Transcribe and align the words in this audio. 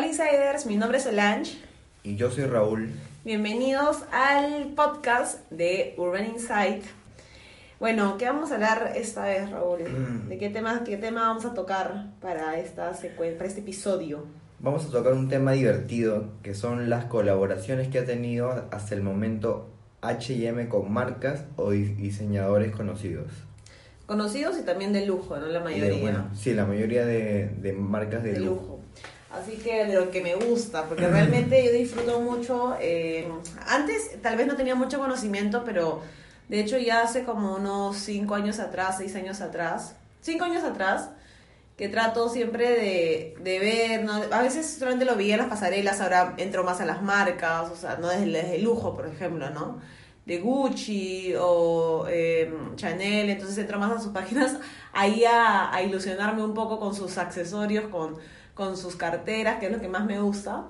Hola 0.00 0.06
Insiders, 0.08 0.64
mi 0.64 0.76
nombre 0.78 0.96
es 0.96 1.04
Solange. 1.04 1.58
Y 2.04 2.16
yo 2.16 2.30
soy 2.30 2.44
Raúl. 2.44 2.88
Bienvenidos 3.22 3.98
al 4.10 4.68
podcast 4.74 5.40
de 5.50 5.92
Urban 5.98 6.24
Insight. 6.24 6.82
Bueno, 7.78 8.16
¿qué 8.16 8.24
vamos 8.24 8.50
a 8.50 8.54
hablar 8.54 8.92
esta 8.96 9.24
vez, 9.26 9.50
Raúl? 9.50 9.80
¿De 10.30 10.38
qué 10.38 10.48
tema, 10.48 10.84
qué 10.84 10.96
tema 10.96 11.28
vamos 11.28 11.44
a 11.44 11.52
tocar 11.52 12.06
para, 12.22 12.58
esta 12.58 12.92
para 12.92 13.46
este 13.46 13.60
episodio? 13.60 14.24
Vamos 14.60 14.86
a 14.86 14.90
tocar 14.90 15.12
un 15.12 15.28
tema 15.28 15.52
divertido 15.52 16.30
que 16.42 16.54
son 16.54 16.88
las 16.88 17.04
colaboraciones 17.04 17.88
que 17.88 17.98
ha 17.98 18.06
tenido 18.06 18.68
hasta 18.70 18.94
el 18.94 19.02
momento 19.02 19.68
HM 20.00 20.68
con 20.70 20.90
marcas 20.90 21.44
o 21.56 21.72
di- 21.72 21.84
diseñadores 21.94 22.74
conocidos. 22.74 23.30
Conocidos 24.06 24.58
y 24.58 24.62
también 24.62 24.94
de 24.94 25.04
lujo, 25.04 25.36
¿no? 25.36 25.44
La 25.48 25.58
Y 25.70 25.78
de- 25.78 25.80
mayoría. 25.88 26.00
bueno, 26.00 26.30
sí, 26.34 26.54
la 26.54 26.64
mayoría 26.64 27.04
de, 27.04 27.50
de 27.60 27.72
marcas 27.74 28.22
de, 28.22 28.32
de 28.32 28.40
lujo. 28.40 28.54
lujo. 28.62 28.79
Así 29.40 29.56
que 29.56 29.86
de 29.86 29.94
lo 29.94 30.10
que 30.10 30.20
me 30.20 30.34
gusta, 30.34 30.84
porque 30.86 31.08
realmente 31.08 31.64
yo 31.64 31.72
disfruto 31.72 32.20
mucho. 32.20 32.76
eh, 32.80 33.26
antes 33.66 34.20
tal 34.20 34.36
vez 34.36 34.46
no 34.46 34.54
tenía 34.54 34.74
mucho 34.74 34.98
conocimiento, 34.98 35.62
pero 35.64 36.02
de 36.48 36.60
hecho 36.60 36.76
ya 36.76 37.02
hace 37.02 37.24
como 37.24 37.56
unos 37.56 37.96
5 37.96 38.34
años 38.34 38.58
atrás, 38.58 38.96
6 38.98 39.16
años 39.16 39.40
atrás, 39.40 39.96
5 40.20 40.44
años 40.44 40.62
atrás, 40.62 41.10
que 41.78 41.88
trato 41.88 42.28
siempre 42.28 42.68
de, 42.68 43.36
de 43.40 43.58
ver, 43.58 44.04
¿no? 44.04 44.12
a 44.30 44.42
veces 44.42 44.76
solamente 44.78 45.06
lo 45.06 45.16
veía 45.16 45.34
en 45.34 45.40
las 45.40 45.48
pasarelas, 45.48 46.02
ahora 46.02 46.34
entro 46.36 46.62
más 46.62 46.82
a 46.82 46.84
las 46.84 47.00
marcas, 47.00 47.70
o 47.70 47.76
sea, 47.76 47.96
no 47.96 48.08
desde, 48.08 48.56
el 48.56 48.64
lujo, 48.64 48.94
por 48.94 49.06
ejemplo, 49.06 49.48
¿no? 49.48 49.80
de 50.26 50.38
Gucci 50.38 51.34
o 51.40 52.06
eh, 52.08 52.52
Chanel, 52.76 53.30
entonces 53.30 53.56
entro 53.56 53.78
más 53.78 53.90
a 53.90 54.00
sus 54.00 54.12
páginas 54.12 54.58
ahí 54.92 55.24
a 55.24 55.82
ilusionarme 55.82 56.44
un 56.44 56.52
poco 56.52 56.78
con 56.78 56.94
sus 56.94 57.16
accesorios, 57.16 57.88
con, 57.88 58.18
con 58.54 58.76
sus 58.76 58.96
carteras, 58.96 59.58
que 59.58 59.66
es 59.66 59.72
lo 59.72 59.80
que 59.80 59.88
más 59.88 60.04
me 60.04 60.20
gusta. 60.20 60.66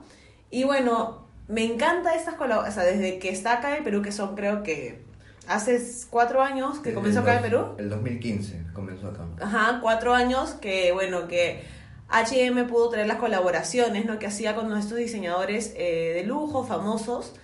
Y 0.51 0.65
bueno, 0.65 1.27
me 1.49 1.65
encanta 1.65 2.15
estas 2.15 2.35
colaboraciones, 2.35 2.79
o 2.79 2.81
sea, 2.81 2.91
desde 2.91 3.19
que 3.19 3.31
está 3.31 3.55
acá 3.55 3.77
en 3.77 3.85
Perú, 3.85 4.03
que 4.03 4.13
son 4.13 4.35
creo 4.37 4.63
que 4.63 5.05
hace 5.49 5.81
cuatro 6.11 6.43
años 6.43 6.79
que 6.79 6.95
comenzó 6.95 7.21
el 7.21 7.25
acá 7.25 7.37
en 7.37 7.43
Perú. 7.43 7.67
El 7.79 7.91
2015 7.91 8.67
comenzó 8.73 9.09
acá. 9.09 9.27
Ajá, 9.41 9.79
cuatro 9.83 10.15
años 10.15 10.51
que, 10.53 10.93
bueno, 10.93 11.27
que 11.27 11.63
H&M 12.09 12.65
pudo 12.65 12.91
traer 12.91 13.07
las 13.07 13.19
colaboraciones, 13.19 14.05
¿no? 14.05 14.19
Que 14.19 14.27
hacía 14.27 14.55
con 14.55 14.69
nuestros 14.69 14.99
diseñadores 14.99 15.75
eh, 15.77 16.13
de 16.15 16.25
lujo, 16.25 16.65
famosos. 16.65 17.35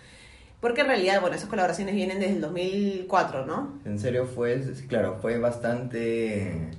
Porque 0.60 0.80
en 0.80 0.88
realidad, 0.88 1.20
bueno, 1.20 1.36
esas 1.36 1.48
colaboraciones 1.48 1.94
vienen 1.94 2.18
desde 2.18 2.34
el 2.34 2.40
2004, 2.40 3.46
¿no? 3.46 3.78
En 3.84 3.98
serio 3.98 4.26
fue, 4.26 4.60
claro, 4.88 5.18
fue 5.20 5.38
bastante 5.38 6.70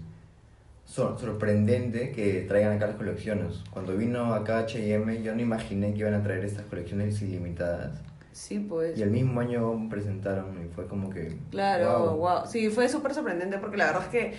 sor- 0.87 1.19
sorprendente 1.19 2.11
que 2.11 2.45
traigan 2.47 2.73
acá 2.73 2.87
las 2.87 2.95
colecciones. 2.95 3.57
Cuando 3.71 3.95
vino 3.95 4.33
acá 4.33 4.59
H&M 4.59 5.21
yo 5.21 5.35
no 5.35 5.41
imaginé 5.41 5.93
que 5.93 5.99
iban 5.99 6.13
a 6.15 6.23
traer 6.23 6.43
estas 6.45 6.65
colecciones 6.65 7.21
ilimitadas. 7.21 7.99
Sí, 8.31 8.59
pues. 8.59 8.97
Y 8.97 9.01
el 9.01 9.09
mismo 9.11 9.41
año 9.41 9.87
presentaron 9.89 10.63
y 10.63 10.73
fue 10.73 10.87
como 10.87 11.09
que... 11.09 11.35
Claro, 11.51 12.11
wow. 12.11 12.17
wow. 12.17 12.39
Sí, 12.47 12.69
fue 12.69 12.87
súper 12.87 13.13
sorprendente 13.13 13.57
porque 13.57 13.77
la 13.77 13.87
verdad 13.87 14.03
es 14.03 14.09
que 14.09 14.33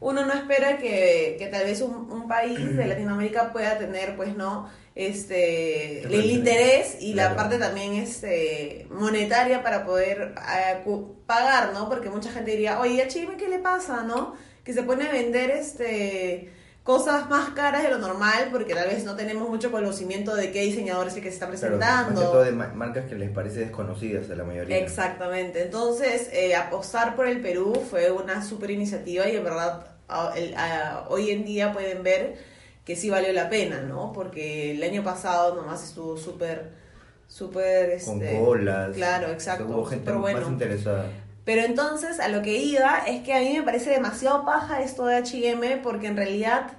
uno 0.00 0.24
no 0.24 0.32
espera 0.32 0.78
que, 0.78 1.36
que 1.38 1.46
tal 1.48 1.64
vez 1.64 1.80
un, 1.80 2.10
un 2.12 2.28
país 2.28 2.76
de 2.76 2.86
Latinoamérica 2.86 3.52
pueda 3.52 3.76
tener, 3.78 4.16
pues, 4.16 4.36
¿no? 4.36 4.68
Este, 4.94 6.02
el 6.04 6.26
interés 6.30 6.98
y 7.00 7.14
la 7.14 7.24
Claro. 7.30 7.36
parte 7.36 7.58
también 7.58 7.94
este, 7.94 8.86
monetaria 8.90 9.62
para 9.62 9.84
poder 9.84 10.34
eh, 10.36 10.84
pagar, 11.26 11.72
¿no? 11.72 11.88
Porque 11.88 12.10
mucha 12.10 12.30
gente 12.30 12.52
diría, 12.52 12.80
oye, 12.80 13.02
a 13.02 13.08
Chime, 13.08 13.36
¿qué 13.36 13.48
le 13.48 13.58
pasa, 13.58 14.02
no? 14.04 14.34
Que 14.64 14.72
se 14.72 14.82
pone 14.82 15.06
a 15.08 15.12
vender 15.12 15.50
este 15.50 16.50
cosas 16.82 17.30
más 17.30 17.50
caras 17.50 17.82
de 17.82 17.88
lo 17.90 17.96
normal 17.98 18.48
porque 18.52 18.74
tal 18.74 18.88
vez 18.88 19.04
no 19.04 19.16
tenemos 19.16 19.48
mucho 19.48 19.70
conocimiento 19.72 20.34
de 20.34 20.52
qué 20.52 20.60
diseñador 20.62 21.08
es 21.08 21.16
el 21.16 21.22
que 21.22 21.28
se 21.30 21.34
está 21.34 21.46
Claro, 21.46 21.60
presentando. 21.78 22.20
que 22.20 22.26
todo 22.26 22.42
de 22.44 22.52
ma- 22.52 22.72
marcas 22.74 23.06
que 23.06 23.14
les 23.14 23.30
parece 23.30 23.60
desconocidas 23.60 24.28
a 24.30 24.34
la 24.34 24.44
mayoría. 24.44 24.76
Exactamente. 24.78 25.62
Entonces, 25.62 26.28
eh, 26.32 26.54
apostar 26.54 27.16
por 27.16 27.26
el 27.26 27.40
Perú 27.40 27.72
fue 27.88 28.10
una 28.10 28.44
super 28.44 28.70
iniciativa 28.70 29.26
y 29.28 29.36
en 29.36 29.44
verdad 29.44 29.86
a- 30.08 30.34
el- 30.36 30.54
a- 30.56 31.06
hoy 31.08 31.30
en 31.30 31.46
día 31.46 31.72
pueden 31.72 32.02
ver 32.02 32.36
que 32.84 32.96
sí 32.96 33.08
valió 33.08 33.32
la 33.32 33.48
pena, 33.48 33.80
¿no? 33.80 34.12
Porque 34.12 34.72
el 34.72 34.82
año 34.82 35.02
pasado 35.02 35.54
nomás 35.56 35.82
estuvo 35.84 36.18
súper, 36.18 36.70
súper... 37.28 37.98
Con 38.04 38.22
este, 38.22 38.38
colas. 38.38 38.94
Claro, 38.94 39.28
exacto. 39.30 39.64
Hubo 39.66 39.86
gente 39.86 40.12
bueno. 40.12 40.40
más 40.40 40.48
interesada. 40.50 41.06
Pero 41.44 41.62
entonces 41.62 42.20
a 42.20 42.28
lo 42.28 42.42
que 42.42 42.58
iba 42.58 42.98
es 43.06 43.22
que 43.22 43.34
a 43.34 43.40
mí 43.40 43.52
me 43.54 43.62
parece 43.62 43.90
demasiado 43.90 44.44
paja 44.44 44.82
esto 44.82 45.06
de 45.06 45.16
H&M 45.16 45.76
porque 45.78 46.06
en 46.06 46.16
realidad 46.16 46.72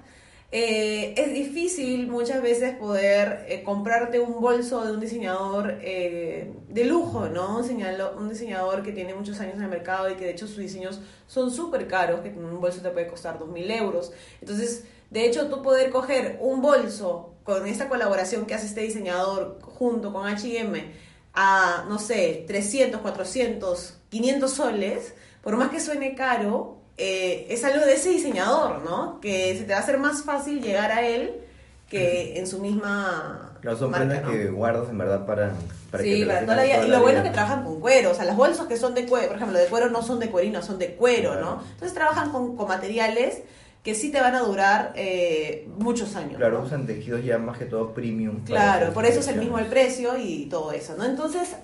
eh, 0.52 1.14
es 1.16 1.32
difícil 1.32 2.06
muchas 2.08 2.40
veces 2.42 2.74
poder 2.76 3.44
eh, 3.48 3.62
comprarte 3.64 4.20
un 4.20 4.40
bolso 4.40 4.84
de 4.84 4.92
un 4.92 5.00
diseñador 5.00 5.78
eh, 5.82 6.52
de 6.68 6.84
lujo, 6.84 7.28
¿no? 7.28 7.58
Un, 7.58 7.64
señalo- 7.64 8.16
un 8.16 8.28
diseñador 8.28 8.82
que 8.82 8.92
tiene 8.92 9.14
muchos 9.14 9.40
años 9.40 9.56
en 9.56 9.62
el 9.62 9.68
mercado 9.68 10.08
y 10.10 10.14
que 10.14 10.24
de 10.24 10.30
hecho 10.32 10.46
sus 10.46 10.58
diseños 10.58 11.00
son 11.26 11.50
súper 11.50 11.86
caros, 11.88 12.20
que 12.20 12.28
un 12.30 12.60
bolso 12.60 12.80
te 12.80 12.90
puede 12.90 13.08
costar 13.08 13.38
2.000 13.38 13.70
euros. 13.70 14.12
Entonces, 14.40 14.84
de 15.10 15.26
hecho, 15.26 15.48
tú 15.48 15.62
poder 15.62 15.90
coger 15.90 16.38
un 16.40 16.60
bolso 16.62 17.34
con 17.44 17.66
esta 17.66 17.88
colaboración 17.88 18.46
que 18.46 18.54
hace 18.54 18.66
este 18.66 18.80
diseñador 18.82 19.58
junto 19.62 20.12
con 20.12 20.26
H&M 20.26 20.92
a, 21.36 21.84
no 21.88 21.98
sé, 21.98 22.44
300, 22.46 23.00
400, 23.00 23.94
500 24.08 24.50
soles, 24.50 25.14
por 25.42 25.56
más 25.56 25.68
que 25.68 25.78
suene 25.78 26.14
caro, 26.14 26.78
eh, 26.96 27.46
es 27.50 27.62
algo 27.62 27.84
de 27.84 27.94
ese 27.94 28.08
diseñador, 28.08 28.82
¿no? 28.82 29.20
Que 29.20 29.56
se 29.56 29.64
te 29.64 29.72
va 29.72 29.78
a 29.78 29.82
hacer 29.82 29.98
más 29.98 30.22
fácil 30.22 30.62
llegar 30.62 30.90
a 30.90 31.06
él 31.06 31.42
que 31.88 32.38
en 32.38 32.46
su 32.48 32.58
misma 32.58 33.56
Claro, 33.60 33.78
son 33.78 33.90
marca, 33.90 34.06
prendas 34.06 34.24
¿no? 34.24 34.30
que 34.32 34.48
guardas 34.48 34.88
en 34.88 34.98
verdad 34.98 35.26
para, 35.26 35.52
para 35.90 36.02
que 36.02 36.14
sí, 36.14 36.20
te 36.20 36.26
las 36.26 36.36
para 36.36 36.46
toda 36.46 36.56
la 36.56 36.62
vida. 36.64 36.74
toda 36.76 36.86
Y 36.86 36.90
lo 36.90 37.00
bueno 37.00 37.18
es 37.18 37.24
que 37.24 37.30
trabajan 37.30 37.64
con 37.64 37.80
cuero, 37.80 38.10
o 38.10 38.14
sea, 38.14 38.24
los 38.24 38.36
bolsos 38.36 38.66
que 38.66 38.76
son 38.76 38.94
de 38.94 39.06
cuero, 39.06 39.28
por 39.28 39.36
ejemplo, 39.36 39.58
de 39.58 39.66
cuero 39.66 39.90
no 39.90 40.02
son 40.02 40.18
de 40.18 40.30
cuerino, 40.30 40.62
son 40.62 40.78
de 40.78 40.94
cuero, 40.94 41.40
¿no? 41.40 41.62
Entonces 41.72 41.94
trabajan 41.94 42.30
con, 42.30 42.56
con 42.56 42.66
materiales 42.66 43.42
que 43.86 43.94
sí 43.94 44.10
te 44.10 44.20
van 44.20 44.34
a 44.34 44.40
durar 44.40 44.92
eh, 44.96 45.68
muchos 45.78 46.16
años. 46.16 46.38
Claro, 46.38 46.58
¿no? 46.58 46.64
usan 46.66 46.86
tejidos 46.86 47.24
ya 47.24 47.38
más 47.38 47.56
que 47.56 47.66
todo 47.66 47.94
premium. 47.94 48.40
Claro, 48.44 48.92
por 48.92 49.06
eso 49.06 49.20
es 49.20 49.28
el 49.28 49.38
mismo 49.38 49.60
el 49.60 49.66
precio 49.66 50.18
y 50.18 50.46
todo 50.46 50.72
eso, 50.72 50.96
¿no? 50.98 51.04
Entonces, 51.04 51.54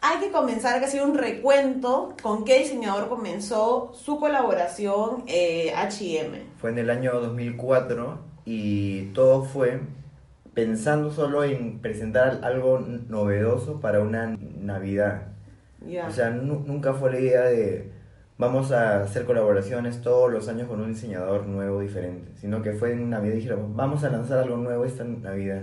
hay 0.00 0.18
que 0.20 0.30
comenzar 0.30 0.80
a 0.80 0.86
hacer 0.86 1.02
un 1.02 1.18
recuento 1.18 2.14
con 2.22 2.44
qué 2.44 2.60
diseñador 2.60 3.08
comenzó 3.08 3.92
su 3.96 4.20
colaboración 4.20 5.24
eh, 5.26 5.72
H&M. 5.76 6.40
Fue 6.60 6.70
en 6.70 6.78
el 6.78 6.88
año 6.88 7.12
2004 7.20 8.16
y 8.44 9.06
todo 9.06 9.42
fue 9.42 9.80
pensando 10.54 11.10
solo 11.10 11.42
en 11.42 11.80
presentar 11.80 12.42
algo 12.44 12.78
novedoso 13.08 13.80
para 13.80 13.98
una 13.98 14.36
Navidad. 14.60 15.22
Ya. 15.84 16.06
O 16.06 16.12
sea, 16.12 16.30
nu- 16.30 16.62
nunca 16.64 16.94
fue 16.94 17.10
la 17.10 17.18
idea 17.18 17.42
de 17.42 17.90
vamos 18.38 18.72
a 18.72 19.02
hacer 19.02 19.24
colaboraciones 19.24 20.02
todos 20.02 20.30
los 20.32 20.48
años 20.48 20.68
con 20.68 20.80
un 20.80 20.92
diseñador 20.92 21.46
nuevo, 21.46 21.80
diferente, 21.80 22.32
sino 22.40 22.62
que 22.62 22.72
fue 22.72 22.92
en 22.92 23.10
Navidad 23.10 23.34
y 23.34 23.36
dijeron, 23.38 23.76
vamos 23.76 24.04
a 24.04 24.10
lanzar 24.10 24.38
algo 24.38 24.56
nuevo 24.56 24.84
esta 24.84 25.04
Navidad. 25.04 25.62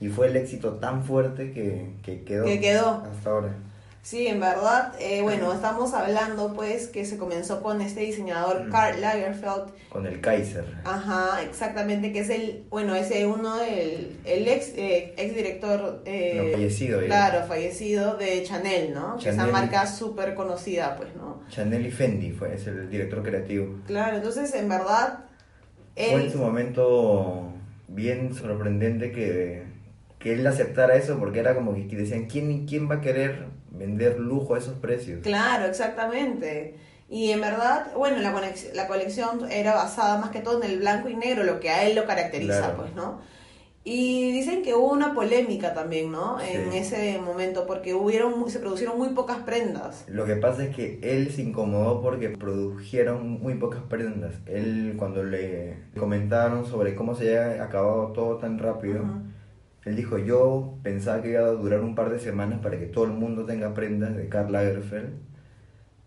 Y 0.00 0.08
fue 0.08 0.28
el 0.28 0.36
éxito 0.36 0.74
tan 0.74 1.02
fuerte 1.04 1.52
que, 1.52 1.94
que 2.02 2.22
quedó, 2.24 2.44
Que 2.44 2.58
quedó. 2.60 3.02
hasta 3.04 3.30
ahora. 3.30 3.48
Sí, 4.02 4.26
en 4.26 4.40
verdad, 4.40 4.94
eh, 4.98 5.20
bueno, 5.20 5.52
estamos 5.52 5.92
hablando 5.92 6.54
pues 6.54 6.86
que 6.86 7.04
se 7.04 7.18
comenzó 7.18 7.62
con 7.62 7.82
este 7.82 8.00
diseñador 8.00 8.66
Mm. 8.66 8.70
Karl 8.70 9.00
Lagerfeld. 9.00 9.72
Con 9.90 10.06
el 10.06 10.20
Kaiser. 10.22 10.64
Ajá, 10.84 11.42
exactamente, 11.42 12.10
que 12.10 12.20
es 12.20 12.30
el, 12.30 12.64
bueno, 12.70 12.94
ese 12.94 13.26
uno 13.26 13.56
del, 13.58 14.18
el 14.24 14.48
ex, 14.48 14.68
eh, 14.76 15.12
ex 15.18 15.34
director, 15.34 16.02
eh, 16.06 16.42
No, 16.46 16.52
fallecido 16.56 17.00
ya. 17.02 17.06
claro, 17.08 17.46
fallecido 17.46 18.16
de 18.16 18.42
Chanel, 18.42 18.94
¿no? 18.94 19.16
Que 19.18 19.28
esa 19.28 19.36
Chanel. 19.38 19.52
marca 19.52 19.86
súper 19.86 20.34
conocida, 20.34 20.96
pues, 20.96 21.14
¿no? 21.14 21.42
Chanel 21.50 21.84
y 21.84 21.90
Fendi 21.90 22.30
fue, 22.32 22.54
es 22.54 22.66
el 22.66 22.88
director 22.88 23.22
creativo. 23.22 23.80
Claro, 23.86 24.16
entonces 24.16 24.54
en 24.54 24.68
verdad 24.70 25.24
Fue 25.94 26.24
en 26.24 26.32
su 26.32 26.38
momento 26.38 27.52
bien 27.88 28.32
sorprendente 28.34 29.12
que, 29.12 29.64
que 30.18 30.32
él 30.32 30.46
aceptara 30.46 30.94
eso 30.96 31.18
porque 31.18 31.40
era 31.40 31.54
como 31.54 31.74
que 31.74 31.84
decían, 31.96 32.24
¿quién, 32.26 32.66
¿quién 32.66 32.88
va 32.90 32.94
a 32.96 33.00
querer 33.02 33.59
vender 33.70 34.18
lujo 34.18 34.54
a 34.54 34.58
esos 34.58 34.74
precios? 34.78 35.20
Claro, 35.22 35.66
exactamente. 35.66 36.74
Y 37.08 37.30
en 37.30 37.40
verdad, 37.40 37.92
bueno, 37.96 38.18
la, 38.18 38.32
la 38.74 38.86
colección 38.86 39.50
era 39.50 39.74
basada 39.74 40.18
más 40.20 40.30
que 40.30 40.40
todo 40.40 40.62
en 40.62 40.70
el 40.70 40.78
blanco 40.78 41.08
y 41.08 41.16
negro, 41.16 41.42
lo 41.42 41.58
que 41.58 41.70
a 41.70 41.84
él 41.84 41.96
lo 41.96 42.06
caracteriza, 42.06 42.58
Claro. 42.58 42.76
pues, 42.76 42.94
¿no? 42.94 43.20
Y 43.82 44.30
dicen 44.32 44.62
que 44.62 44.74
hubo 44.74 44.92
una 44.92 45.14
polémica 45.14 45.72
también, 45.72 46.12
¿no? 46.12 46.38
En 46.38 46.70
ese 46.74 47.18
momento, 47.18 47.66
porque 47.66 47.94
hubieron, 47.94 48.48
se 48.50 48.58
produjeron 48.60 48.98
muy 48.98 49.08
pocas 49.08 49.38
prendas. 49.38 50.04
Lo 50.06 50.26
que 50.26 50.36
pasa 50.36 50.64
es 50.64 50.76
que 50.76 51.00
él 51.02 51.30
se 51.32 51.40
incomodó 51.42 52.02
porque 52.02 52.28
produjeron 52.28 53.40
muy 53.40 53.54
pocas 53.54 53.80
prendas. 53.88 54.34
Él 54.44 54.96
cuando 54.98 55.24
le 55.24 55.78
comentaron 55.98 56.66
sobre 56.66 56.94
cómo 56.94 57.14
se 57.14 57.38
había 57.38 57.64
acabado 57.64 58.08
todo 58.08 58.36
tan 58.36 58.58
rápido. 58.58 59.02
Él 59.84 59.96
dijo, 59.96 60.18
yo 60.18 60.74
pensaba 60.82 61.22
que 61.22 61.30
iba 61.30 61.40
a 61.40 61.50
durar 61.52 61.80
un 61.80 61.94
par 61.94 62.10
de 62.10 62.18
semanas 62.20 62.60
para 62.62 62.78
que 62.78 62.86
todo 62.86 63.04
el 63.04 63.12
mundo 63.12 63.44
tenga 63.46 63.72
prendas 63.74 64.16
de 64.16 64.28
Karl 64.28 64.52
Lagerfeld. 64.52 65.10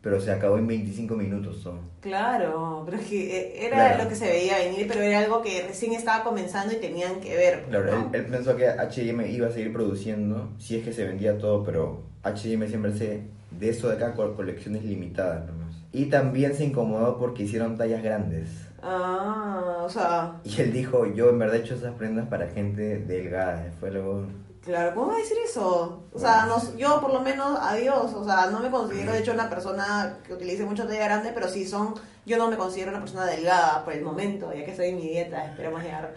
pero 0.02 0.20
se 0.20 0.32
acabó 0.34 0.58
en 0.58 0.68
25 0.68 1.16
minutos. 1.16 1.66
Claro, 2.02 2.84
pero 2.86 2.98
es 2.98 3.08
que 3.08 3.38
eh, 3.40 3.66
era 3.68 3.78
Claro. 3.78 4.04
lo 4.04 4.10
que 4.10 4.16
se 4.16 4.28
veía 4.28 4.58
venir, 4.58 4.86
pero 4.88 5.00
era 5.02 5.20
algo 5.20 5.42
que 5.42 5.64
recién 5.66 5.94
estaba 5.94 6.26
comenzando 6.26 6.74
y 6.74 6.78
tenían 6.78 7.22
que 7.22 7.34
ver. 7.38 7.64
Claro, 7.70 7.86
¿no? 7.86 8.10
él, 8.14 8.20
él 8.22 8.26
pensó 8.26 8.58
que 8.58 8.68
H&M 8.68 9.32
iba 9.32 9.48
a 9.48 9.52
seguir 9.52 9.72
produciendo 9.72 10.50
si 10.58 10.76
es 10.76 10.84
que 10.84 10.92
se 10.92 11.06
vendía 11.06 11.38
todo, 11.38 11.64
pero 11.64 12.02
H&M 12.24 12.68
siempre 12.68 12.92
hace 12.92 13.22
de 13.58 13.70
eso 13.70 13.88
de 13.88 13.96
acá 13.96 14.14
con 14.14 14.36
colecciones 14.36 14.84
limitadas 14.84 15.46
nomás. 15.48 15.74
Y 15.94 16.08
también 16.08 16.54
se 16.54 16.66
incomodó 16.66 17.18
porque 17.18 17.44
hicieron 17.44 17.78
tallas 17.78 18.04
grandes. 18.04 18.50
Ah, 18.86 19.82
o 19.84 19.90
sea, 19.90 20.34
Y 20.44 20.62
él 20.62 20.74
dijo, 20.74 21.06
yo 21.08 21.30
en 21.30 21.40
verdad 21.40 21.56
he 21.56 21.60
hecho 21.60 21.76
esas 21.76 21.94
prendas 21.94 22.28
para 22.28 22.48
gente 22.50 23.00
delgada. 23.00 23.72
Fue 23.80 23.92
luego... 23.92 24.26
claro, 24.62 24.94
¿cómo 24.94 25.08
va 25.08 25.16
a 25.16 25.20
decir 25.20 25.38
eso? 25.46 26.04
O 26.12 26.20
sea, 26.20 26.46
no- 26.46 26.76
yo 26.78 27.00
por 27.00 27.14
lo 27.14 27.22
menos, 27.22 27.58
adiós, 27.62 28.14
o 28.14 28.26
sea, 28.26 28.48
no 28.48 28.60
me 28.60 28.70
considero 28.70 29.14
de 29.14 29.20
hecho 29.20 29.32
una 29.34 29.50
persona 29.50 30.18
que 30.28 30.34
utilice 30.34 30.66
mucho 30.66 30.86
talla 30.86 31.06
grande, 31.06 31.32
pero 31.34 31.48
sí 31.48 31.66
son, 31.66 31.94
yo 32.26 32.38
no 32.38 32.50
me 32.50 32.58
considero 32.58 32.92
una 32.92 33.00
persona 33.00 33.26
delgada 33.26 33.84
por 33.86 33.94
el 33.94 34.04
momento, 34.04 34.54
ya 34.54 34.66
que 34.66 34.72
estoy 34.72 34.90
en 34.90 34.98
mi 34.98 35.08
dieta, 35.08 35.46
esperemos 35.46 35.82
llegar 35.82 36.14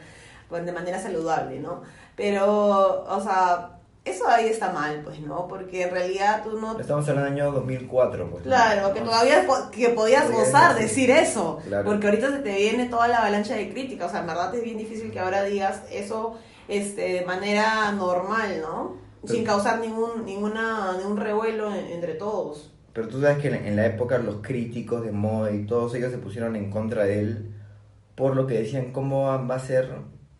pues, 0.48 0.64
de 0.66 0.72
manera 0.72 0.98
saludable, 1.00 1.60
¿no? 1.60 1.82
Pero, 2.16 3.04
o 3.04 3.20
sea, 3.20 3.75
eso 4.06 4.26
ahí 4.28 4.46
está 4.46 4.72
mal, 4.72 5.02
pues, 5.04 5.20
¿no? 5.20 5.46
Porque 5.48 5.82
en 5.82 5.90
realidad 5.90 6.42
tú 6.44 6.58
no 6.58 6.78
Estamos 6.80 7.06
hablando 7.08 7.30
del 7.30 7.40
año 7.42 7.52
2004, 7.52 8.30
pues. 8.30 8.44
¿no? 8.44 8.50
Claro, 8.50 8.94
que 8.94 9.00
todavía 9.02 9.44
po- 9.46 9.70
que 9.70 9.88
podías 9.90 10.30
osar 10.30 10.74
decir. 10.76 11.08
decir 11.08 11.10
eso, 11.10 11.58
Claro. 11.66 11.84
porque 11.84 12.06
ahorita 12.06 12.30
se 12.30 12.38
te 12.38 12.54
viene 12.56 12.86
toda 12.86 13.08
la 13.08 13.18
avalancha 13.18 13.54
de 13.56 13.68
crítica, 13.70 14.06
o 14.06 14.08
sea, 14.08 14.20
en 14.20 14.26
verdad 14.28 14.54
es 14.54 14.62
bien 14.62 14.78
difícil 14.78 15.10
que 15.10 15.18
ahora 15.20 15.42
digas 15.44 15.82
eso 15.90 16.38
este, 16.68 17.02
de 17.12 17.24
manera 17.26 17.92
normal, 17.92 18.60
¿no? 18.62 18.96
Sin 19.24 19.44
causar 19.44 19.80
ningún 19.80 20.24
ninguna 20.24 20.96
ningún 20.98 21.16
revuelo 21.16 21.74
en- 21.74 21.86
entre 21.86 22.14
todos. 22.14 22.72
Pero 22.92 23.08
tú 23.08 23.20
sabes 23.20 23.38
que 23.38 23.48
en 23.48 23.54
en 23.66 23.76
la 23.76 23.86
época 23.86 24.18
los 24.18 24.36
críticos 24.40 25.04
de 25.04 25.10
moda 25.12 25.50
y 25.52 25.66
todos 25.66 25.94
ellos 25.94 26.12
se 26.12 26.18
pusieron 26.18 26.54
en 26.56 26.70
contra 26.70 27.04
de 27.04 27.20
él 27.20 27.52
por 28.14 28.34
lo 28.36 28.46
que 28.46 28.54
decían 28.54 28.92
cómo 28.92 29.24
va 29.46 29.54
a 29.54 29.58
ser, 29.58 29.90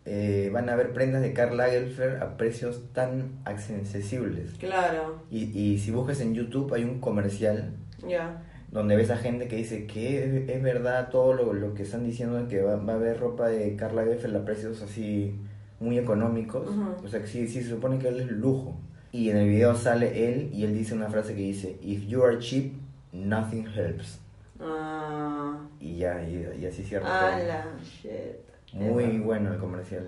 eh, 0.09 0.49
van 0.53 0.69
a 0.69 0.73
haber 0.73 0.93
prendas 0.93 1.21
de 1.21 1.33
Karl 1.33 1.57
Lagerfeld 1.57 2.21
a 2.23 2.37
precios 2.37 2.81
tan 2.93 3.39
accesibles. 3.43 4.51
Claro, 4.59 5.21
Y, 5.29 5.43
y 5.59 5.77
si 5.79 5.91
buscas 5.91 6.21
en 6.21 6.33
YouTube 6.33 6.73
hay 6.73 6.83
un 6.85 6.99
comercial 6.99 7.73
ya. 8.07 8.41
donde 8.71 8.95
ves 8.95 9.09
a 9.11 9.17
gente 9.17 9.47
que 9.49 9.57
dice 9.57 9.85
que 9.85 10.23
es, 10.43 10.49
es 10.49 10.63
verdad 10.63 11.09
todo 11.09 11.33
lo, 11.33 11.53
lo 11.53 11.73
que 11.73 11.83
están 11.83 12.03
diciendo 12.05 12.37
de 12.37 12.47
que 12.47 12.61
va, 12.61 12.77
va 12.77 12.93
a 12.93 12.95
haber 12.95 13.19
ropa 13.19 13.49
de 13.49 13.75
Karl 13.75 13.95
Lagerfeld 13.97 14.35
a 14.37 14.45
precios 14.45 14.81
así 14.81 15.35
muy 15.79 15.97
económicos. 15.99 16.69
O 17.03 17.07
sea 17.07 17.19
que 17.21 17.27
sí, 17.27 17.47
sí 17.47 17.61
se 17.61 17.69
supone 17.69 17.99
que 17.99 18.07
él 18.07 18.19
es 18.21 18.31
lujo. 18.31 18.79
Y 19.11 19.29
en 19.29 19.37
el 19.37 19.47
video 19.49 19.75
sale 19.75 20.29
él 20.31 20.49
y 20.53 20.63
él 20.63 20.73
dice 20.73 20.93
una 20.93 21.09
frase 21.09 21.33
que 21.35 21.41
dice, 21.41 21.77
If 21.81 22.07
you 22.07 22.23
are 22.23 22.39
cheap, 22.39 22.73
nothing 23.13 23.65
helps. 23.75 24.19
Ah, 24.59 25.57
Y 25.79 25.97
ya, 25.97 26.21
y, 26.27 26.45
y 26.61 26.65
así 26.65 26.83
cierra. 26.83 27.05
ah, 27.07 27.39
la 27.39 27.65
shit. 27.83 28.46
Muy 28.73 29.19
bueno 29.19 29.53
el 29.53 29.59
comercial. 29.59 30.07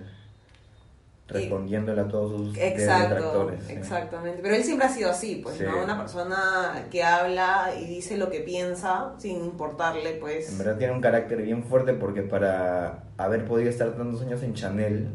Respondiéndole 1.28 2.00
a 2.00 2.08
todos 2.08 2.32
sus 2.32 2.58
Exacto, 2.58 3.14
detractores. 3.14 3.60
sí. 3.64 3.72
exactamente. 3.74 4.40
Pero 4.42 4.54
él 4.56 4.64
siempre 4.64 4.86
ha 4.88 4.90
sido 4.90 5.10
así, 5.10 5.36
pues, 5.36 5.58
Sí. 5.58 5.64
¿no? 5.64 5.84
Una 5.84 5.96
persona 5.96 6.86
que 6.90 7.04
habla 7.04 7.70
y 7.80 7.84
dice 7.86 8.16
lo 8.16 8.30
que 8.30 8.40
piensa 8.40 9.12
sin 9.18 9.36
importarle, 9.44 10.14
pues. 10.14 10.50
En 10.50 10.58
verdad 10.58 10.76
tiene 10.76 10.92
un 10.92 11.00
carácter 11.00 11.40
bien 11.42 11.62
fuerte 11.62 11.92
porque 11.94 12.22
para 12.22 13.04
haber 13.16 13.44
podido 13.44 13.70
estar 13.70 13.92
tantos 13.92 14.22
años 14.22 14.42
en 14.42 14.54
Chanel, 14.54 15.08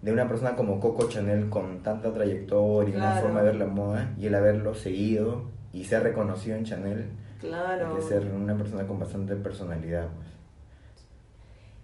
de 0.00 0.12
una 0.12 0.28
persona 0.28 0.54
como 0.54 0.78
Coco 0.78 1.08
Chanel 1.08 1.48
con 1.48 1.82
tanta 1.82 2.12
trayectoria 2.12 2.94
y 2.94 2.96
una 2.96 3.10
Claro. 3.12 3.22
forma 3.26 3.40
de 3.42 3.46
ver 3.46 3.56
la 3.56 3.66
moda, 3.66 4.10
y 4.18 4.26
el 4.26 4.34
haberlo 4.36 4.74
seguido 4.74 5.42
y 5.72 5.84
ser 5.84 6.04
reconocido 6.04 6.56
en 6.56 6.64
Chanel, 6.64 7.10
Claro. 7.40 7.96
que 7.96 8.02
ser 8.02 8.26
una 8.32 8.56
persona 8.56 8.86
con 8.86 9.00
bastante 9.00 9.34
personalidad. 9.34 10.06
pues. 10.06 10.28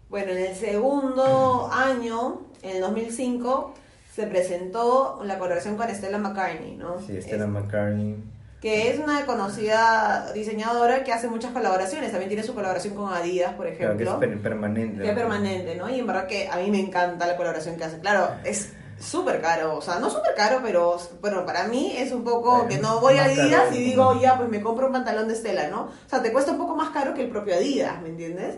Bueno, 0.08 0.32
en 0.32 0.38
el 0.38 0.54
segundo 0.56 1.68
año, 1.72 2.40
en 2.62 2.76
el 2.76 2.80
2005, 2.80 3.74
se 4.14 4.26
presentó 4.26 5.20
la 5.24 5.38
colaboración 5.38 5.76
con 5.76 5.88
Stella 5.94 6.18
McCartney, 6.18 6.76
¿no? 6.76 6.98
Sí, 7.00 7.20
Stella 7.20 7.44
Es- 7.44 7.50
McCartney. 7.50 8.16
que 8.60 8.90
es 8.90 8.98
una 8.98 9.24
conocida 9.26 10.32
diseñadora 10.32 11.04
que 11.04 11.12
hace 11.12 11.28
muchas 11.28 11.52
colaboraciones. 11.52 12.10
También 12.10 12.28
tiene 12.28 12.42
su 12.42 12.54
colaboración 12.54 12.94
con 12.94 13.12
Adidas, 13.12 13.52
por 13.54 13.66
Claro 13.72 13.96
que 13.96 14.02
es 14.02 14.08
ejemplo. 14.08 14.18
per- 14.18 14.42
permanente. 14.42 15.02
que 15.02 15.08
es 15.10 15.14
permanente, 15.14 15.74
¿no? 15.76 15.88
Y 15.88 16.00
en 16.00 16.06
verdad 16.06 16.26
que 16.26 16.48
a 16.48 16.56
mí 16.56 16.70
me 16.70 16.80
encanta 16.80 17.26
la 17.26 17.36
colaboración 17.36 17.76
que 17.76 17.84
hace. 17.84 18.00
Claro, 18.00 18.30
es 18.44 18.72
súper 18.98 19.40
caro, 19.40 19.76
o 19.76 19.80
sea, 19.82 20.00
no 20.00 20.10
súper 20.10 20.34
caro, 20.34 20.58
pero 20.64 20.96
bueno, 21.20 21.46
para 21.46 21.68
mí 21.68 21.92
es 21.96 22.10
un 22.10 22.24
poco 22.24 22.66
que 22.66 22.78
no 22.78 22.98
voy 22.98 23.16
a 23.18 23.26
caro, 23.28 23.42
Adidas 23.42 23.72
y 23.76 23.78
digo, 23.78 24.18
ya, 24.20 24.36
pues 24.36 24.48
me 24.48 24.60
compro 24.60 24.86
un 24.86 24.92
pantalón 24.92 25.28
de 25.28 25.36
Stella, 25.36 25.68
¿no? 25.68 25.82
O 25.82 26.08
sea, 26.08 26.20
te 26.20 26.32
cuesta 26.32 26.50
un 26.50 26.58
poco 26.58 26.74
más 26.74 26.90
caro 26.90 27.14
que 27.14 27.22
el 27.22 27.30
propio 27.30 27.54
Adidas, 27.54 28.02
¿me 28.02 28.08
entiendes? 28.08 28.56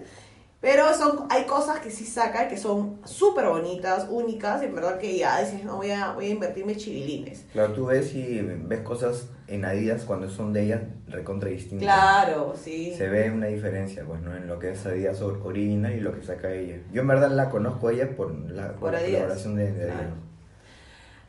Pero 0.61 0.93
son, 0.95 1.27
hay 1.31 1.45
cosas 1.45 1.81
que 1.81 1.91
sí 1.91 2.05
saca 2.05 2.47
que 2.47 2.59
son 2.59 2.99
súper 3.07 3.47
bonitas, 3.47 4.07
únicas, 4.11 4.61
y 4.62 4.67
en 4.67 4.75
verdad 4.75 4.99
que 4.99 5.17
ya 5.17 5.41
dices, 5.41 5.65
no, 5.65 5.77
voy 5.77 5.91
a, 5.91 6.12
voy 6.12 6.27
a 6.27 6.29
invertirme 6.29 6.77
chivilines. 6.77 7.47
Claro, 7.53 7.73
tú 7.73 7.87
ves 7.87 8.15
y 8.15 8.43
ves 8.43 8.81
cosas 8.81 9.29
en 9.49 9.65
Adidas 9.65 10.05
cuando 10.05 10.29
son 10.29 10.53
de 10.53 10.65
ellas 10.65 10.83
recontra 11.09 11.49
distintas. 11.49 11.87
Claro, 11.87 12.55
sí. 12.62 12.95
Se 12.95 13.09
ve 13.09 13.31
una 13.31 13.47
diferencia, 13.47 14.05
pues, 14.07 14.21
¿no? 14.21 14.37
En 14.37 14.47
lo 14.47 14.59
que 14.59 14.73
es 14.73 14.85
Adidas 14.85 15.23
or- 15.23 15.41
original 15.45 15.95
y 15.95 16.01
lo 16.01 16.15
que 16.15 16.23
saca 16.23 16.53
ella. 16.53 16.77
Yo 16.93 17.01
en 17.01 17.09
verdad 17.09 17.31
la 17.31 17.49
conozco 17.49 17.89
a 17.89 17.93
ella 17.93 18.15
por 18.15 18.31
la, 18.51 18.73
por 18.73 18.81
Por 18.81 18.93
la 18.93 18.99
Adidas. 18.99 19.15
colaboración 19.23 19.57
de, 19.57 19.73
de 19.73 19.83
Adidas. 19.85 19.97
Claro. 19.97 20.12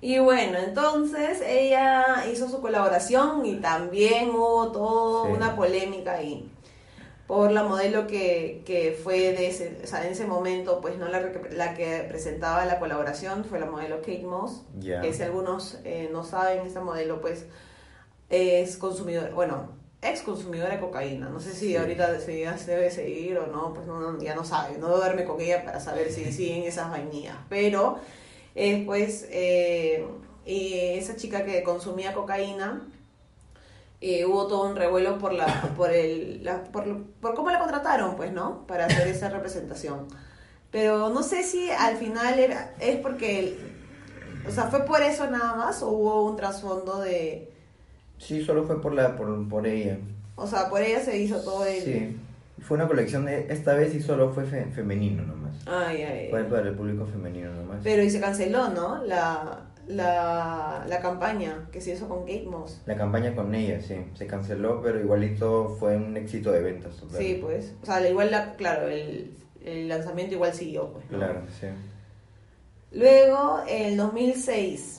Y 0.02 0.20
bueno, 0.20 0.58
entonces 0.58 1.42
ella 1.48 2.26
hizo 2.30 2.50
su 2.50 2.60
colaboración 2.60 3.46
y 3.46 3.58
también 3.62 4.32
hubo 4.32 4.72
toda 4.74 5.28
Sí. 5.30 5.34
una 5.38 5.56
polémica 5.56 6.14
ahí 6.14 6.51
por 7.32 7.50
la 7.54 7.64
modelo 7.64 8.08
que, 8.08 8.62
que 8.66 8.92
fue 8.92 9.32
de 9.32 9.48
ese, 9.48 9.78
o 9.82 9.88
sea, 9.88 10.06
en 10.06 10.12
ese 10.12 10.26
momento, 10.28 10.82
pues 10.82 10.98
no 10.98 11.08
la, 11.08 11.32
la 11.52 11.74
que 11.76 12.04
presentaba 12.10 12.66
la 12.66 12.78
colaboración 12.78 13.46
fue 13.46 13.58
la 13.58 13.68
modelo 13.68 14.00
Kate 14.00 14.26
Moss, 14.26 14.64
Ya. 14.78 15.00
que 15.00 15.14
si 15.14 15.24
algunos 15.24 15.80
eh, 15.86 16.10
no 16.12 16.26
saben, 16.26 16.66
esta 16.68 16.82
modelo 16.82 17.22
pues 17.22 17.46
es 18.30 18.76
consumidora, 18.76 19.30
bueno, 19.34 19.70
ex 20.02 20.24
consumidora 20.24 20.72
de 20.76 20.82
cocaína, 20.82 21.30
no 21.30 21.40
sé 21.40 21.54
si 21.54 21.68
Sí. 21.70 21.78
ahorita 21.78 22.20
se, 22.20 22.34
debe 22.68 22.92
seguir 22.92 23.38
o 23.38 23.48
no, 23.48 23.74
pues 23.74 23.88
no, 23.88 24.20
ya 24.22 24.36
no 24.36 24.44
sabe, 24.44 24.78
no 24.78 24.90
debo 24.90 25.00
verme 25.00 25.24
con 25.24 25.40
ella 25.40 25.64
para 25.64 25.80
saber 25.80 26.12
si 26.12 26.26
siguen 26.34 26.64
esas 26.64 26.92
vainillas, 26.92 27.38
pero 27.48 27.98
eh, 28.56 28.84
pues 28.86 29.26
eh, 29.32 30.06
esa 30.46 31.16
chica 31.16 31.46
que 31.46 31.64
consumía 31.64 32.12
cocaína 32.14 32.90
eh, 34.02 34.26
hubo 34.26 34.48
todo 34.48 34.68
un 34.70 34.76
revuelo 34.76 35.18
por 35.20 35.32
la 35.34 35.46
por 35.78 35.92
el 35.92 36.44
la- 36.44 36.64
por, 36.64 37.04
por 37.22 37.36
cómo 37.36 37.50
la 37.52 37.60
contrataron 37.60 38.16
pues 38.16 38.32
no 38.34 38.66
para 38.68 38.86
hacer 38.88 39.08
esa 39.08 39.30
representación 39.30 40.08
pero 40.72 41.10
no 41.10 41.22
sé 41.24 41.44
si 41.44 41.70
al 41.70 41.98
final 41.98 42.40
era 42.40 42.74
es 42.80 42.96
porque 42.98 43.58
o 44.48 44.52
sea 44.52 44.66
fue 44.66 44.86
por 44.86 45.02
eso 45.04 45.30
nada 45.30 45.56
más 45.56 45.82
o 45.84 45.90
hubo 45.90 46.26
un 46.26 46.36
trasfondo 46.36 47.00
de 47.00 47.48
Sí, 48.18 48.44
solo 48.44 48.64
fue 48.66 48.80
por 48.82 48.94
la 48.94 49.16
por, 49.16 49.48
por 49.50 49.66
ella. 49.68 49.98
o 50.36 50.46
sea 50.48 50.70
por 50.70 50.82
ella 50.82 51.00
se 51.00 51.18
hizo 51.18 51.42
todo 51.42 51.66
el 51.66 51.82
Sí. 51.82 52.18
Fue 52.62 52.78
una 52.78 52.88
colección 52.88 53.26
de 53.26 53.48
esta 53.50 53.74
vez 53.74 53.96
y 53.96 54.00
solo 54.02 54.30
fue 54.34 54.46
fe- 54.46 54.68
femenino 54.76 55.24
nomás. 55.24 55.56
ay, 55.66 56.04
ay, 56.04 56.28
Fue 56.30 56.44
para 56.44 56.70
el 56.70 56.76
público 56.76 57.06
femenino 57.08 57.52
nomás. 57.52 57.80
pero 57.84 58.04
y 58.04 58.10
se 58.12 58.20
canceló 58.20 58.70
no 58.70 59.04
la 59.04 59.62
la, 59.96 60.86
la 60.88 61.00
campaña 61.02 61.68
que 61.72 61.82
se 61.82 61.94
hizo 61.94 62.08
con 62.08 62.22
Kate 62.22 62.46
Moss 62.50 62.82
La 62.86 62.96
campaña 62.96 63.36
con 63.36 63.54
ella, 63.54 63.82
sí, 63.82 63.96
se 64.14 64.28
canceló, 64.28 64.82
pero 64.82 65.00
igualito 65.00 65.76
fue 65.80 65.96
un 65.98 66.16
éxito 66.18 66.52
de 66.52 66.62
ventas. 66.62 66.96
total. 66.98 67.18
sí 67.18 67.38
pues 67.42 67.74
o 67.82 67.86
sea 67.86 68.08
igual 68.10 68.32
la, 68.32 68.56
claro 68.56 68.88
el, 68.88 69.32
el 69.64 69.88
lanzamiento 69.88 70.36
igual 70.36 70.54
siguió 70.54 70.92
pues 70.94 71.06
¿no? 71.12 71.18
Claro, 71.18 71.42
sí. 71.60 71.68
luego 72.92 73.62
en 73.68 73.98
2006 73.98 74.98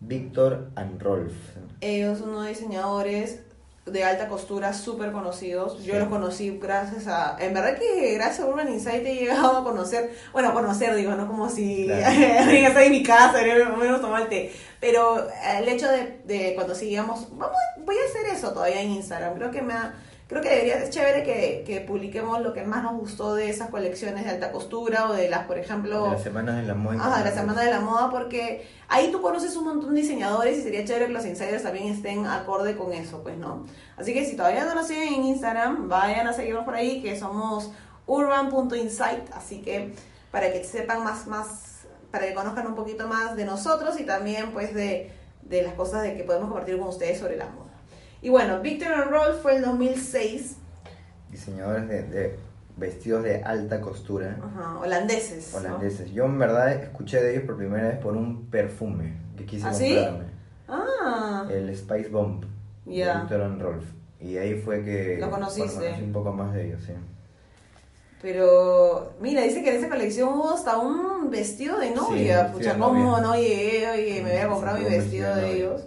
Víctor 0.00 0.70
and 0.74 1.00
Rolf. 1.00 1.32
Ellos 1.80 2.18
son 2.18 2.30
unos 2.30 2.48
diseñadores 2.48 3.42
de 3.86 4.02
alta 4.04 4.28
costura 4.28 4.72
súper 4.74 5.12
conocidos. 5.12 5.82
Yo 5.84 5.94
Sí. 5.94 5.98
los 6.00 6.08
conocí 6.08 6.58
gracias 6.60 7.06
a... 7.06 7.36
En 7.38 7.54
verdad 7.54 7.78
que 7.78 8.14
gracias 8.14 8.40
a 8.40 8.46
Urban 8.48 8.68
Insight 8.68 9.06
he 9.06 9.14
llegado 9.14 9.58
a 9.58 9.62
conocer... 9.64 10.10
Bueno, 10.32 10.48
a 10.48 10.52
conocer, 10.52 10.94
digo, 10.96 11.12
no 11.14 11.26
como 11.28 11.48
si 11.48 11.86
Claro. 11.86 12.50
en 12.80 12.90
mi 12.90 13.02
casa 13.04 13.40
menos 13.78 14.00
tomar 14.00 14.22
el 14.22 14.28
té. 14.28 14.52
Pero 14.80 15.26
el 15.58 15.68
hecho 15.68 15.88
de, 15.88 16.20
de 16.24 16.54
cuando 16.56 16.74
sigamos... 16.74 17.28
Vamos, 17.38 17.56
voy 17.84 17.94
a 17.96 18.08
hacer 18.10 18.34
eso 18.36 18.52
todavía 18.52 18.80
en 18.82 18.90
Instagram. 18.90 19.34
Creo 19.36 19.50
que 19.52 19.62
me 19.62 19.72
ha- 19.74 19.94
Creo 20.28 20.42
que 20.42 20.48
debería, 20.48 20.78
es 20.78 20.90
chévere 20.90 21.22
que, 21.22 21.62
que 21.64 21.80
publiquemos 21.82 22.40
lo 22.40 22.52
que 22.52 22.64
más 22.64 22.82
nos 22.82 22.94
gustó 22.98 23.36
de 23.36 23.48
esas 23.48 23.70
colecciones 23.70 24.24
de 24.24 24.30
alta 24.30 24.50
costura 24.50 25.08
o 25.08 25.12
de 25.12 25.30
las, 25.30 25.46
por 25.46 25.56
ejemplo... 25.56 26.02
De 26.02 26.10
las 26.10 26.22
semanas 26.24 26.56
de 26.56 26.62
la 26.64 26.74
moda. 26.74 26.96
Ajá, 26.96 27.22
la 27.22 27.30
semana 27.30 27.62
de 27.62 27.70
la 27.70 27.78
moda, 27.80 28.10
porque 28.10 28.66
ahí 28.88 29.12
tú 29.12 29.22
conoces 29.22 29.54
un 29.54 29.66
montón 29.66 29.94
de 29.94 30.00
diseñadores 30.00 30.58
y 30.58 30.62
sería 30.62 30.84
chévere 30.84 31.06
que 31.06 31.12
los 31.12 31.24
insiders 31.24 31.62
también 31.62 31.86
estén 31.86 32.26
acorde 32.26 32.76
con 32.76 32.92
eso, 32.92 33.22
pues, 33.22 33.38
¿no? 33.38 33.66
Así 33.96 34.12
que 34.12 34.24
si 34.24 34.34
todavía 34.34 34.64
no 34.64 34.74
nos 34.74 34.88
siguen 34.88 35.14
en 35.14 35.24
Instagram, 35.26 35.88
vayan 35.88 36.26
a 36.26 36.32
seguirnos 36.32 36.64
por 36.64 36.74
ahí, 36.74 37.00
que 37.02 37.16
somos 37.16 37.70
urban.insight, 38.06 39.30
así 39.32 39.62
que 39.62 39.94
para 40.32 40.52
que 40.52 40.64
sepan 40.64 41.04
más, 41.04 41.28
más, 41.28 41.86
para 42.10 42.26
que 42.26 42.34
conozcan 42.34 42.66
un 42.66 42.74
poquito 42.74 43.06
más 43.06 43.36
de 43.36 43.44
nosotros 43.44 44.00
y 44.00 44.02
también, 44.02 44.50
pues, 44.50 44.74
de, 44.74 45.12
de 45.42 45.62
las 45.62 45.74
cosas 45.74 46.02
de 46.02 46.16
que 46.16 46.24
podemos 46.24 46.48
compartir 46.48 46.76
con 46.80 46.88
ustedes 46.88 47.20
sobre 47.20 47.36
la 47.36 47.46
moda. 47.46 47.65
Y 48.26 48.28
bueno, 48.28 48.60
Victor 48.60 48.92
and 48.92 49.08
Rolf 49.08 49.40
fue 49.40 49.54
el 49.54 49.62
2006. 49.62 50.56
Diseñadores 51.30 51.88
de, 51.88 52.02
de 52.02 52.36
vestidos 52.76 53.22
de 53.22 53.40
alta 53.44 53.80
costura. 53.80 54.36
Ajá, 54.42 54.80
holandeses. 54.80 55.52
¿no? 55.52 55.60
Holandeses. 55.60 56.10
Yo 56.12 56.24
en 56.24 56.36
verdad 56.36 56.72
escuché 56.72 57.22
de 57.22 57.34
ellos 57.34 57.44
por 57.44 57.56
primera 57.56 57.86
vez 57.86 57.98
por 57.98 58.16
un 58.16 58.46
perfume 58.46 59.12
que 59.36 59.46
quise 59.46 59.68
¿Ah, 59.68 59.72
sí? 59.72 59.94
comprarme. 59.94 60.24
Ah, 60.66 61.46
El 61.48 61.76
Spice 61.76 62.08
Bomb 62.08 62.42
Ya. 62.84 63.14
de 63.14 63.20
Victor 63.20 63.42
and 63.42 63.62
Rolf. 63.62 63.84
Y 64.20 64.36
ahí 64.38 64.54
fue 64.60 64.84
que 64.84 65.18
Lo 65.20 65.30
conociste. 65.30 65.62
bueno, 65.76 65.80
conocí 65.84 66.02
un 66.02 66.12
poco 66.12 66.32
más 66.32 66.52
de 66.52 66.66
ellos, 66.66 66.82
sí. 66.84 66.94
pero 68.22 69.12
mira, 69.20 69.42
dice 69.42 69.62
que 69.62 69.70
en 69.70 69.76
esa 69.76 69.88
colección 69.88 70.30
hubo 70.30 70.50
hasta 70.52 70.78
un 70.78 71.30
vestido 71.30 71.78
de 71.78 71.92
novia. 71.92 72.48
Sí, 72.48 72.54
Pucha, 72.54 72.74
sí, 72.74 72.80
¿cómo 72.80 73.20
no 73.20 73.36
llegué? 73.36 73.88
Oye, 73.88 74.20
me 74.24 74.30
voy 74.30 74.38
a 74.40 74.42
Sí, 74.42 74.48
comprar 74.48 74.78
sí, 74.78 74.82
mi 74.82 74.90
vestido 74.90 75.36
de 75.36 75.52
ellos. 75.56 75.82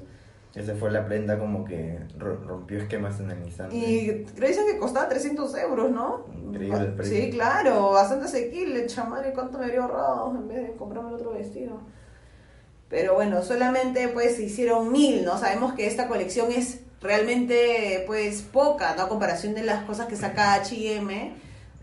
Esa 0.59 0.75
fue 0.75 0.91
la 0.91 1.05
prenda 1.05 1.39
como 1.39 1.63
que 1.63 1.97
ro- 2.17 2.41
rompió 2.45 2.77
esquemas 2.79 3.19
en 3.21 3.31
el 3.31 3.43
instante. 3.45 3.75
Y 3.75 4.25
dicen 4.39 4.65
que 4.69 4.77
costaba 4.77 5.07
300 5.07 5.55
euros, 5.57 5.89
¿no? 5.91 6.25
Increíble 6.35 6.79
el 6.81 6.93
precio. 6.93 7.15
Sí, 7.17 7.29
claro, 7.31 7.91
bastante 7.91 8.25
asequible, 8.25 8.85
chamadre, 8.87 9.31
¿cuánto 9.33 9.57
me 9.57 9.65
habría 9.65 9.81
ahorrado 9.83 10.35
en 10.35 10.47
vez 10.47 10.67
de 10.67 10.73
comprarme 10.75 11.13
otro 11.13 11.31
vestido? 11.31 11.79
Pero 12.89 13.13
bueno, 13.13 13.41
solamente 13.43 14.07
pues 14.09 14.35
se 14.35 14.43
hicieron 14.43 14.91
mil, 14.91 15.23
¿no? 15.23 15.37
Sabemos 15.37 15.73
que 15.73 15.85
esta 15.87 16.07
colección 16.07 16.51
es 16.51 16.81
realmente 17.01 18.03
pues 18.07 18.41
poca, 18.41 18.95
¿no? 18.95 19.03
A 19.03 19.07
comparación 19.09 19.53
de 19.53 19.63
las 19.63 19.83
cosas 19.85 20.07
que 20.07 20.15
saca 20.15 20.53
H&M. 20.55 21.33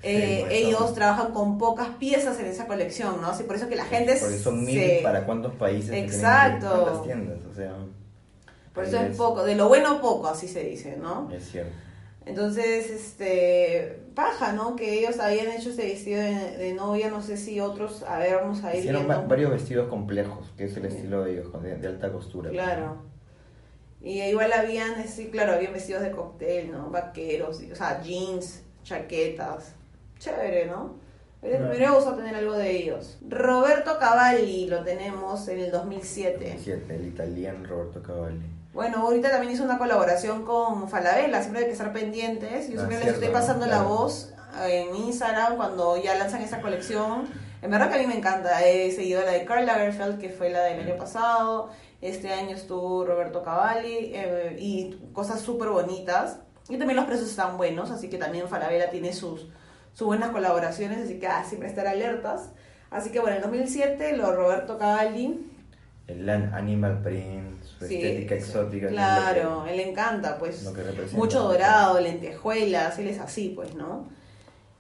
eh, 0.03 0.47
ellos 0.51 0.95
trabajan 0.95 1.33
con 1.33 1.59
pocas 1.59 1.89
piezas 1.99 2.39
en 2.41 2.47
esa 2.47 2.67
colección, 2.67 3.21
¿no? 3.23 3.29
Así 3.29 3.45
por 3.45 3.57
eso 3.57 3.69
que 3.69 3.77
la 3.77 3.85
gente 3.87 4.17
Porque 4.21 4.37
son 4.39 4.65
mil 4.65 4.79
se- 4.79 5.01
para 5.03 5.25
cuántos 5.25 5.55
países. 5.55 5.87
que 5.87 5.93
tienen 5.93 6.11
que- 6.11 6.17
Exacto. 6.17 6.69
cuántas 6.83 7.03
tiendas, 7.05 7.39
o 7.51 7.55
sea. 7.55 7.73
Por 8.77 8.85
eso 8.85 9.01
es 9.01 9.17
poco, 9.17 9.43
de 9.43 9.57
lo 9.57 9.67
bueno 9.67 10.01
poco, 10.01 10.29
así 10.29 10.47
se 10.47 10.63
dice, 10.63 10.97
¿no? 10.97 11.29
Es 11.33 11.51
cierto. 11.51 11.73
Entonces, 12.27 12.91
este, 12.91 14.01
paja, 14.15 14.53
¿no? 14.53 14.77
Que 14.77 14.99
ellos 14.99 15.19
habían 15.19 15.49
hecho 15.49 15.71
ese 15.71 15.83
vestido 15.87 16.21
de, 16.21 16.57
de 16.59 16.75
novia, 16.75 17.09
no 17.09 17.23
sé 17.23 17.37
si 17.37 17.59
otros, 17.61 18.03
a 18.03 18.19
ver, 18.19 18.35
vamos 18.37 18.63
a 18.65 18.73
ir 18.75 18.81
Hicieron 18.81 19.07
viendo. 19.07 19.27
varios 19.29 19.51
vestidos 19.51 19.89
complejos, 19.89 20.53
que 20.57 20.65
es 20.65 20.77
el 20.77 20.85
estilo 20.87 21.25
de 21.25 21.33
ellos, 21.33 21.63
de, 21.63 21.77
de 21.77 21.89
alta 21.89 22.13
costura. 22.13 22.51
Claro. 22.51 22.97
Y 24.03 24.21
igual 24.23 24.53
habían, 24.53 25.07
sí, 25.09 25.29
claro, 25.31 25.53
habían 25.55 25.73
vestidos 25.73 26.03
de 26.03 26.11
cóctel, 26.11 26.71
¿no? 26.71 26.91
Vaqueros, 26.91 27.63
o 27.73 27.75
sea, 27.75 28.03
jeans, 28.03 28.63
chaquetas. 28.85 29.73
Chévere, 30.19 30.67
¿no? 30.67 30.95
Claro. 31.41 31.65
me 31.67 31.71
hubiera 31.77 31.93
gustado 31.93 32.17
tener 32.17 32.35
algo 32.35 32.55
de 32.55 32.71
ellos. 32.77 33.19
Roberto 33.29 33.99
Cavalli 34.01 34.67
lo 34.67 34.83
tenemos 34.83 35.47
en 35.49 35.61
el 35.61 35.71
2007. 35.71 36.59
Siete, 36.61 36.97
el 36.97 37.07
italiano 37.07 37.67
Roberto 37.69 38.03
Cavalli. 38.03 38.43
Bueno, 38.77 38.99
ahorita 38.99 39.31
también 39.31 39.53
hizo 39.55 39.65
una 39.65 39.79
colaboración 39.79 40.45
con 40.45 40.89
Falabella, 40.89 41.41
siempre 41.41 41.63
hay 41.63 41.67
que 41.67 41.73
estar 41.73 41.93
pendientes. 41.93 42.69
Yo 42.69 42.75
Ah, 42.75 42.87
siempre 42.87 42.99
les 43.01 43.15
estoy 43.15 43.29
pasando 43.31 43.67
la 43.67 43.83
voz 43.83 44.33
en 44.69 44.95
Instagram 44.95 45.57
cuando 45.57 45.97
ya 45.97 46.15
lanzan 46.15 46.43
esa 46.43 46.61
colección. 46.61 47.25
En 47.63 47.71
verdad 47.71 47.89
que 47.89 47.95
a 47.97 47.99
mí 47.99 48.07
me 48.07 48.17
encanta. 48.19 48.63
He 48.65 48.93
seguido 48.93 49.23
la 49.23 49.33
de 49.33 49.45
Karl 49.47 49.65
Lagerfeld, 49.67 50.21
que 50.21 50.29
fue 50.29 50.51
la 50.51 50.63
del 50.65 50.81
año 50.87 50.97
pasado. 50.99 51.71
Este 52.03 52.33
año 52.33 52.55
estuvo 52.55 53.05
Roberto 53.07 53.43
Cavalli 53.43 54.13
eh, 54.15 54.57
y 54.61 54.95
cosas 55.15 55.41
súper 55.41 55.71
bonitas. 55.71 56.39
Y 56.69 56.77
también 56.77 56.97
los 56.97 57.07
precios 57.07 57.31
están 57.31 57.57
buenos, 57.57 57.91
así 57.91 58.11
que 58.11 58.19
también 58.19 58.47
Falabella 58.49 58.91
tiene 58.91 59.13
sus, 59.15 59.47
sus 59.95 60.07
buenas 60.07 60.31
colaboraciones, 60.31 60.99
así 61.05 61.19
que 61.19 61.27
ah, 61.29 61.45
siempre 61.49 61.69
estar 61.69 61.87
alertas. 61.87 62.51
Así 62.91 63.11
que 63.11 63.21
bueno, 63.21 63.37
en 63.37 63.43
2007 63.43 64.17
lo 64.17 64.33
Roberto 64.35 64.77
Cavalli 64.79 65.51
El 66.09 66.29
an- 66.29 66.53
animal 66.55 67.01
print, 67.03 67.56
su 67.79 67.87
Sí, 67.87 67.97
estética 67.97 68.35
exótica. 68.37 68.89
Claro, 68.89 69.65
que- 69.65 69.71
él 69.71 69.77
le 69.79 69.91
encanta, 69.91 70.39
pues. 70.39 70.63
lo 70.65 70.73
que 70.73 70.83
representa. 70.83 71.17
Mucho 71.17 71.41
dorado, 71.43 72.01
lentejuelas, 72.01 72.99
él 72.99 73.09
es 73.09 73.19
así, 73.21 73.53
pues, 73.55 73.75
¿no? 73.75 74.09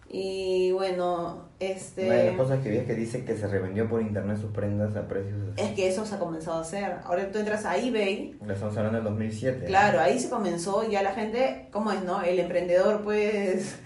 Y 0.08 0.70
bueno, 0.70 1.48
este. 1.58 2.06
Una 2.06 2.14
de 2.14 2.26
las 2.28 2.36
cosas 2.36 2.62
que 2.62 2.70
vi 2.70 2.76
es 2.76 2.84
que 2.86 2.94
dice 2.94 3.24
que 3.24 3.36
se 3.36 3.48
revendió 3.48 3.88
por 3.88 4.00
internet 4.00 4.38
sus 4.40 4.52
prendas 4.52 4.94
a 4.96 5.08
precios. 5.08 5.34
Es 5.56 5.72
que 5.72 5.88
eso 5.88 6.06
se 6.06 6.14
ha 6.14 6.18
comenzado 6.18 6.58
a 6.58 6.60
hacer. 6.60 6.94
Ahora 7.04 7.30
tú 7.32 7.38
entras 7.40 7.64
a 7.64 7.76
eBay, 7.76 8.36
Ya 8.46 8.52
Estamos 8.54 8.76
hablando 8.76 8.98
del 8.98 9.04
2007. 9.04 9.66
claro, 9.66 10.00
ahí 10.00 10.18
se 10.20 10.30
comenzó, 10.30 10.88
ya 10.88 11.02
la 11.02 11.12
gente, 11.12 11.66
¿cómo 11.72 11.90
es, 11.90 12.02
no? 12.04 12.22
El 12.22 12.38
emprendedor, 12.38 13.02
pues, 13.02 13.76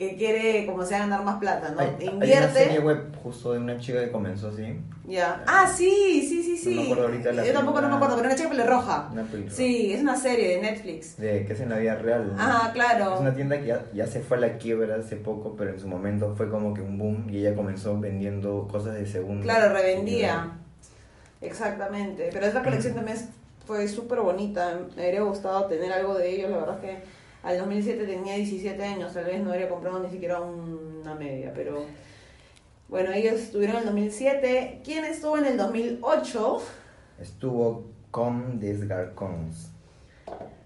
que 0.00 0.16
quiere, 0.16 0.64
como 0.64 0.82
sea, 0.82 1.00
ganar 1.00 1.22
más 1.24 1.38
plata, 1.38 1.72
¿no? 1.72 1.78
Hay, 1.78 1.88
hay 2.00 2.08
una 2.08 2.24
Invierte. 2.24 2.54
serie 2.54 2.78
web 2.78 3.14
justo 3.22 3.52
de 3.52 3.58
una 3.58 3.78
chica 3.78 4.00
que 4.02 4.10
comenzó 4.10 4.48
así. 4.48 4.80
Ya. 5.06 5.44
Ah, 5.46 5.70
sí, 5.70 6.26
sí, 6.26 6.42
sí, 6.42 6.56
sí. 6.56 6.70
No 6.74 6.80
me 6.80 6.82
acuerdo 6.84 7.04
ahorita 7.08 7.32
la 7.32 7.44
Yo 7.44 7.52
tampoco 7.52 7.82
no 7.82 7.88
me 7.90 7.94
acuerdo, 7.96 8.16
pero 8.16 8.28
una 8.28 8.34
chica 8.34 8.48
pelirroja. 8.48 9.10
Una. 9.12 9.26
Sí, 9.50 9.92
es 9.92 10.00
una 10.00 10.16
serie 10.16 10.56
de 10.56 10.62
Netflix. 10.62 11.18
De 11.18 11.44
que 11.44 11.52
es 11.52 11.60
en 11.60 11.68
la 11.68 11.76
vida 11.76 11.96
real. 11.96 12.28
¿no? 12.28 12.34
Ah, 12.38 12.70
claro. 12.72 13.16
Es 13.16 13.20
una 13.20 13.34
tienda 13.34 13.58
que 13.60 13.66
ya, 13.66 13.84
ya 13.92 14.06
se 14.06 14.20
fue 14.20 14.38
a 14.38 14.40
la 14.40 14.56
quiebra 14.56 14.96
hace 14.96 15.16
poco, 15.16 15.54
pero 15.54 15.72
en 15.72 15.78
su 15.78 15.86
momento 15.86 16.34
fue 16.34 16.48
como 16.48 16.72
que 16.72 16.80
un 16.80 16.96
boom 16.96 17.26
y 17.28 17.40
ella 17.40 17.54
comenzó 17.54 18.00
vendiendo 18.00 18.66
cosas 18.72 18.94
de 18.94 19.04
segunda. 19.06 19.42
Claro, 19.42 19.74
revendía. 19.74 20.52
Exactamente. 21.42 22.30
Pero 22.32 22.46
esta 22.46 22.62
colección 22.62 22.94
también 22.94 23.18
fue 23.66 23.86
súper 23.86 24.20
bonita. 24.20 24.78
Me 24.96 25.04
habría 25.04 25.20
gustado 25.20 25.66
tener 25.66 25.92
algo 25.92 26.14
de 26.14 26.36
ellos. 26.36 26.50
La 26.50 26.56
verdad 26.56 26.78
es 26.82 26.90
que 26.90 27.19
al 27.42 27.58
2007 27.58 28.04
tenía 28.06 28.34
17 28.36 28.82
años. 28.84 29.14
Tal 29.14 29.24
vez 29.24 29.42
no 29.42 29.50
habría 29.50 29.68
comprado 29.68 30.00
ni 30.02 30.10
siquiera 30.10 30.40
una 30.40 31.14
media. 31.14 31.52
Pero 31.54 31.84
bueno, 32.88 33.12
ellos 33.12 33.34
estuvieron 33.40 33.76
en 33.76 33.80
el 33.82 33.86
2007. 33.86 34.80
¿Quién 34.84 35.04
estuvo 35.04 35.38
en 35.38 35.46
el 35.46 35.56
2008? 35.56 36.62
Estuvo 37.20 37.84
Com 38.10 38.58
Desgarcons, 38.58 39.70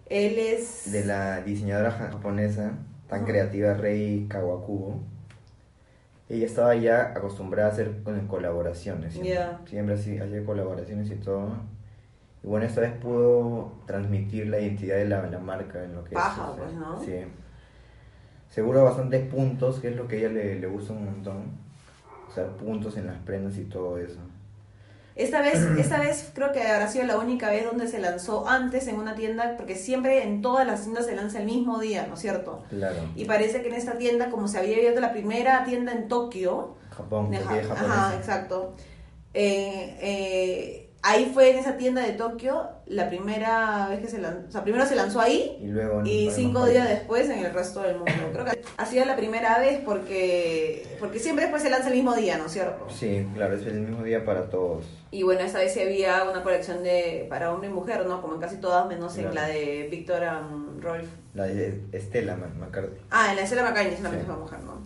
Él 0.08 0.38
es... 0.38 0.90
de 0.90 1.04
la 1.04 1.42
diseñadora 1.42 1.90
ja- 1.90 2.10
japonesa 2.10 2.72
tan 3.08 3.24
creativa 3.26 3.74
Rei 3.74 4.26
Kawakubo. 4.28 5.00
Ella 6.30 6.46
estaba 6.46 6.74
ya 6.74 7.12
acostumbrada 7.14 7.68
a 7.68 7.72
hacer 7.72 7.92
colaboraciones. 8.28 9.12
Siempre 9.68 9.94
así, 9.94 10.16
hacía 10.18 10.42
colaboraciones 10.44 11.10
y 11.10 11.16
todo. 11.16 11.50
Y 12.44 12.46
bueno, 12.46 12.66
esta 12.66 12.82
vez 12.82 12.92
pudo 12.92 13.72
transmitir 13.86 14.48
la 14.48 14.60
identidad 14.60 14.96
de 14.96 15.06
la, 15.06 15.26
la 15.26 15.38
marca 15.38 15.82
en 15.82 15.94
lo 15.94 16.04
que 16.04 16.14
Paja, 16.14 16.42
es. 16.42 16.48
o 16.50 16.54
sea, 16.54 16.64
pues, 16.64 16.74
¿no? 16.74 17.02
Sí. 17.02 17.14
Seguro 18.50 18.84
bastantes 18.84 19.26
puntos, 19.28 19.80
que 19.80 19.88
es 19.88 19.96
lo 19.96 20.06
que 20.06 20.16
a 20.16 20.18
ella 20.20 20.28
le, 20.28 20.60
le 20.60 20.66
gusta 20.66 20.92
un 20.92 21.06
montón. 21.06 21.64
O 22.28 22.32
sea, 22.32 22.46
puntos 22.56 22.96
en 22.96 23.06
las 23.06 23.16
prendas 23.20 23.56
y 23.58 23.64
todo 23.64 23.98
eso. 23.98 24.18
Esta 25.16 25.40
vez, 25.40 25.54
esta 25.78 25.98
vez 26.00 26.30
creo 26.34 26.52
que 26.52 26.62
habrá 26.62 26.86
sido 26.88 27.06
la 27.06 27.18
única 27.18 27.48
vez 27.50 27.64
donde 27.64 27.88
se 27.88 27.98
lanzó 27.98 28.46
antes 28.48 28.86
en 28.88 28.96
una 28.96 29.14
tienda, 29.14 29.56
porque 29.56 29.74
siempre 29.74 30.22
en 30.22 30.42
todas 30.42 30.66
las 30.66 30.82
tiendas 30.82 31.06
se 31.06 31.16
lanza 31.16 31.38
el 31.38 31.46
mismo 31.46 31.78
día, 31.80 32.06
¿no 32.06 32.14
es 32.14 32.20
cierto? 32.20 32.62
Claro. 32.68 32.96
Y 33.16 33.24
parece 33.24 33.62
que 33.62 33.68
en 33.68 33.74
esta 33.74 33.96
tienda, 33.96 34.30
como 34.30 34.48
se 34.48 34.58
había 34.58 34.76
abierto 34.76 35.00
la 35.00 35.12
primera 35.12 35.64
tienda 35.64 35.92
en 35.92 36.08
Tokio, 36.08 36.74
Japón, 36.90 37.30
de 37.30 37.38
porque 37.38 37.54
Ja- 37.54 37.60
es 37.60 37.70
ajá, 37.70 38.14
exacto. 38.16 38.74
Eh, 39.32 39.96
eh, 40.00 40.83
ahí 41.06 41.30
fue 41.34 41.50
en 41.50 41.58
esa 41.58 41.76
tienda 41.76 42.00
de 42.02 42.12
Tokio 42.12 42.66
la 42.86 43.08
primera 43.10 43.88
vez 43.90 44.00
que 44.00 44.08
se 44.08 44.18
lanzó, 44.18 44.48
o 44.48 44.50
sea, 44.50 44.62
primero 44.62 44.86
se 44.86 44.96
lanzó 44.96 45.20
ahí 45.20 45.58
Y 45.60 45.66
luego 45.66 46.02
y 46.04 46.30
cinco 46.30 46.64
días 46.66 46.88
después 46.88 47.28
en 47.28 47.44
el 47.44 47.52
resto 47.52 47.82
del 47.82 47.96
mundo. 47.96 48.12
Creo 48.32 48.44
que 48.46 48.62
ha 48.76 48.86
sido 48.86 49.04
la 49.04 49.14
primera 49.14 49.58
vez 49.58 49.80
porque 49.84 50.96
porque 50.98 51.18
siempre 51.18 51.44
después 51.44 51.62
se 51.62 51.68
lanza 51.70 51.88
el 51.88 51.94
mismo 51.94 52.14
día, 52.14 52.38
¿no 52.38 52.46
es 52.46 52.52
cierto? 52.52 52.86
Sí, 52.90 53.26
claro, 53.34 53.54
es 53.54 53.66
el 53.66 53.80
mismo 53.82 54.02
día 54.02 54.24
para 54.24 54.48
todos. 54.48 54.84
Y 55.10 55.22
bueno, 55.22 55.42
esta 55.42 55.58
vez 55.58 55.72
sí 55.74 55.80
había 55.80 56.24
una 56.24 56.42
colección 56.42 56.82
de 56.82 57.26
para 57.28 57.52
hombre 57.52 57.68
y 57.68 57.72
mujer, 57.72 58.04
¿no? 58.06 58.20
Como 58.22 58.34
en 58.34 58.40
casi 58.40 58.56
todas, 58.56 58.88
menos 58.88 59.16
en 59.18 59.32
la 59.34 59.46
de 59.46 59.86
Victor 59.90 60.22
Rolf. 60.80 61.08
La 61.34 61.44
de 61.44 61.82
Estela 61.92 62.36
McCarthy. 62.36 62.96
Ah, 63.10 63.28
en 63.30 63.36
la 63.36 63.42
de 63.42 63.46
Stella 63.46 63.62
McCartney 63.62 63.94
es 63.94 64.00
la 64.00 64.10
Sí. 64.10 64.16
misma 64.16 64.36
mujer, 64.36 64.60
¿no? 64.60 64.82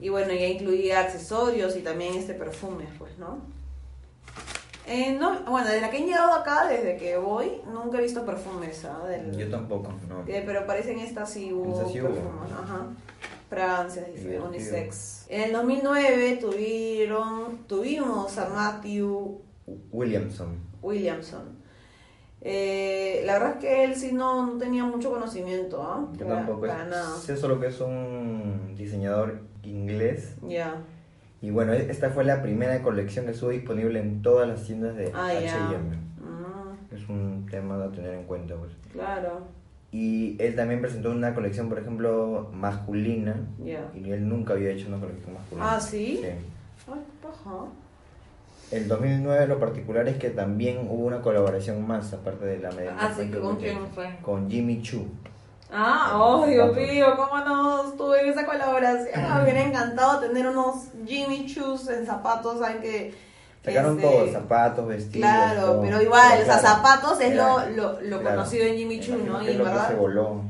Y 0.00 0.08
bueno, 0.10 0.32
ya 0.32 0.46
incluía 0.46 1.00
accesorios 1.00 1.76
y 1.76 1.80
también 1.80 2.14
este 2.14 2.34
perfume, 2.34 2.84
pues, 2.98 3.18
¿no? 3.18 3.38
Eh, 4.86 5.16
no, 5.18 5.40
bueno, 5.50 5.66
desde 5.66 5.80
la 5.80 5.88
que 5.90 5.98
he 5.98 6.06
llegado 6.06 6.32
acá, 6.34 6.66
desde 6.68 6.96
que 6.98 7.16
voy, 7.16 7.62
nunca 7.72 7.98
he 7.98 8.02
visto 8.02 8.24
perfumes, 8.26 8.84
¿ah? 8.84 9.06
Del- 9.06 9.34
Yo 9.36 9.48
tampoco, 9.50 9.92
no. 10.08 10.24
Eh, 10.26 10.42
pero 10.44 10.66
parecen 10.66 10.98
estas 10.98 11.30
sí 11.30 11.52
hubo 11.52 11.90
sí 11.90 12.00
hubo. 12.00 12.08
perfumes, 12.10 12.52
ajá. 12.52 12.86
Fragancias, 13.48 14.06
dice, 14.08 14.20
Divertido. 14.28 14.48
unisex. 14.48 15.26
En 15.30 15.42
el 15.42 15.52
2009 15.52 16.36
tuvieron, 16.40 17.58
tuvimos 17.66 18.36
a 18.36 18.48
Matthew 18.50 19.40
Williamson. 19.90 20.58
Williamson. 20.82 21.64
Eh, 22.42 23.22
la 23.24 23.34
verdad 23.34 23.52
es 23.52 23.56
que 23.60 23.84
él 23.84 23.94
sí 23.96 24.12
no, 24.12 24.44
no 24.46 24.58
tenía 24.58 24.84
mucho 24.84 25.10
conocimiento, 25.10 25.82
¿ah? 25.82 26.06
Yo 26.12 26.26
Para- 26.26 26.38
tampoco. 26.40 26.60
Para 26.66 26.84
nada. 26.84 27.16
Sé 27.16 27.36
solo 27.38 27.58
que 27.58 27.68
es 27.68 27.80
un 27.80 28.74
diseñador 28.76 29.40
inglés. 29.62 30.34
Ya. 30.46 30.82
Y 31.44 31.50
bueno, 31.50 31.74
e- 31.74 31.90
esta 31.90 32.08
fue 32.08 32.24
la 32.24 32.40
primera 32.40 32.80
colección 32.82 33.26
que 33.26 33.32
estuvo 33.32 33.50
disponible 33.50 34.00
en 34.00 34.22
todas 34.22 34.48
las 34.48 34.64
tiendas 34.64 34.96
de 34.96 35.12
Ah. 35.14 35.26
H&M. 35.28 35.94
Mm, 36.18 36.94
Es 36.94 37.06
un 37.10 37.46
tema 37.50 37.84
a 37.84 37.90
tener 37.90 38.14
en 38.14 38.24
cuenta, 38.24 38.54
pues. 38.54 38.72
claro, 38.92 39.42
Y 39.92 40.36
él 40.42 40.56
también 40.56 40.80
presentó 40.80 41.10
una 41.12 41.34
colección, 41.34 41.68
por 41.68 41.78
ejemplo, 41.78 42.50
masculina. 42.52 43.36
Y 43.62 44.10
él 44.10 44.26
nunca 44.28 44.54
había 44.54 44.70
hecho 44.70 44.88
una 44.88 44.98
colección 44.98 45.34
masculina. 45.34 45.72
Ah, 45.74 45.78
¿sí? 45.80 46.18
Sí. 46.22 46.28
Ay, 46.90 47.00
paja. 47.22 47.66
El 48.72 48.88
2009 48.88 49.46
lo 49.46 49.60
particular 49.60 50.08
es 50.08 50.16
que 50.16 50.30
también 50.30 50.78
hubo 50.88 51.04
una 51.06 51.20
colaboración 51.20 51.86
más, 51.86 52.12
aparte 52.14 52.44
de 52.46 52.58
la 52.58 52.72
media. 52.72 52.96
Ah, 52.98 53.12
sí, 53.14 53.30
¿con 53.30 53.56
quién 53.56 53.78
fue? 53.94 54.16
Con 54.22 54.50
Jimmy 54.50 54.80
Choo. 54.82 55.04
Ah, 55.76 56.12
oh 56.14 56.46
Dios 56.46 56.74
mío, 56.76 57.14
cómo 57.16 57.44
no 57.44 57.90
estuve 57.90 58.20
en 58.20 58.28
esa 58.28 58.46
colaboración. 58.46 59.34
Me 59.34 59.42
hubiera 59.42 59.62
encantado 59.62 60.20
tener 60.20 60.46
unos 60.46 60.86
Jimmy 61.04 61.46
Choos 61.46 61.88
en 61.88 62.06
zapatos, 62.06 62.60
saben 62.60 62.80
que 62.80 63.14
Sacaron 63.64 63.98
este, 63.98 64.10
todos, 64.10 64.30
zapatos, 64.30 64.86
vestidos. 64.86 65.28
Claro, 65.28 65.62
todo. 65.62 65.80
pero 65.80 66.02
igual, 66.02 66.28
Pero 66.32 66.42
o 66.42 66.44
sea, 66.44 66.58
zapatos 66.58 67.20
es 67.20 67.34
lo, 67.34 67.66
lo, 67.70 68.00
lo 68.02 68.20
claro, 68.20 68.36
conocido 68.36 68.66
en 68.66 68.76
Jimmy 68.76 69.00
Choo, 69.00 69.16
¿no? 69.16 69.42
Y 69.42 69.56
verdad. 69.56 69.88
se 69.88 69.94
voló. 69.94 70.42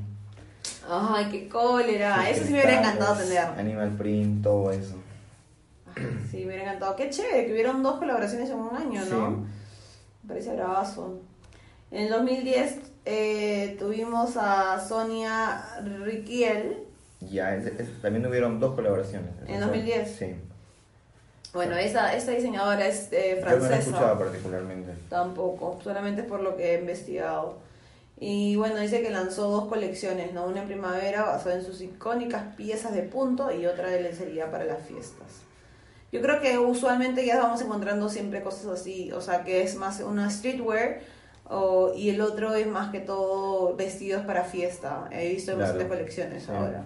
Ay, 0.91 1.27
qué 1.31 1.49
cólera. 1.49 2.17
Sus 2.17 2.27
Eso 2.27 2.45
sí 2.47 2.53
me 2.53 2.59
hubiera 2.61 2.81
encantado 2.81 3.15
tener. 3.17 3.39
Animal 3.39 3.91
print, 3.97 4.43
todo 4.43 4.73
eso. 4.73 4.97
Sí, 6.31 6.39
me 6.39 6.47
hubiera 6.47 6.65
encantado. 6.65 6.97
Qué 6.97 7.09
chévere, 7.09 7.47
que 7.47 7.53
hubieron 7.53 7.85
dos 7.85 7.99
colaboraciones 7.99 8.51
en 8.51 8.57
un 8.59 8.77
año, 8.77 9.01
¿no? 9.05 9.29
Sí. 9.29 9.37
Me 10.25 10.29
parece 10.29 10.53
bravazo. 10.55 11.21
En 11.93 12.03
el 12.03 12.11
2010 12.11 12.79
eh, 13.05 13.77
tuvimos 13.79 14.37
a 14.37 14.81
Sonia 14.87 15.65
Riquiel. 16.05 16.79
Ya, 17.21 17.55
es- 17.57 17.67
es- 17.67 18.03
también 18.03 18.27
hubieron 18.27 18.61
dos 18.61 18.75
colaboraciones. 18.75 19.31
¿En 19.47 19.55
Eso 19.57 19.69
fue- 19.69 19.79
2010? 19.79 20.17
Sí. 20.19 20.35
Bueno, 21.53 21.77
esa, 21.77 22.15
esta 22.17 22.33
diseñadora 22.33 22.87
es 22.87 23.09
eh, 23.13 23.37
Yo 23.39 23.45
no 23.45 23.47
la 23.51 23.55
he 23.55 23.59
francesa. 23.61 23.79
escuchado 23.79 24.19
particularmente. 24.19 24.93
Tampoco, 25.09 25.79
solamente 25.83 26.23
es 26.23 26.27
por 26.27 26.41
lo 26.41 26.57
que 26.57 26.75
he 26.75 26.81
investigado. 26.81 27.59
Y 28.19 28.57
bueno, 28.57 28.77
dice 28.79 29.03
que 29.03 29.11
lanzó 29.11 29.49
dos 29.51 29.67
colecciones, 29.69 30.33
¿no? 30.33 30.47
Una 30.47 30.63
en 30.63 30.67
primavera 30.67 31.23
basada 31.25 31.57
en 31.57 31.65
sus 31.65 31.81
icónicas 31.81 32.55
piezas 32.57 32.93
de 32.95 33.03
punto 33.03 33.53
y 33.53 33.67
otra 33.67 33.89
de 33.89 34.01
lencería 34.01 34.51
para 34.51 34.65
las 34.65 34.83
fiestas. 34.87 35.27
Yo 36.13 36.21
creo 36.23 36.41
que 36.41 36.59
usualmente 36.59 37.25
ya 37.27 37.39
vamos 37.41 37.61
encontrando 37.63 38.09
siempre 38.09 38.41
cosas 38.43 38.67
así, 38.67 39.11
o 39.13 39.21
sea, 39.21 39.43
que 39.45 39.63
es 39.63 39.75
más 39.77 40.01
una 40.01 40.31
streetwear 40.31 41.01
o, 41.49 41.93
y 41.95 42.11
el 42.11 42.21
otro 42.21 42.55
es 42.55 42.67
más 42.67 42.91
que 42.91 43.01
todo 43.01 43.75
vestidos 43.77 44.25
para 44.27 44.45
fiesta. 44.45 45.09
He 45.13 45.29
visto 45.31 45.53
en 45.53 45.59
Claro. 45.59 45.73
bastantes 45.75 45.99
colecciones 45.99 46.49
ahora. 46.49 46.85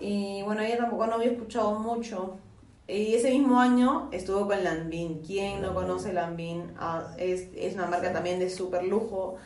Y 0.00 0.42
bueno, 0.42 0.62
ella 0.62 0.76
tampoco 0.78 1.06
no 1.06 1.14
había 1.14 1.30
escuchado 1.32 1.78
mucho. 1.78 2.38
Y 2.86 3.14
ese 3.14 3.30
mismo 3.30 3.60
año 3.60 4.08
estuvo 4.12 4.46
con 4.46 4.62
Lanvin. 4.62 5.22
¿Quién 5.22 5.62
no 5.62 5.72
conoce 5.74 6.12
Lanvin? 6.12 6.72
Ah, 6.78 7.14
es, 7.16 7.48
es 7.56 7.74
una 7.74 7.86
marca 7.86 8.12
también 8.12 8.38
de 8.38 8.50
súper 8.50 8.84
lujo. 8.84 9.36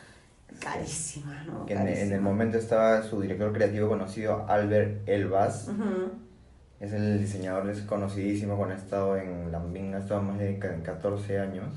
Carísima, 0.59 1.43
¿no? 1.45 1.65
Que 1.65 1.73
en, 1.73 1.87
en 1.87 2.11
el 2.11 2.21
momento 2.21 2.57
estaba 2.57 3.03
su 3.03 3.21
director 3.21 3.53
creativo 3.53 3.87
conocido, 3.87 4.45
Albert 4.47 5.07
Elbaz. 5.07 5.67
Ujú. 5.69 6.11
Es 6.79 6.91
el 6.93 7.19
diseñador, 7.19 7.69
es 7.69 7.81
conocidísimo, 7.81 8.57
cuando 8.57 8.73
ha 8.73 8.77
estado 8.77 9.15
en 9.17 9.51
Lambing, 9.51 9.93
ha 9.93 9.99
estado 9.99 10.21
más 10.21 10.39
de 10.39 10.57
ca- 10.57 10.81
14 10.81 11.39
años. 11.39 11.67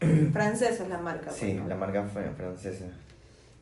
Francesa 0.32 0.84
es 0.84 0.88
la 0.88 0.98
marca. 0.98 1.30
Sí, 1.30 1.60
la 1.66 1.74
marca 1.74 2.04
fue 2.04 2.22
francesa. 2.36 2.86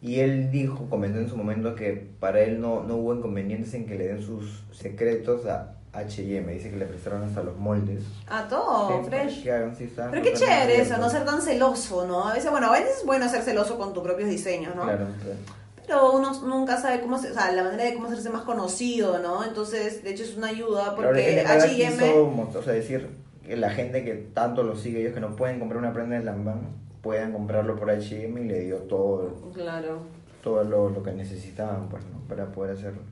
Y 0.02 0.20
él 0.20 0.50
dijo, 0.50 0.86
comentó 0.90 1.18
en 1.18 1.28
su 1.30 1.36
momento 1.36 1.74
que 1.74 1.92
para 2.20 2.40
él 2.40 2.60
no, 2.60 2.82
no 2.82 2.96
hubo 2.96 3.14
inconvenientes 3.14 3.72
en 3.74 3.86
que 3.86 3.94
le 3.96 4.08
den 4.08 4.22
sus 4.22 4.62
secretos 4.70 5.46
a 5.46 5.76
H&M. 5.94 6.52
Dice 6.52 6.70
que 6.70 6.76
le 6.76 6.84
prestaron 6.84 7.22
hasta 7.22 7.42
los 7.42 7.56
moldes. 7.56 8.02
Ah, 8.28 8.46
todo, 8.48 9.02
Sí, 9.02 9.08
fresh. 9.08 9.42
que 9.42 9.52
hagan, 9.52 9.74
sí, 9.74 9.84
estaban 9.84 10.10
Pero 10.10 10.22
qué 10.22 10.32
chévere 10.34 10.80
eso, 10.80 10.98
no 10.98 11.08
ser 11.08 11.24
tan 11.24 11.40
celoso, 11.40 12.06
¿no? 12.06 12.28
A 12.28 12.34
veces, 12.34 12.50
bueno, 12.50 12.66
a 12.66 12.72
veces 12.72 12.98
es 12.98 13.06
bueno 13.06 13.28
ser 13.28 13.42
celoso 13.42 13.78
con 13.78 13.94
tus 13.94 14.02
propios 14.02 14.28
diseños, 14.28 14.74
¿no? 14.74 14.82
Claro, 14.82 15.06
claro. 15.22 15.38
Pero 15.86 16.12
uno 16.12 16.32
nunca 16.42 16.80
sabe 16.80 17.00
cómo 17.00 17.18
se, 17.18 17.30
o 17.30 17.34
sea, 17.34 17.52
la 17.52 17.62
manera 17.62 17.84
de 17.84 17.94
cómo 17.94 18.08
hacerse 18.08 18.30
más 18.30 18.42
conocido, 18.42 19.18
¿no? 19.20 19.44
Entonces, 19.44 20.02
de 20.02 20.10
hecho 20.10 20.24
es 20.24 20.36
una 20.36 20.48
ayuda 20.48 20.94
porque 20.96 21.44
H&M 21.46 22.12
o 22.12 22.62
sea, 22.62 22.72
decir 22.72 23.08
que 23.46 23.56
la 23.56 23.70
gente 23.70 24.04
que 24.04 24.14
tanto 24.14 24.62
lo 24.62 24.76
sigue, 24.76 25.00
ellos 25.00 25.12
que 25.14 25.20
no 25.20 25.36
pueden 25.36 25.58
comprar 25.58 25.78
una 25.78 25.92
prenda 25.92 26.16
de 26.18 26.24
Lambang, 26.24 26.62
puedan 27.02 27.32
comprarlo 27.32 27.76
por 27.76 27.90
H&M 27.90 28.40
y 28.40 28.44
le 28.44 28.60
dio 28.60 28.76
todo, 28.78 29.50
Claro. 29.52 29.98
todo 30.42 30.64
lo, 30.64 30.88
lo 30.90 31.02
que 31.02 31.12
necesitaban, 31.12 31.88
pues, 31.88 32.02
¿no? 32.06 32.18
Para 32.28 32.46
poder 32.52 32.76
hacerlo. 32.76 33.02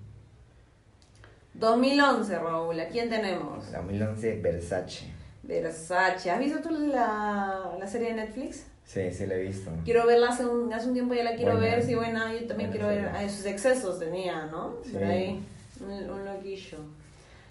2011, 1.54 2.38
Raúl, 2.38 2.80
¿a 2.80 2.88
quién 2.88 3.10
tenemos? 3.10 3.70
La 3.70 3.78
2011 3.80 4.40
Versace. 4.40 5.06
Versace. 5.42 6.30
¿Has 6.30 6.38
visto 6.38 6.60
tú 6.60 6.70
la, 6.70 7.74
la 7.78 7.86
serie 7.86 8.08
de 8.08 8.14
Netflix? 8.14 8.66
Sí, 8.84 9.12
sí 9.12 9.26
la 9.26 9.34
he 9.34 9.42
visto. 9.42 9.70
Quiero 9.84 10.06
verla 10.06 10.30
hace 10.30 10.46
un, 10.46 10.72
hace 10.72 10.88
un 10.88 10.94
tiempo, 10.94 11.14
ya 11.14 11.24
la 11.24 11.34
quiero 11.36 11.58
ver, 11.58 11.82
sí, 11.82 11.94
buena. 11.94 12.32
Yo 12.32 12.46
también 12.46 12.70
quiero 12.70 12.88
ver, 12.88 13.04
serie. 13.04 13.26
ah, 13.26 13.28
sus 13.28 13.46
excesos 13.46 13.98
tenía, 13.98 14.46
¿no? 14.46 14.76
Sí. 14.84 14.92
Por 14.92 15.04
ahí, 15.04 15.44
un, 15.80 16.10
un 16.10 16.24
loquillo. 16.24 16.78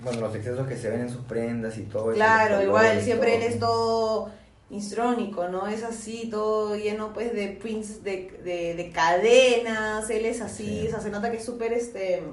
Bueno, 0.03 0.21
los 0.21 0.35
excesos 0.35 0.67
que 0.67 0.75
se 0.77 0.89
ven 0.89 1.01
en 1.01 1.09
sus 1.09 1.23
prendas 1.25 1.77
y 1.77 1.83
todo 1.83 2.11
eso, 2.11 2.15
Claro, 2.15 2.61
igual, 2.63 3.01
siempre 3.01 3.35
él 3.35 3.43
es 3.43 3.59
todo 3.59 4.31
instrónico, 4.71 5.47
¿no? 5.47 5.67
Es 5.67 5.83
así, 5.83 6.27
todo 6.31 6.75
lleno 6.75 7.13
pues 7.13 7.33
de 7.33 7.49
prints 7.61 8.03
de, 8.03 8.31
de, 8.43 8.73
de 8.75 8.91
cadenas, 8.91 10.09
él 10.09 10.25
es 10.25 10.41
así, 10.41 10.81
Sí. 10.81 10.87
o 10.87 10.89
sea, 10.91 10.99
se 11.01 11.09
nota 11.09 11.29
que 11.29 11.37
es 11.37 11.45
súper, 11.45 11.73
este, 11.73 12.23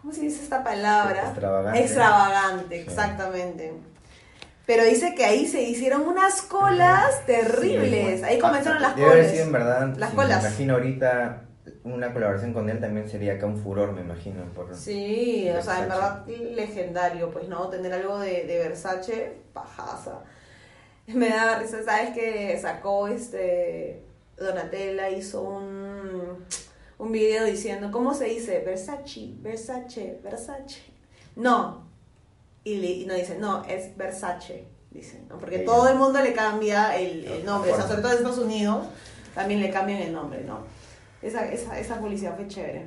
¿cómo 0.00 0.12
se 0.12 0.22
dice 0.22 0.42
esta 0.42 0.62
palabra? 0.64 1.24
Extravagante. 1.26 1.80
Extravagante, 1.80 2.76
Sí. 2.76 2.82
exactamente. 2.88 3.72
Pero 4.66 4.84
dice 4.84 5.14
que 5.14 5.26
ahí 5.26 5.46
se 5.46 5.60
hicieron 5.62 6.02
unas 6.08 6.40
colas 6.40 7.26
terribles, 7.26 8.22
ahí 8.22 8.38
comenzaron 8.38 8.80
las 8.80 8.96
debe 8.96 9.08
haber 9.10 9.18
colas. 9.24 9.32
sido 9.32 9.44
en 9.44 9.52
verdad, 9.52 9.94
Las 9.98 10.10
si 10.10 10.16
colas. 10.16 10.42
Me 10.42 10.48
imagino 10.48 10.74
ahorita 10.74 11.42
una 11.84 12.12
colaboración 12.12 12.52
con 12.52 12.68
él 12.70 12.80
también 12.80 13.08
sería 13.08 13.34
acá 13.34 13.46
un 13.46 13.58
furor, 13.58 13.92
me 13.92 14.00
imagino. 14.00 14.42
Por... 14.54 14.74
Sí, 14.74 15.48
o 15.56 15.62
sea, 15.62 15.82
en 15.82 15.88
verdad 15.88 16.26
legendario, 16.26 17.30
pues, 17.30 17.48
¿no? 17.48 17.68
Tener 17.68 17.92
algo 17.92 18.18
de, 18.18 18.44
de 18.44 18.58
Versace, 18.58 19.36
pajaza. 19.52 20.20
Me 21.06 21.28
da 21.28 21.58
risa, 21.58 21.82
¿sabes? 21.84 22.10
Que 22.14 22.58
sacó 22.60 23.08
este. 23.08 24.02
Donatella 24.36 25.10
hizo 25.10 25.42
un, 25.42 26.44
un 26.98 27.12
video 27.12 27.44
diciendo, 27.44 27.90
¿cómo 27.92 28.14
se 28.14 28.24
dice? 28.24 28.60
Versace, 28.64 29.34
Versace, 29.40 30.18
Versace. 30.24 30.80
No. 31.36 31.86
Y, 32.64 32.76
le- 32.78 32.90
y 32.92 33.06
no 33.06 33.14
dice, 33.14 33.36
no, 33.38 33.62
es 33.66 33.96
Versace, 33.96 34.66
dice, 34.90 35.22
¿no? 35.28 35.38
Porque 35.38 35.58
todo 35.60 35.88
el 35.88 35.96
mundo 35.98 36.20
le 36.20 36.32
cambia 36.32 36.96
el, 36.98 37.24
el 37.26 37.44
nombre, 37.44 37.72
o 37.72 37.76
sea, 37.76 37.86
sobre 37.86 38.00
todo 38.00 38.12
en 38.12 38.16
Estados 38.18 38.38
Unidos, 38.38 38.86
también 39.34 39.60
le 39.60 39.70
cambian 39.70 40.00
el 40.00 40.12
nombre, 40.14 40.42
¿no? 40.44 40.60
Esa, 41.24 41.50
esa, 41.50 41.78
esa 41.78 41.98
publicidad 41.98 42.36
fue 42.36 42.46
chévere. 42.46 42.82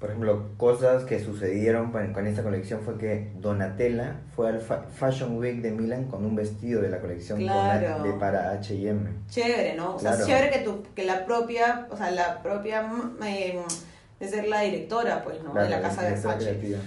Por 0.00 0.10
ejemplo, 0.10 0.48
cosas 0.56 1.04
que 1.04 1.20
sucedieron 1.22 1.90
con, 1.92 2.12
con 2.12 2.26
esta 2.26 2.42
colección 2.42 2.80
fue 2.82 2.98
que 2.98 3.30
Donatella 3.36 4.16
fue 4.34 4.48
al 4.48 4.60
Fa- 4.60 4.84
Fashion 4.94 5.38
Week 5.38 5.60
de 5.62 5.70
Milan 5.70 6.04
con 6.04 6.24
un 6.24 6.34
vestido 6.36 6.82
de 6.82 6.90
la 6.90 7.00
colección 7.00 7.38
Claro. 7.38 8.02
De 8.02 8.12
para 8.12 8.50
H&M. 8.52 9.10
Chévere, 9.30 9.74
¿no? 9.74 9.96
O 9.96 9.98
sea, 9.98 10.10
es 10.12 10.16
Claro. 10.16 10.30
chévere 10.32 10.50
que, 10.50 10.58
tu, 10.64 10.82
que 10.94 11.04
la 11.04 11.24
propia, 11.24 11.86
o 11.90 11.96
sea, 11.96 12.10
la 12.10 12.42
propia, 12.42 12.90
eh, 13.24 13.58
de 14.20 14.28
ser 14.28 14.48
la 14.48 14.60
directora, 14.62 15.22
pues, 15.24 15.42
¿no? 15.42 15.54
de 15.54 15.68
la 15.68 15.80
casa 15.80 16.02
de 16.02 16.14
creativa. 16.38 16.78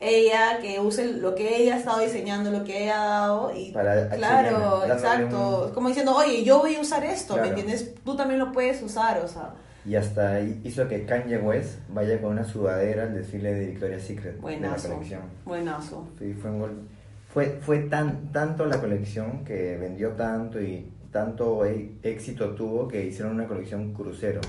Ella, 0.00 0.58
que 0.60 0.80
use 0.80 1.04
lo 1.12 1.36
que 1.36 1.56
ella 1.62 1.76
ha 1.76 1.78
estado 1.78 2.00
diseñando, 2.00 2.50
lo 2.50 2.64
que 2.64 2.82
ella 2.84 3.00
ha 3.02 3.06
dado, 3.20 3.54
y 3.56 3.70
Para 3.70 4.08
claro, 4.08 4.84
exacto. 4.84 5.66
un- 5.68 5.74
como 5.74 5.86
diciendo, 5.88 6.16
oye, 6.16 6.42
yo 6.42 6.58
voy 6.58 6.74
a 6.74 6.80
usar 6.80 7.04
esto, 7.04 7.34
¿me 7.34 7.42
Claro. 7.42 7.56
entiendes? 7.56 7.94
Tú 8.04 8.16
también 8.16 8.40
lo 8.40 8.50
puedes 8.50 8.82
usar, 8.82 9.20
o 9.20 9.28
sea, 9.28 9.50
Y 9.84 9.96
hasta 9.96 10.40
hizo 10.40 10.86
que 10.86 11.04
Kanye 11.04 11.38
West 11.38 11.80
vaya 11.88 12.20
con 12.20 12.32
una 12.32 12.44
sudadera 12.44 13.02
al 13.04 13.14
desfile 13.14 13.52
de 13.52 13.66
Victoria's 13.66 14.02
Secret 14.02 14.40
buenazo, 14.40 14.82
de 14.82 14.88
la 14.88 14.94
colección. 14.94 15.22
buenazo. 15.44 16.08
Sí, 16.18 16.34
fue 16.34 16.50
un. 16.50 16.88
Fue, 17.32 17.58
fue 17.62 17.78
tan, 17.80 18.30
tanto 18.30 18.66
la 18.66 18.78
colección 18.80 19.44
que 19.44 19.76
vendió 19.78 20.10
tanto 20.10 20.60
y 20.60 20.92
tanto 21.10 21.64
e- 21.64 21.92
éxito 22.02 22.54
tuvo 22.54 22.86
que 22.86 23.04
hicieron 23.06 23.32
una 23.34 23.46
colección 23.48 23.92
crucero. 23.94 24.40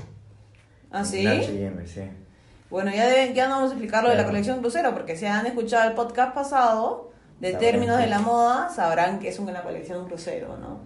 ¿Ah, 0.92 1.04
sí? 1.04 1.26
En 1.26 1.40
H&M, 1.40 1.88
sí. 1.88 2.02
Bueno, 2.70 2.92
ya, 2.92 3.08
deben- 3.10 3.34
ya 3.34 3.48
no 3.48 3.56
vamos 3.56 3.72
a 3.72 3.74
explicar 3.74 4.04
lo 4.04 4.10
de 4.10 4.16
la 4.18 4.26
colección 4.26 4.60
crucero, 4.60 4.94
porque 4.94 5.16
si 5.16 5.26
han 5.26 5.46
escuchado 5.46 5.90
el 5.90 5.96
podcast 5.96 6.36
pasado 6.36 7.12
de 7.40 7.52
Sabrán 7.54 7.72
términos 7.72 7.98
que- 7.98 8.04
de 8.04 8.10
la 8.10 8.20
moda, 8.20 8.70
sabrán 8.70 9.20
que 9.20 9.30
es 9.30 9.40
una 9.40 9.62
colección 9.64 10.06
crucero, 10.08 10.58
¿no? 10.58 10.82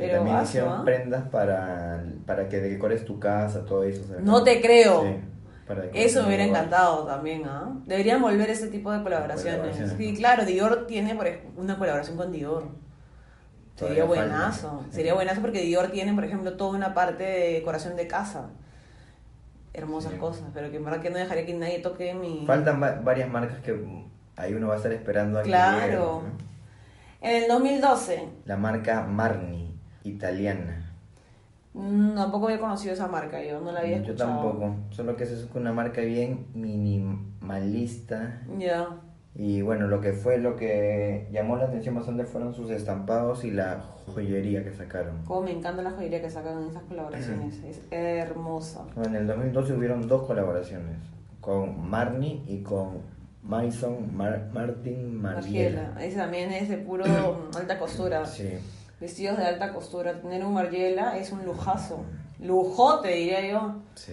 Que 0.00 0.06
Pero 0.06 0.18
también 0.18 0.36
vaso, 0.36 0.48
hicieron 0.48 0.72
¿ah? 0.72 0.82
prendas 0.84 1.28
para, 1.28 2.04
para 2.26 2.48
que 2.48 2.58
decores 2.60 3.04
tu 3.04 3.18
casa, 3.20 3.64
todo 3.64 3.84
eso. 3.84 4.02
No 4.20 4.42
te 4.42 4.60
creo. 4.60 5.02
Sí, 5.02 5.16
para 5.66 5.82
decorar 5.82 6.02
Eso 6.06 6.20
me 6.22 6.26
hubiera 6.28 6.44
encantado 6.44 7.04
también, 7.06 7.42
¿ah? 7.46 7.72
Deberían 7.86 8.20
volver 8.22 8.50
ese 8.50 8.68
tipo 8.68 8.90
de 8.90 9.02
colaboraciones. 9.02 9.60
Colaboraciones. 9.60 9.94
Sí, 9.98 10.14
claro, 10.16 10.44
Dior 10.44 10.86
tiene 10.86 11.14
por 11.14 11.26
ejemplo, 11.26 11.62
una 11.62 11.78
colaboración 11.78 12.16
con 12.16 12.32
Dior. 12.32 12.64
Sería 13.76 14.04
Todavía 14.04 14.04
buenazo. 14.04 14.84
Sería 14.90 15.14
buenazo 15.14 15.40
porque 15.40 15.60
Dior 15.62 15.88
tiene, 15.88 16.12
por 16.14 16.24
ejemplo, 16.24 16.54
toda 16.56 16.76
una 16.76 16.92
parte 16.92 17.22
de 17.24 17.52
decoración 17.54 17.96
de 17.96 18.06
casa. 18.06 18.48
Hermosas 19.72 20.12
Sí. 20.12 20.18
cosas, 20.18 20.44
pero 20.52 20.70
que 20.70 20.78
en 20.78 20.84
verdad 20.84 21.00
que 21.00 21.10
no 21.10 21.18
dejaría 21.18 21.46
que 21.46 21.54
nadie 21.54 21.78
toque 21.78 22.12
mi... 22.14 22.44
Faltan 22.46 22.82
va- 22.82 23.00
varias 23.02 23.28
marcas 23.30 23.60
que 23.60 23.78
ahí 24.36 24.52
uno 24.52 24.66
va 24.68 24.74
a 24.74 24.76
estar 24.78 24.92
esperando 24.92 25.38
a 25.38 25.42
que 25.42 25.48
Claro. 25.48 25.76
lleguen, 25.78 25.98
¿no? 26.38 26.50
En 27.22 27.42
el 27.42 27.48
2012, 27.48 28.28
La 28.46 28.56
marca 28.56 29.02
Marni, 29.02 29.69
italiana. 30.04 30.86
mm, 31.74 32.14
tampoco 32.14 32.46
había 32.46 32.58
conocido 32.60 32.94
esa 32.94 33.06
marca, 33.08 33.42
yo 33.44 33.60
no 33.60 33.70
la 33.72 33.80
había 33.80 33.98
Yo 33.98 34.02
escuchado. 34.12 34.30
tampoco, 34.42 34.74
solo 34.90 35.16
que 35.16 35.24
es 35.24 35.46
una 35.54 35.72
marca 35.72 36.00
bien 36.00 36.46
minimalista 36.54 38.40
Ya. 38.58 38.88
Y 39.36 39.62
bueno, 39.62 39.86
lo 39.86 40.00
que 40.00 40.12
fue 40.12 40.38
lo 40.38 40.56
que 40.56 41.28
llamó 41.30 41.56
la 41.56 41.66
atención 41.66 41.94
bastante 41.94 42.24
fueron 42.24 42.52
sus 42.52 42.68
estampados 42.70 43.44
y 43.44 43.52
la 43.52 43.80
joyería 44.12 44.64
que 44.64 44.72
sacaron. 44.72 45.22
Como 45.24 45.42
me 45.42 45.52
encanta 45.52 45.82
la 45.82 45.92
joyería 45.92 46.20
que 46.20 46.28
sacan 46.28 46.60
en 46.64 46.68
esas 46.70 46.82
colaboraciones, 46.82 47.60
es 47.64 47.80
hermosa. 47.92 48.80
En 48.96 49.14
el 49.14 49.28
2012 49.28 49.72
hubieron 49.74 50.08
dos 50.08 50.26
colaboraciones, 50.26 50.96
con 51.40 51.88
Marnie 51.88 52.42
y 52.48 52.62
con 52.64 52.98
Mason 53.44 54.14
Mar- 54.16 54.48
Martin. 54.52 55.22
Margiela, 55.22 55.94
ese 56.00 56.16
también 56.16 56.50
es 56.50 56.68
de 56.68 56.78
puro 56.78 57.04
alta 57.56 57.78
costura. 57.78 58.26
Sí, 58.26 58.48
Vestidos 59.00 59.38
de 59.38 59.44
alta 59.46 59.72
costura. 59.72 60.20
Tener 60.20 60.44
un 60.44 60.54
Margiela 60.54 61.16
es 61.18 61.32
un 61.32 61.44
lujazo. 61.44 62.04
Lujote, 62.40 63.08
diría 63.08 63.48
yo. 63.50 63.74
sí. 63.94 64.12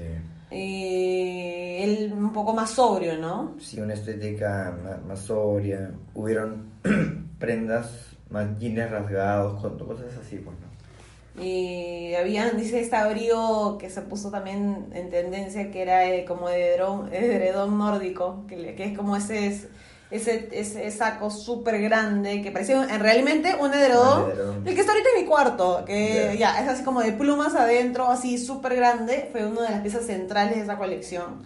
Y 0.50 1.84
él 1.84 2.14
un 2.16 2.32
poco 2.32 2.54
más 2.54 2.70
sobrio, 2.72 3.18
¿no? 3.18 3.56
Sí, 3.60 3.82
una 3.82 3.94
estética 3.96 4.74
ma- 4.82 4.98
más, 5.06 5.20
sobria. 5.20 5.92
Hubieron 6.14 6.70
prendas 7.40 8.16
más 8.30 8.58
jeans 8.58 8.90
rasgados, 8.90 9.62
cosas 9.62 10.06
así, 10.26 10.38
pues, 10.38 10.56
¿no? 10.62 11.44
Y 11.44 12.16
habían, 12.16 12.58
dice, 12.58 12.80
este 12.80 12.96
abrigo 12.96 13.78
que 13.78 13.90
se 13.90 14.02
puso 14.02 14.32
también 14.32 14.88
en 14.94 15.10
tendencia, 15.10 15.70
que 15.70 15.82
era 15.82 16.10
eh, 16.10 16.26
como 16.26 16.48
de 16.50 16.74
edredón, 16.74 17.10
edredón 17.14 17.78
nórdico, 17.78 18.46
que, 18.48 18.56
le- 18.58 18.76
que 18.76 18.86
es 18.86 18.98
como 18.98 19.16
ese, 19.18 19.68
ese, 20.10 20.48
ese 20.54 20.90
saco 20.92 21.30
súper 21.30 21.82
grande, 21.82 22.42
que 22.42 22.52
parecía 22.52 22.80
un- 22.80 22.88
realmente 23.00 23.56
un 23.60 23.74
edredón, 23.74 24.24
Un 24.26 24.32
edredón. 24.32 24.68
el 24.68 24.74
que 24.76 24.80
está 24.82 24.94
ahorita 24.94 25.10
en 25.16 25.22
mi 25.24 25.28
cuarto, 25.28 25.84
que 25.86 26.36
Ya. 26.40 26.54
ya 26.54 26.62
es 26.64 26.70
así 26.70 26.84
como 26.84 27.02
de 27.02 27.12
plumas 27.12 27.56
adentro, 27.56 28.08
así 28.08 28.38
súper 28.38 28.76
grande, 28.76 29.30
fue 29.32 29.46
una 29.46 29.64
de 29.64 29.70
las 29.72 29.82
piezas 29.82 30.06
centrales 30.06 30.56
de 30.56 30.64
esa 30.64 30.78
colección. 30.78 31.46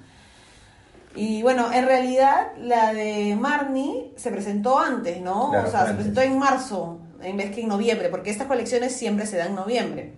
Y 1.15 1.41
bueno, 1.41 1.73
en 1.73 1.85
realidad 1.87 2.51
la 2.57 2.93
de 2.93 3.35
Marnie 3.35 4.13
se 4.15 4.31
presentó 4.31 4.79
antes, 4.79 5.19
¿no? 5.21 5.49
Claro, 5.49 5.67
o 5.67 5.71
sea, 5.71 5.85
se 5.87 5.93
presentó 5.95 6.21
en 6.21 6.37
marzo 6.39 6.99
en 7.21 7.37
vez 7.37 7.51
que 7.53 7.61
en 7.61 7.67
noviembre, 7.67 8.09
porque 8.09 8.29
estas 8.29 8.47
colecciones 8.47 8.95
siempre 8.95 9.25
se 9.25 9.37
dan 9.37 9.49
en 9.49 9.55
noviembre. 9.55 10.13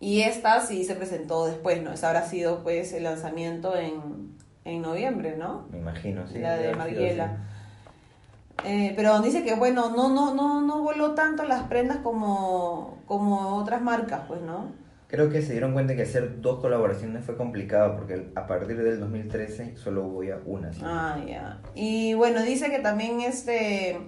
Y 0.00 0.20
esta 0.22 0.60
sí 0.66 0.84
se 0.84 0.94
presentó 0.94 1.46
después, 1.46 1.80
¿no? 1.82 1.92
Esa 1.92 2.08
habrá 2.08 2.28
sido 2.28 2.62
pues 2.62 2.92
el 2.92 3.04
lanzamiento 3.04 3.74
en, 3.76 4.36
en 4.64 4.82
noviembre, 4.82 5.36
¿no? 5.36 5.66
Me 5.70 5.78
imagino, 5.78 6.26
sí. 6.26 6.38
la 6.38 6.56
de 6.56 6.74
Mariela. 6.74 7.38
Eh, 8.64 8.92
pero 8.96 9.20
dice 9.20 9.44
que 9.44 9.54
bueno, 9.54 9.90
no, 9.90 10.08
no, 10.08 10.34
no, 10.34 10.62
no 10.62 10.82
voló 10.82 11.12
tanto 11.14 11.44
las 11.44 11.64
prendas 11.64 11.98
como, 11.98 12.98
como 13.06 13.56
otras 13.56 13.82
marcas, 13.82 14.22
pues, 14.26 14.40
¿no? 14.40 14.72
Creo 15.08 15.30
que 15.30 15.42
se 15.42 15.52
dieron 15.52 15.74
cuenta 15.74 15.94
que 15.94 16.02
hacer 16.02 16.40
dos 16.40 16.60
colaboraciones 16.60 17.24
fue 17.24 17.36
complicado 17.36 17.94
porque 17.94 18.30
a 18.34 18.46
partir 18.46 18.82
del 18.82 18.98
2013 19.00 19.76
solo 19.76 20.04
hubo 20.04 20.24
ya 20.24 20.38
una. 20.46 20.72
¿sí? 20.72 20.80
Ah, 20.82 21.18
ya. 21.26 21.58
Y 21.74 22.14
bueno, 22.14 22.42
dice 22.42 22.70
que 22.70 22.78
también 22.78 23.20
este. 23.20 24.00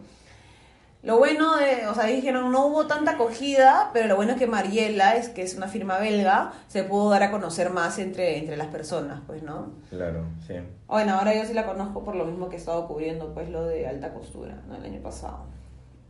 Lo 1.07 1.19
bueno 1.19 1.55
de, 1.55 1.87
o 1.87 1.95
sea, 1.95 2.07
dijeron 2.07 2.51
no 2.51 2.66
hubo 2.66 2.88
tanta 2.88 3.12
acogida, 3.12 3.90
pero 3.92 4.09
lo 4.09 4.16
bueno 4.16 4.33
es 4.33 4.38
que 4.38 4.49
Mariela, 4.49 5.14
es 5.14 5.29
que 5.29 5.42
es 5.42 5.55
una 5.55 5.69
firma 5.69 5.99
belga, 5.99 6.51
se 6.66 6.83
pudo 6.83 7.11
dar 7.11 7.23
a 7.23 7.31
conocer 7.31 7.71
más 7.71 8.01
entre, 8.01 8.38
entre 8.38 8.57
las 8.57 8.66
personas, 8.66 9.21
pues, 9.25 9.45
¿no? 9.45 9.71
Claro, 9.88 10.25
sí. 10.45 10.55
Bueno, 10.88 11.16
ahora 11.16 11.33
yo 11.33 11.45
sí 11.45 11.55
la 11.55 11.64
conozco 11.64 12.03
por 12.03 12.16
lo 12.16 12.25
mismo 12.25 12.49
que 12.49 12.57
he 12.57 12.59
estado 12.59 12.88
cubriendo, 12.88 13.33
pues, 13.35 13.49
lo 13.51 13.64
de 13.64 13.87
alta 13.87 14.12
costura, 14.12 14.61
¿no? 14.66 14.75
El 14.75 14.85
año 14.85 15.01
pasado. 15.01 15.45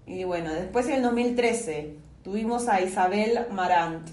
Y 0.06 0.24
bueno, 0.24 0.50
después 0.54 0.86
en 0.86 0.94
el 0.94 1.02
2013 1.02 1.98
tuvimos 2.22 2.66
a 2.66 2.80
Isabel 2.80 3.48
Marant. 3.50 4.08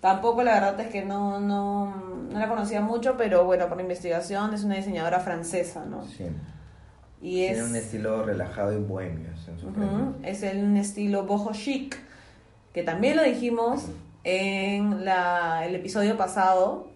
Tampoco 0.00 0.42
la 0.42 0.54
verdad 0.54 0.80
es 0.80 0.88
que 0.88 1.04
no, 1.04 1.38
no, 1.38 1.94
no 2.32 2.36
la 2.40 2.48
conocía 2.48 2.80
mucho, 2.80 3.16
pero 3.16 3.44
bueno, 3.44 3.68
por 3.68 3.76
la 3.76 3.84
investigación 3.84 4.54
es 4.54 4.64
una 4.64 4.74
diseñadora 4.74 5.20
francesa, 5.20 5.84
¿no? 5.84 6.04
sí. 6.04 6.26
Y 7.24 7.44
es, 7.44 7.54
Tiene 7.54 7.68
un 7.70 7.76
estilo 7.76 8.22
relajado 8.26 8.74
y 8.78 8.82
bohemio 8.82 9.30
en 9.30 10.24
es 10.26 10.42
el- 10.42 10.62
un 10.62 10.76
estilo 10.76 11.24
boho 11.24 11.52
chic, 11.54 11.96
que 12.74 12.82
también 12.82 13.16
lo 13.16 13.22
dijimos 13.22 13.86
en 14.24 15.06
la, 15.06 15.64
el 15.66 15.74
episodio 15.74 16.18
pasado, 16.18 16.88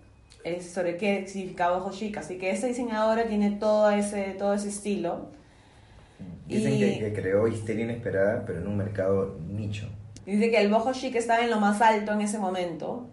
es 0.44 0.70
sobre 0.70 0.98
qué 0.98 1.26
significa 1.26 1.70
boho 1.70 1.90
chic. 1.92 2.18
Así 2.18 2.36
que 2.36 2.50
esta 2.50 2.66
diseñadora 2.66 3.24
tiene 3.26 3.52
todo 3.52 3.90
ese, 3.90 4.34
todo 4.38 4.52
ese 4.52 4.68
estilo. 4.68 5.30
Dicen 6.46 6.74
Y- 6.74 6.78
que, 6.78 6.98
que 6.98 7.12
creó 7.14 7.48
histeria 7.48 7.84
inesperada, 7.84 8.44
pero 8.46 8.60
en 8.60 8.66
un 8.66 8.76
mercado 8.76 9.38
nicho. 9.48 9.86
Dice 10.26 10.50
que 10.50 10.60
el 10.60 10.70
boho 10.70 10.92
chic 10.92 11.14
estaba 11.14 11.42
en 11.42 11.48
lo 11.48 11.58
más 11.58 11.80
alto 11.80 12.12
en 12.12 12.20
ese 12.20 12.38
momento 12.38 13.06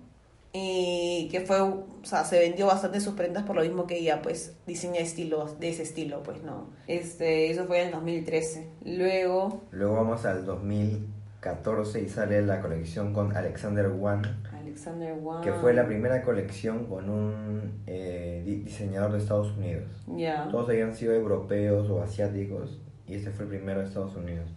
y 0.57 1.27
que 1.29 1.41
fue, 1.41 1.59
o 1.61 1.85
sea, 2.03 2.23
se 2.23 2.39
vendió 2.39 2.67
bastante 2.67 3.01
sus 3.01 3.13
prendas 3.15 3.43
por 3.43 3.55
lo 3.57 3.61
mismo 3.61 3.85
que 3.87 3.97
ella 3.99 4.21
pues 4.21 4.55
diseña 4.65 4.99
estilos 4.99 5.59
de 5.59 5.69
ese 5.69 5.83
estilo, 5.83 6.23
pues 6.23 6.41
no. 6.43 6.69
Este, 6.87 7.51
eso 7.51 7.65
fue 7.65 7.81
en 7.81 7.87
el 7.87 7.93
2013. 7.93 8.69
Luego 8.85 9.63
Luego 9.71 9.95
vamos 9.95 10.23
al 10.25 10.45
2014 10.45 12.01
y 12.01 12.09
sale 12.09 12.41
la 12.41 12.61
colección 12.61 13.13
con 13.13 13.35
Alexander 13.35 13.89
Wan, 13.89 14.21
Alexander 14.57 15.13
Wang. 15.21 15.43
que 15.43 15.51
fue 15.53 15.73
la 15.73 15.85
primera 15.85 16.21
colección 16.23 16.85
con 16.85 17.09
un 17.09 17.83
eh, 17.87 18.41
di- 18.45 18.61
diseñador 18.61 19.11
de 19.11 19.17
Estados 19.19 19.51
Unidos. 19.57 19.83
Ya. 20.15 20.47
Todos 20.49 20.69
habían 20.69 20.95
sido 20.95 21.13
europeos 21.13 21.89
o 21.89 22.01
asiáticos 22.01 22.79
y 23.07 23.15
este 23.15 23.29
fue 23.31 23.43
el 23.45 23.49
primero 23.49 23.81
de 23.81 23.87
Estados 23.87 24.15
Unidos. 24.15 24.49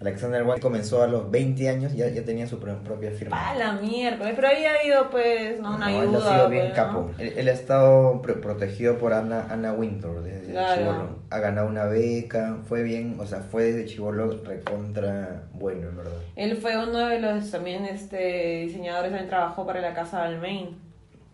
Alexander 0.00 0.42
Wan 0.44 0.58
comenzó 0.60 1.02
a 1.02 1.06
los 1.06 1.30
20 1.30 1.68
años 1.68 1.92
y 1.92 1.98
ya, 1.98 2.08
ya 2.08 2.24
tenía 2.24 2.46
su 2.46 2.58
pro- 2.58 2.78
propia 2.82 3.10
firma. 3.10 3.36
Ah, 3.38 3.54
la 3.54 3.72
miércoles, 3.74 4.32
pero 4.34 4.48
había 4.48 4.72
habido 4.80 5.10
pues 5.10 5.60
no, 5.60 5.76
una 5.76 5.90
No, 5.90 6.02
él 6.02 6.08
ayuda. 6.08 6.18
ha 6.30 6.34
sido 6.36 6.48
bien 6.48 6.62
pues, 6.68 6.74
capo. 6.74 7.10
¿no? 7.12 7.22
Él, 7.22 7.34
él 7.36 7.48
ha 7.48 7.52
estado 7.52 8.22
pro- 8.22 8.40
protegido 8.40 8.96
por 8.96 9.12
Ana, 9.12 9.46
Ana 9.50 9.74
Wintour 9.74 10.22
desde 10.22 10.52
Claro. 10.52 10.80
chivolo. 10.80 11.08
Ha 11.28 11.38
ganado 11.40 11.68
una 11.68 11.84
beca, 11.84 12.56
fue 12.66 12.82
bien, 12.82 13.16
o 13.20 13.26
sea, 13.26 13.40
fue 13.40 13.64
desde 13.64 13.84
chivolo 13.84 14.40
recontra 14.42 15.42
bueno, 15.52 15.88
en 15.90 15.96
verdad. 15.98 16.12
Él 16.34 16.56
fue 16.56 16.78
uno 16.82 17.06
de 17.06 17.20
los 17.20 17.50
también 17.50 17.84
este 17.84 18.62
diseñadores, 18.66 19.10
también 19.10 19.28
trabajó 19.28 19.66
para 19.66 19.82
la 19.82 19.92
casa 19.92 20.20
Balmain. 20.20 20.78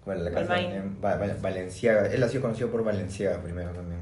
Bueno, 0.04 0.24
la 0.24 0.30
casa 0.32 0.54
Balmain. 0.54 0.72
en 0.72 0.96
Va- 1.04 1.16
Va- 1.16 1.36
Valenciaga. 1.40 2.06
Él 2.12 2.20
ha 2.20 2.28
sido 2.28 2.42
conocido 2.42 2.68
por 2.70 2.82
Valenciaga 2.82 3.38
primero 3.40 3.70
también. 3.70 4.00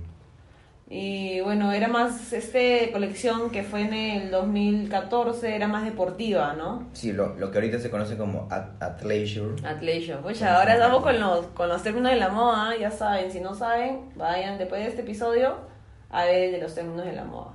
Y 0.97 1.41
bueno, 1.41 1.73
era 1.73 1.89
más, 1.89 2.33
este 2.33 2.91
colección 2.93 3.51
que 3.51 3.65
fue 3.65 3.81
en 3.81 3.95
el 3.95 4.31
2014, 4.31 5.57
era 5.57 5.67
más 5.67 5.85
deportiva, 5.85 6.53
¿no? 6.57 6.85
Sí, 6.93 7.13
lo, 7.13 7.35
lo 7.35 7.51
que 7.51 7.59
ahorita 7.59 7.81
se 7.81 7.91
conoce 7.91 8.17
como 8.17 8.47
at- 8.49 8.81
athleisure. 8.81 9.57
Athleisure. 9.67 10.21
Oye, 10.23 10.45
ahora 10.47 10.75
estamos 10.75 11.03
con 11.03 11.19
los, 11.19 11.47
con 11.47 11.69
los 11.69 11.83
términos 11.83 12.13
de 12.13 12.19
la 12.19 12.29
moda, 12.29 12.77
ya 12.79 12.93
saben, 12.93 13.33
si 13.33 13.41
no 13.41 13.57
saben, 13.57 14.03
vayan 14.15 14.57
después 14.57 14.83
de 14.85 14.89
este 14.91 15.03
episodio 15.03 15.57
a 16.11 16.27
ver 16.27 16.45
el 16.45 16.53
de 16.53 16.59
los 16.59 16.73
términos 16.77 17.05
de 17.05 17.13
la 17.13 17.25
moda. 17.25 17.55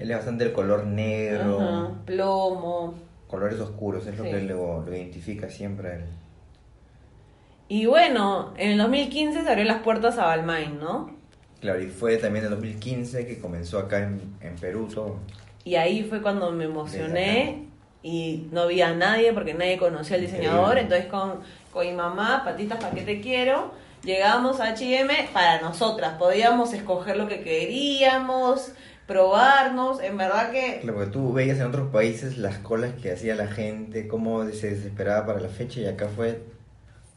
Él 0.00 0.10
es 0.10 0.16
bastante 0.16 0.42
el 0.42 0.52
color 0.52 0.86
negro, 0.86 1.94
Plomo. 2.04 2.94
colores 3.28 3.60
oscuros, 3.60 4.08
es 4.08 4.18
lo 4.18 4.24
que 4.24 4.40
lo, 4.40 4.80
lo 4.84 4.92
identifica 4.96 5.48
siempre 5.48 5.88
a 5.88 5.94
él. 5.98 6.04
Y 7.68 7.86
bueno, 7.86 8.52
en 8.56 8.72
el 8.72 8.78
2015 8.78 9.44
se 9.44 9.48
abrió 9.48 9.66
las 9.66 9.82
puertas 9.82 10.18
a 10.18 10.24
Balmain, 10.26 10.80
¿no? 10.80 11.19
Claro, 11.60 11.80
y 11.80 11.88
fue 11.88 12.16
también 12.16 12.46
en 12.46 12.52
el 12.52 12.58
2015 12.58 13.26
que 13.26 13.38
comenzó 13.38 13.78
acá 13.78 13.98
en, 13.98 14.20
en 14.40 14.56
Perú 14.56 14.88
todo. 14.92 15.18
Y 15.64 15.74
ahí 15.74 16.04
fue 16.04 16.22
cuando 16.22 16.50
me 16.52 16.64
emocioné 16.64 17.66
y 18.02 18.48
no 18.50 18.66
vi 18.66 18.80
a 18.80 18.94
nadie 18.94 19.32
porque 19.32 19.52
nadie 19.52 19.76
conocía 19.78 20.16
al 20.16 20.22
diseñador. 20.22 20.78
Increíble. 20.78 20.80
Entonces 20.80 21.06
con, 21.06 21.40
con 21.72 21.86
mi 21.86 21.92
mamá, 21.92 22.42
patitas 22.44 22.78
para 22.78 22.94
que 22.94 23.02
te 23.02 23.20
quiero, 23.20 23.72
llegamos 24.02 24.60
a 24.60 24.70
H&M 24.70 25.28
para 25.34 25.60
nosotras. 25.60 26.14
Podíamos 26.18 26.72
escoger 26.72 27.18
lo 27.18 27.28
que 27.28 27.42
queríamos, 27.42 28.72
probarnos. 29.06 30.00
En 30.00 30.16
verdad 30.16 30.50
que 30.52 30.78
Claro, 30.80 30.96
porque 30.96 31.12
tú 31.12 31.32
veías 31.34 31.58
en 31.58 31.66
otros 31.66 31.90
países 31.90 32.38
las 32.38 32.58
colas 32.58 32.94
que 33.02 33.12
hacía 33.12 33.34
la 33.34 33.48
gente, 33.48 34.08
cómo 34.08 34.44
se 34.50 34.70
desesperaba 34.70 35.26
para 35.26 35.40
la 35.40 35.48
fecha 35.48 35.80
y 35.80 35.86
acá 35.86 36.08
fue 36.08 36.40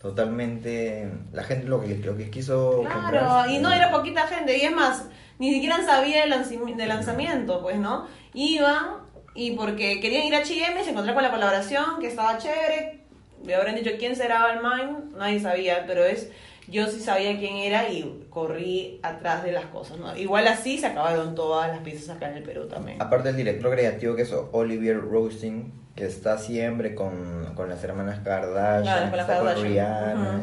totalmente 0.03 1.09
la 1.31 1.43
gente 1.43 1.65
lo 1.67 1.81
que, 1.81 1.95
lo 1.97 2.15
que 2.17 2.29
quiso 2.29 2.81
Claro, 2.81 2.99
comprar. 3.01 3.49
y 3.49 3.57
no 3.59 3.71
era 3.71 3.89
poquita 3.89 4.27
gente, 4.27 4.57
y 4.57 4.61
es 4.61 4.71
más, 4.71 5.07
ni 5.39 5.51
siquiera 5.53 5.83
sabía 5.85 6.21
del, 6.21 6.31
lanzami- 6.33 6.75
del 6.75 6.89
lanzamiento, 6.89 7.61
pues, 7.61 7.77
¿no? 7.77 8.05
Iban 8.33 9.01
y 9.33 9.51
porque 9.51 9.99
querían 9.99 10.23
ir 10.25 10.35
a 10.35 10.39
H&M, 10.39 10.83
se 10.83 10.91
encontraron 10.91 11.15
con 11.15 11.23
la 11.23 11.31
colaboración, 11.31 11.99
que 11.99 12.07
estaba 12.07 12.37
chévere, 12.37 12.99
le 13.45 13.55
habrán 13.55 13.75
dicho 13.75 13.91
quién 13.97 14.15
será 14.15 14.41
Balmain, 14.41 15.13
nadie 15.17 15.39
sabía, 15.39 15.85
pero 15.87 16.03
es, 16.03 16.29
yo 16.67 16.85
sí 16.87 16.99
sabía 16.99 17.37
quién 17.39 17.55
era 17.57 17.89
y 17.89 18.25
corrí 18.29 18.99
atrás 19.03 19.43
de 19.43 19.51
las 19.53 19.65
cosas, 19.67 19.97
¿no? 19.99 20.15
Igual 20.17 20.47
así 20.47 20.77
se 20.77 20.87
acabaron 20.87 21.33
todas 21.33 21.69
las 21.69 21.79
piezas 21.79 22.15
acá 22.15 22.29
en 22.29 22.37
el 22.37 22.43
Perú 22.43 22.67
también. 22.67 23.01
Aparte 23.01 23.29
el 23.29 23.35
director 23.37 23.71
creativo 23.71 24.15
que 24.15 24.21
es 24.23 24.33
Olivier 24.51 24.99
Roasting, 25.01 25.71
que 25.95 26.05
está 26.05 26.37
siempre 26.37 26.95
con, 26.95 27.51
con 27.55 27.69
las 27.69 27.83
hermanas 27.83 28.19
Kardashian, 28.23 28.81
Claro, 28.83 29.09
con 29.09 29.17
las 29.17 29.27
está 29.29 29.37
con 29.37 29.45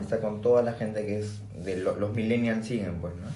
está 0.01 0.21
con 0.21 0.41
toda 0.43 0.63
la 0.63 0.73
gente 0.75 1.05
que 1.05 1.19
es 1.21 1.41
de 1.65 1.77
lo- 1.77 1.97
los 1.97 2.13
millennials 2.15 2.67
siguen, 2.67 2.97
pues, 3.01 3.15
¿no? 3.17 3.29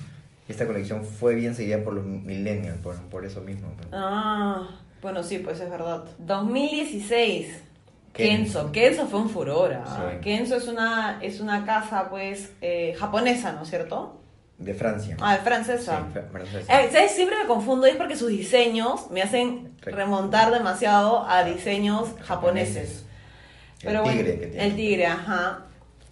Esta 0.48 0.66
colección 0.66 1.04
fue 1.04 1.34
bien 1.34 1.54
seguida 1.54 1.82
por 1.82 1.94
los 1.94 2.04
millennials, 2.04 2.76
por, 2.78 2.94
por 3.08 3.24
eso 3.24 3.40
mismo. 3.40 3.68
pues. 3.76 3.88
Ah, 3.92 4.68
bueno, 5.02 5.22
sí, 5.22 5.38
pues 5.38 5.58
es 5.60 5.70
verdad. 5.70 6.04
2016. 6.18 7.62
Kenzo. 8.12 8.70
Kenzo. 8.70 8.72
Kenzo 8.72 9.06
fue 9.08 9.20
un 9.20 9.28
furor. 9.30 9.72
ah. 9.74 10.10
Sí. 10.12 10.18
Kenzo 10.20 10.56
es 10.56 10.68
una, 10.68 11.18
es 11.22 11.40
una 11.40 11.64
casa, 11.64 12.08
pues, 12.10 12.52
eh, 12.60 12.94
japonesa, 12.98 13.52
¿no 13.52 13.62
es 13.62 13.70
cierto? 13.70 14.20
De 14.58 14.72
Francia. 14.72 15.16
Ah, 15.20 15.36
de 15.36 15.42
francesa. 15.42 16.06
Sí, 16.12 16.20
francesa. 16.30 16.80
Eh, 16.80 16.88
¿Sabes? 16.92 17.12
Siempre 17.12 17.36
me 17.36 17.46
confundo 17.46 17.86
y 17.86 17.90
es 17.90 17.96
porque 17.96 18.16
sus 18.16 18.28
diseños 18.28 19.10
me 19.10 19.20
hacen 19.20 19.72
remontar 19.82 20.52
demasiado 20.52 21.26
a 21.28 21.42
diseños 21.44 22.08
japoneses. 22.22 23.04
El 23.80 23.88
Pero 23.88 24.02
bueno, 24.02 24.18
tigre 24.18 24.38
que 24.38 24.46
tiene. 24.46 24.64
El 24.64 24.76
tigre, 24.76 25.06
ajá. 25.06 25.64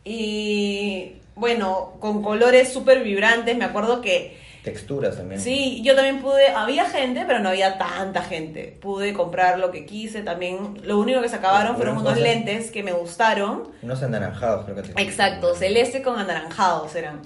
Y 0.05 1.15
bueno, 1.37 1.95
con 2.01 2.23
colores 2.23 2.73
súper 2.73 3.03
vibrantes. 3.03 3.57
Me 3.57 3.65
acuerdo 3.65 4.01
que 4.01 4.37
Texturas 4.63 5.17
también. 5.17 5.41
sí, 5.41 5.81
yo 5.85 5.95
también 5.95 6.21
pude. 6.21 6.49
Había 6.49 6.85
gente, 6.89 7.25
pero 7.27 7.39
no 7.39 7.49
había 7.49 7.79
tanta 7.79 8.23
gente. 8.23 8.77
Pude 8.81 9.13
comprar 9.13 9.59
lo 9.59 9.71
que 9.71 9.87
quise. 9.87 10.23
También 10.23 10.81
lo 10.85 10.99
único 10.99 11.21
que 11.21 11.29
se 11.29 11.37
acabaron 11.37 11.77
fueron 11.77 11.99
unos 11.99 12.19
lentes 12.19 12.71
que 12.71 12.83
me 12.83 12.93
gustaron. 12.93 13.69
Unos 13.83 14.03
anaranjados, 14.03 14.65
creo 14.65 14.77
que 14.77 14.83
te 14.83 15.03
Exacto, 15.03 15.55
celeste 15.55 16.03
con 16.03 16.19
anaranjados 16.19 16.95
eran. 16.97 17.23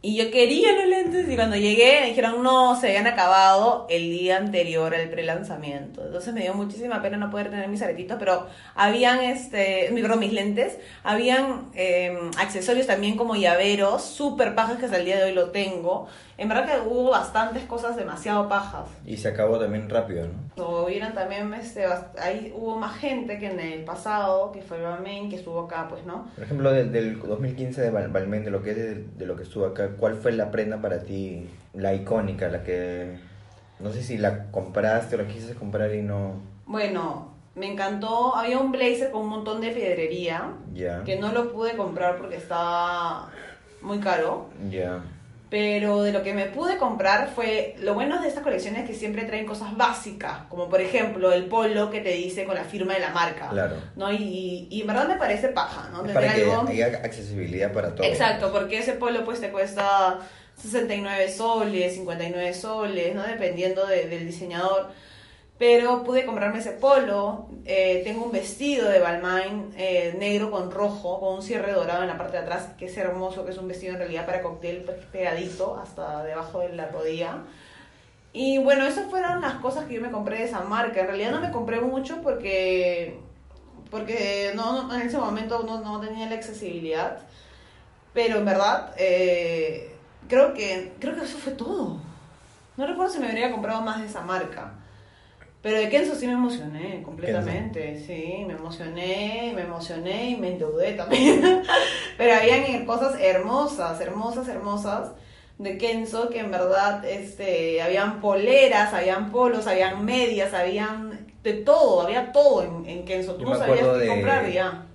Y 0.00 0.14
yo 0.14 0.30
quería 0.30 0.74
los 0.74 0.86
lentes 0.86 1.28
y 1.28 1.34
cuando 1.34 1.56
llegué 1.56 2.00
me 2.02 2.06
dijeron 2.10 2.40
no, 2.44 2.80
se 2.80 2.86
habían 2.86 3.08
acabado 3.08 3.84
el 3.90 4.10
día 4.10 4.36
anterior 4.36 4.94
al 4.94 5.10
prelanzamiento. 5.10 6.06
Entonces 6.06 6.32
me 6.32 6.42
dio 6.42 6.54
muchísima 6.54 7.02
pena 7.02 7.16
no 7.16 7.30
poder 7.30 7.50
tener 7.50 7.66
mis 7.66 7.82
aretitos, 7.82 8.16
pero 8.16 8.46
habían, 8.76 9.18
este, 9.18 9.90
perdón, 9.92 10.20
mis 10.20 10.32
lentes, 10.32 10.78
habían 11.02 11.70
eh, 11.74 12.16
accesorios 12.38 12.86
también 12.86 13.16
como 13.16 13.34
llaveros, 13.34 14.04
súper 14.04 14.54
pajas 14.54 14.78
que 14.78 14.84
hasta 14.84 14.98
el 14.98 15.04
día 15.04 15.16
de 15.16 15.24
hoy 15.24 15.32
lo 15.32 15.50
tengo. 15.50 16.06
En 16.38 16.48
verdad 16.48 16.66
que 16.66 16.88
hubo 16.88 17.10
bastantes 17.10 17.64
cosas 17.64 17.96
demasiado 17.96 18.48
pajas. 18.48 18.88
Y 19.04 19.16
se 19.16 19.28
acabó 19.28 19.58
también 19.58 19.90
rápido, 19.90 20.28
¿no? 20.28 20.34
Como 20.64 20.86
vieron 20.86 21.12
también, 21.12 21.52
este, 21.52 21.84
ahí 22.18 22.52
hubo 22.56 22.76
más 22.78 22.96
gente 22.96 23.38
que 23.38 23.50
en 23.50 23.58
el 23.58 23.84
pasado, 23.84 24.52
que 24.52 24.62
fue 24.62 24.80
Balmain, 24.80 25.28
que 25.28 25.36
estuvo 25.36 25.60
acá, 25.60 25.88
pues, 25.88 26.06
¿no? 26.06 26.28
Por 26.36 26.44
ejemplo, 26.44 26.72
del, 26.72 26.92
del 26.92 27.20
2015 27.20 27.82
de 27.82 27.90
Balmain, 27.90 28.44
de 28.44 28.50
lo 28.52 28.62
que 28.62 28.70
es 28.70 28.76
de, 28.76 28.94
de 29.16 29.26
lo 29.26 29.34
que 29.34 29.42
estuvo 29.42 29.66
acá, 29.66 29.90
¿cuál 29.98 30.14
fue 30.14 30.30
la 30.30 30.50
prenda 30.52 30.80
para 30.80 31.00
ti, 31.02 31.50
la 31.74 31.92
icónica, 31.92 32.48
la 32.48 32.62
que 32.62 33.18
no 33.80 33.90
sé 33.90 34.02
si 34.02 34.16
la 34.16 34.46
compraste 34.52 35.16
o 35.16 35.18
la 35.18 35.26
quisiste 35.26 35.54
comprar 35.54 35.92
y 35.94 36.02
no 36.02 36.34
Bueno, 36.66 37.32
me 37.54 37.72
encantó. 37.72 38.36
Había 38.36 38.58
un 38.58 38.70
blazer 38.72 39.10
con 39.10 39.22
un 39.22 39.28
montón 39.28 39.60
de 39.60 39.70
piedrería 39.70 40.52
ya, 40.72 41.02
que 41.04 41.18
no 41.18 41.32
lo 41.32 41.52
pude 41.52 41.76
comprar 41.76 42.16
porque 42.16 42.36
estaba 42.36 43.30
muy 43.82 43.98
caro. 43.98 44.46
ya, 44.70 45.00
Pero 45.50 46.02
de 46.02 46.12
lo 46.12 46.22
que 46.22 46.34
me 46.34 46.44
pude 46.46 46.76
comprar 46.76 47.30
fue. 47.34 47.74
Lo 47.80 47.94
bueno 47.94 48.20
de 48.20 48.28
estas 48.28 48.42
colecciones 48.42 48.82
es 48.82 48.88
que 48.90 48.94
siempre 48.94 49.22
traen 49.24 49.46
cosas 49.46 49.74
básicas, 49.76 50.40
como 50.50 50.68
por 50.68 50.80
ejemplo 50.82 51.32
el 51.32 51.46
polo 51.46 51.90
que 51.90 52.00
te 52.00 52.10
dice 52.10 52.44
con 52.44 52.54
la 52.54 52.64
firma 52.64 52.92
de 52.94 53.00
la 53.00 53.10
marca. 53.10 53.48
claro. 53.48 53.76
¿no? 53.96 54.12
Y, 54.12 54.66
y 54.70 54.82
en 54.82 54.86
verdad 54.86 55.08
me 55.08 55.16
parece 55.16 55.48
paja, 55.48 55.88
¿no? 55.90 56.04
Es 56.04 56.12
para 56.12 56.34
que 56.34 56.42
algo- 56.44 56.68
haya 56.68 56.86
accesibilidad 57.02 57.72
para 57.72 57.94
todos. 57.94 58.10
Exacto, 58.10 58.52
porque 58.52 58.78
ese 58.78 58.92
polo 58.92 59.24
pues 59.24 59.40
te 59.40 59.50
cuesta 59.50 60.18
69 60.60 61.30
soles, 61.30 61.94
59 61.94 62.52
soles, 62.52 63.14
¿no? 63.14 63.22
Dependiendo 63.22 63.86
de- 63.86 64.06
del 64.06 64.26
diseñador. 64.26 64.90
Pero 65.58 66.04
pude 66.04 66.24
comprarme 66.24 66.60
ese 66.60 66.72
polo. 66.72 67.48
eh, 67.64 68.00
tengo 68.04 68.24
un 68.24 68.32
vestido 68.32 68.88
de 68.88 69.00
Balmain 69.00 69.72
eh, 69.76 70.14
negro 70.18 70.50
con 70.50 70.70
rojo, 70.70 71.18
con 71.20 71.34
un 71.36 71.42
cierre 71.42 71.72
dorado 71.72 72.02
en 72.02 72.08
la 72.08 72.16
parte 72.16 72.36
de 72.38 72.44
atrás, 72.44 72.68
que 72.78 72.86
es 72.86 72.96
hermoso, 72.96 73.44
que 73.44 73.50
es 73.50 73.58
un 73.58 73.68
vestido 73.68 73.92
en 73.94 73.98
realidad 73.98 74.24
para 74.26 74.40
cóctel 74.42 74.84
pegadito 75.12 75.76
hasta 75.78 76.22
debajo 76.24 76.60
de 76.60 76.70
la 76.74 76.88
rodilla. 76.88 77.38
Y 78.32 78.58
bueno, 78.58 78.86
esas 78.86 79.10
fueron 79.10 79.40
las 79.40 79.54
cosas 79.54 79.86
que 79.86 79.94
yo 79.94 80.00
me 80.02 80.10
compré 80.10 80.38
de 80.38 80.44
esa 80.44 80.60
marca. 80.60 81.00
En 81.00 81.06
realidad 81.08 81.32
no 81.32 81.40
me 81.40 81.50
compré 81.50 81.80
mucho 81.80 82.20
porque, 82.22 83.18
porque 83.90 84.52
no, 84.54 84.84
no- 84.88 84.94
en 84.94 85.02
ese 85.02 85.18
momento 85.18 85.62
no, 85.64 85.80
no 85.80 86.00
tenía 86.00 86.28
la 86.28 86.36
accesibilidad. 86.36 87.18
Pero 88.14 88.38
en 88.38 88.44
verdad, 88.44 88.94
eh, 88.98 89.94
creo, 90.28 90.54
que, 90.54 90.94
creo 91.00 91.14
que 91.16 91.22
eso 91.24 91.38
fue 91.38 91.52
todo. 91.52 91.98
No 92.76 92.86
recuerdo 92.86 93.12
si 93.12 93.20
me 93.20 93.28
habría 93.28 93.50
comprado 93.52 93.82
más 93.82 94.00
de 94.00 94.06
esa 94.08 94.22
marca. 94.22 94.72
Pero 95.68 95.80
de 95.80 95.88
Kenzo 95.90 96.14
sí 96.14 96.26
me 96.26 96.32
emocioné 96.32 97.02
completamente, 97.02 97.98
sí, 97.98 98.42
me 98.46 98.54
emocioné, 98.54 99.52
me 99.54 99.60
emocioné 99.62 100.30
y 100.30 100.36
me 100.36 100.52
endeudé 100.52 100.92
también. 100.92 101.42
Pero 102.16 102.34
habían 102.34 102.86
cosas 102.86 103.20
hermosas, 103.20 104.00
hermosas, 104.00 104.48
hermosas 104.48 105.10
de 105.58 105.76
Kenzo 105.76 106.30
que 106.30 106.38
en 106.40 106.50
verdad 106.50 107.04
este, 107.04 107.82
habían 107.82 108.22
poleras, 108.22 108.94
habían 108.94 109.30
polos, 109.30 109.66
habían 109.66 110.02
medias, 110.06 110.54
habían 110.54 111.26
de 111.42 111.52
todo, 111.52 112.00
había 112.00 112.32
todo 112.32 112.62
en, 112.62 112.88
en 112.88 113.04
Kenzo. 113.04 113.34
Tú 113.34 113.54
sabías 113.54 113.86
qué 113.86 113.98
de- 113.98 114.06
comprar 114.08 114.50
ya. 114.50 114.86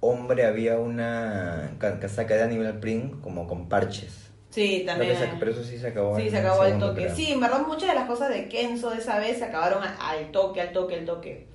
Hombre, 0.00 0.46
había 0.46 0.78
una 0.78 1.72
ca- 1.78 2.00
casaca 2.00 2.34
de 2.34 2.44
Animal 2.44 2.80
Print 2.80 3.20
como 3.20 3.46
con 3.46 3.68
parches. 3.68 4.27
Sí, 4.58 4.82
también. 4.84 5.16
se- 5.16 5.28
pero 5.38 5.50
eso 5.52 5.62
sí 5.64 5.78
se 5.78 5.88
acabó. 5.88 6.16
Sí, 6.16 6.22
en 6.22 6.30
se 6.30 6.38
acabó 6.38 6.64
segundo, 6.64 6.88
toque. 6.90 7.02
creo. 7.02 7.14
Sí, 7.16 7.32
en 7.32 7.40
verdad 7.40 7.66
muchas 7.66 7.88
de 7.90 7.94
las 7.94 8.06
cosas 8.08 8.28
de 8.30 8.48
Kenzo 8.48 8.90
de 8.90 8.98
esa 8.98 9.18
vez 9.18 9.38
se 9.38 9.44
acabaron 9.44 9.82
al 9.84 10.30
toque, 10.32 10.60
al 10.60 10.72
toque, 10.72 10.96
al 10.96 11.04
toque. 11.04 11.46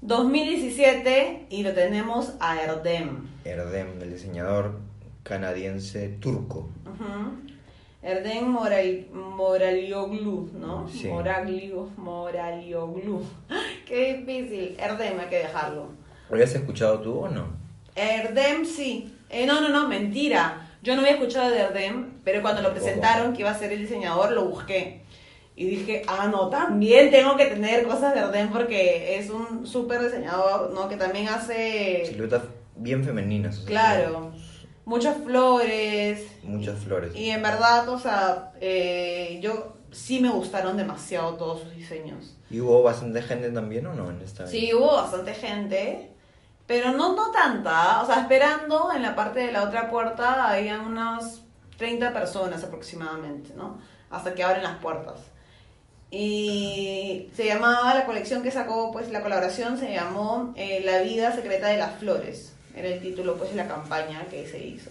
2017 0.00 1.46
y 1.50 1.62
lo 1.62 1.72
tenemos 1.72 2.34
a 2.40 2.60
Erdem. 2.62 3.26
Erdem, 3.44 4.02
el 4.02 4.12
diseñador 4.12 4.78
canadiense 5.22 6.08
turco. 6.20 6.68
Erdem 8.02 8.44
Moral, 8.46 9.06
Moralioglu, 9.12 10.50
¿no? 10.60 10.86
Sí. 10.88 11.08
Moraglio, 11.08 11.88
Moralioglu. 11.96 13.22
Qué 13.86 14.18
difícil. 14.18 14.76
Erdem 14.78 15.18
hay 15.18 15.26
que 15.28 15.38
dejarlo. 15.38 15.86
¿Lo 16.28 16.34
habías 16.34 16.54
escuchado 16.54 17.00
tú 17.00 17.20
o 17.20 17.28
no? 17.28 17.46
Erdem 17.96 18.64
sí. 18.66 19.10
Eh, 19.30 19.46
no, 19.46 19.60
no, 19.62 19.70
no, 19.70 19.88
mentira. 19.88 20.63
Yo 20.84 20.94
no 20.94 21.00
había 21.00 21.14
escuchado 21.14 21.50
de 21.50 21.60
Erdem, 21.60 22.20
pero 22.24 22.42
cuando 22.42 22.60
lo 22.60 22.72
presentaron 22.72 23.32
que 23.32 23.40
iba 23.40 23.50
a 23.50 23.58
ser 23.58 23.72
el 23.72 23.80
diseñador, 23.80 24.32
lo 24.32 24.44
busqué. 24.44 25.00
Y 25.56 25.66
dije, 25.66 26.02
ah, 26.06 26.28
no, 26.30 26.50
también 26.50 27.10
tengo 27.10 27.38
que 27.38 27.46
tener 27.46 27.86
cosas 27.86 28.12
de 28.12 28.20
Erdem 28.20 28.50
porque 28.50 29.16
es 29.16 29.30
un 29.30 29.66
súper 29.66 30.02
diseñador, 30.02 30.72
¿no? 30.74 30.86
Que 30.90 30.96
también 30.96 31.28
hace, 31.28 32.04
Siluetas 32.04 32.42
bien 32.76 33.02
femeninas. 33.02 33.56
o 33.56 33.60
sea, 33.62 33.66
claro, 33.66 34.32
muchas 34.84 35.16
flores. 35.24 36.26
Muchas 36.42 36.78
flores. 36.80 37.16
Y 37.16 37.30
en 37.30 37.42
verdad, 37.42 37.88
o 37.88 37.98
sea, 37.98 38.52
eh, 38.60 39.38
yo 39.42 39.76
sí 39.90 40.20
me 40.20 40.28
gustaron 40.28 40.76
demasiado 40.76 41.34
todos 41.36 41.62
sus 41.62 41.74
diseños. 41.74 42.36
¿Y 42.50 42.60
hubo 42.60 42.82
bastante 42.82 43.22
gente 43.22 43.48
también 43.50 43.86
o 43.86 43.94
no 43.94 44.10
en 44.10 44.20
esta? 44.20 44.46
Sí, 44.46 44.74
hubo 44.74 44.96
bastante 44.96 45.32
gente, 45.32 46.10
pero 46.66 46.92
no, 46.92 47.14
no 47.14 47.30
tanta. 47.30 48.02
O 48.02 48.06
sea, 48.06 48.20
esperando 48.20 48.90
en 48.94 49.02
la 49.02 49.14
parte 49.14 49.40
de 49.40 49.52
la 49.52 49.64
otra 49.64 49.90
puerta 49.90 50.50
había 50.50 50.80
unas 50.80 51.42
30 51.76 52.12
personas 52.12 52.64
aproximadamente, 52.64 53.52
¿no? 53.54 53.78
Hasta 54.10 54.34
que 54.34 54.44
abren 54.44 54.62
las 54.62 54.78
puertas. 54.78 55.20
Y 56.10 57.28
se 57.34 57.46
llamaba, 57.46 57.94
la 57.94 58.06
colección 58.06 58.42
que 58.42 58.52
sacó, 58.52 58.92
pues 58.92 59.10
la 59.10 59.20
colaboración 59.20 59.78
se 59.78 59.92
llamó 59.92 60.54
eh, 60.56 60.80
La 60.84 61.00
vida 61.00 61.32
secreta 61.32 61.68
de 61.68 61.76
las 61.76 61.98
flores. 61.98 62.52
Era 62.76 62.88
el 62.88 63.00
título, 63.00 63.36
pues, 63.36 63.50
de 63.50 63.56
la 63.56 63.66
campaña 63.66 64.24
que 64.30 64.46
se 64.46 64.64
hizo. 64.64 64.90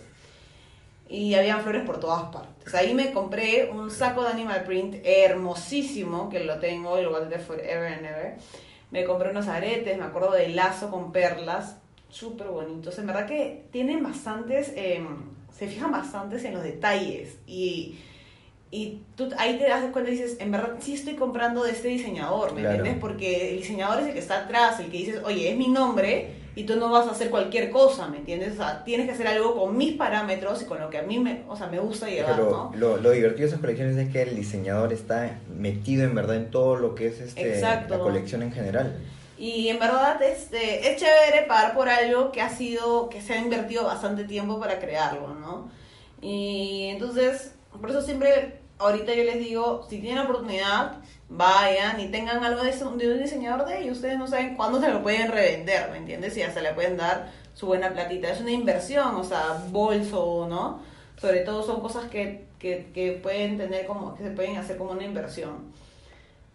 Y 1.08 1.34
habían 1.36 1.62
flores 1.62 1.84
por 1.86 2.00
todas 2.00 2.24
partes. 2.24 2.74
Ahí 2.74 2.94
me 2.94 3.14
compré 3.14 3.70
un 3.72 3.90
saco 3.90 4.24
de 4.24 4.30
Animal 4.30 4.64
Print 4.64 4.96
hermosísimo, 5.04 6.30
que 6.30 6.44
lo 6.44 6.60
tengo, 6.60 6.98
el 6.98 7.08
guardé 7.08 7.40
forever 7.40 7.94
and 7.94 8.06
ever. 8.06 8.36
Me 8.94 9.04
compré 9.06 9.32
unos 9.32 9.48
aretes, 9.48 9.98
me 9.98 10.06
acuerdo 10.06 10.32
del 10.32 10.56
lazo 10.56 10.90
con 10.92 11.12
perlas, 11.12 11.78
súper 12.10 12.48
bonitos. 12.48 12.98
En 13.00 13.08
verdad 13.08 13.26
que 13.26 13.66
tienen 13.72 14.04
bastantes, 14.04 14.72
eh, 14.76 15.04
se 15.52 15.68
fijan 15.68 15.92
bastantes 15.92 16.44
en 16.46 16.54
los 16.54 16.64
detalles. 16.64 17.38
Y, 17.48 17.98
y 18.70 19.02
tú 19.16 19.30
ahí 19.38 19.58
te 19.58 19.68
das 19.68 19.84
cuenta 19.92 20.12
y 20.12 20.14
dices, 20.14 20.38
en 20.40 20.52
verdad 20.52 20.76
sí 20.80 20.94
estoy 20.94 21.16
comprando 21.16 21.64
de 21.64 21.72
este 21.72 21.88
diseñador, 21.88 22.54
¿me 22.54 22.62
Claro. 22.62 22.76
entiendes? 22.78 23.02
Porque 23.02 23.50
el 23.52 23.58
diseñador 23.58 24.00
es 24.02 24.08
el 24.08 24.14
que 24.14 24.20
está 24.20 24.44
atrás, 24.46 24.80
el 24.80 24.92
que 24.92 24.98
dices, 25.00 25.22
oye, 25.26 25.50
es 25.52 25.58
mi 25.58 25.68
nombre 25.70 26.43
y 26.56 26.66
tú 26.66 26.76
no 26.76 26.92
vas 26.92 27.08
a 27.08 27.12
hacer 27.12 27.30
cualquier 27.30 27.72
cosa, 27.72 28.08
¿me 28.08 28.18
entiendes? 28.18 28.54
O 28.54 28.58
sea, 28.58 28.84
tienes 28.84 29.08
que 29.08 29.14
hacer 29.14 29.28
algo 29.28 29.56
con 29.56 29.76
mis 29.76 29.94
parámetros 29.94 30.62
y 30.62 30.66
con 30.66 30.80
lo 30.80 30.90
que 30.90 31.00
a 31.00 31.02
mí 31.04 31.20
me, 31.20 31.44
o 31.48 31.56
sea, 31.56 31.68
me 31.68 31.80
gusta 31.80 32.08
llevar, 32.08 32.36
Pero 32.36 32.50
¿no? 32.52 32.78
lo, 32.78 32.98
lo 32.98 33.12
divertido 33.12 33.42
de 33.44 33.48
esas 33.48 33.60
colecciones 33.60 33.98
es 33.98 34.12
que 34.12 34.22
el 34.22 34.36
diseñador 34.36 34.94
está 34.94 35.40
metido 35.56 36.04
en 36.04 36.14
verdad 36.14 36.36
en 36.36 36.52
todo 36.52 36.76
lo 36.76 36.94
que 36.96 37.08
es 37.08 37.20
este, 37.20 37.56
Exacto. 37.56 37.98
la 37.98 38.04
colección 38.04 38.44
en 38.44 38.52
general. 38.52 38.96
Y 39.38 39.68
en 39.70 39.80
verdad 39.80 40.22
este, 40.22 40.92
es 40.92 40.98
chévere 40.98 41.48
pagar 41.48 41.74
por 41.74 41.90
algo 41.90 42.32
que 42.32 42.42
ha 42.42 42.50
sido, 42.50 43.10
que 43.10 43.20
se 43.20 43.34
ha 43.34 43.38
invertido 43.40 43.84
bastante 43.84 44.24
tiempo 44.26 44.60
para 44.60 44.80
crearlo, 44.80 45.34
¿no? 45.34 45.72
Y 46.22 46.86
entonces, 46.92 47.54
por 47.80 47.90
eso 47.90 48.02
siempre, 48.02 48.60
ahorita 48.80 49.14
yo 49.14 49.24
les 49.24 49.40
digo, 49.40 49.86
si 49.90 50.00
tienen 50.00 50.20
la 50.20 50.24
oportunidad, 50.24 50.98
vayan 51.30 52.00
y 52.00 52.08
tengan 52.10 52.44
algo 52.44 52.64
de, 52.64 52.72
de 52.72 53.14
un 53.14 53.22
diseñador 53.22 53.66
de 53.68 53.80
ellos. 53.80 53.98
Ustedes 53.98 54.18
no 54.18 54.28
saben 54.28 54.56
cuándo 54.56 54.80
se 54.80 54.90
lo 54.90 55.02
pueden 55.02 55.32
revender, 55.32 55.90
¿me 55.92 55.98
entiendes? 55.98 56.36
Y 56.38 56.42
hasta 56.44 56.62
le 56.62 56.74
pueden 56.74 56.98
dar 56.98 57.32
su 57.54 57.68
buena 57.68 57.92
platita. 57.94 58.30
Es 58.30 58.42
una 58.42 58.52
inversión, 58.52 59.16
o 59.16 59.24
sea, 59.24 59.64
bolso, 59.70 60.48
¿no? 60.50 60.80
Sobre 61.20 61.42
todo 61.42 61.64
son 61.64 61.82
cosas 61.82 62.06
que, 62.06 62.48
que, 62.60 62.92
que 62.94 63.14
pueden 63.14 63.58
tener 63.58 63.86
como, 63.86 64.16
que 64.16 64.24
se 64.24 64.32
pueden 64.32 64.58
hacer 64.58 64.78
como 64.78 64.92
una 64.92 65.04
inversión. 65.04 65.72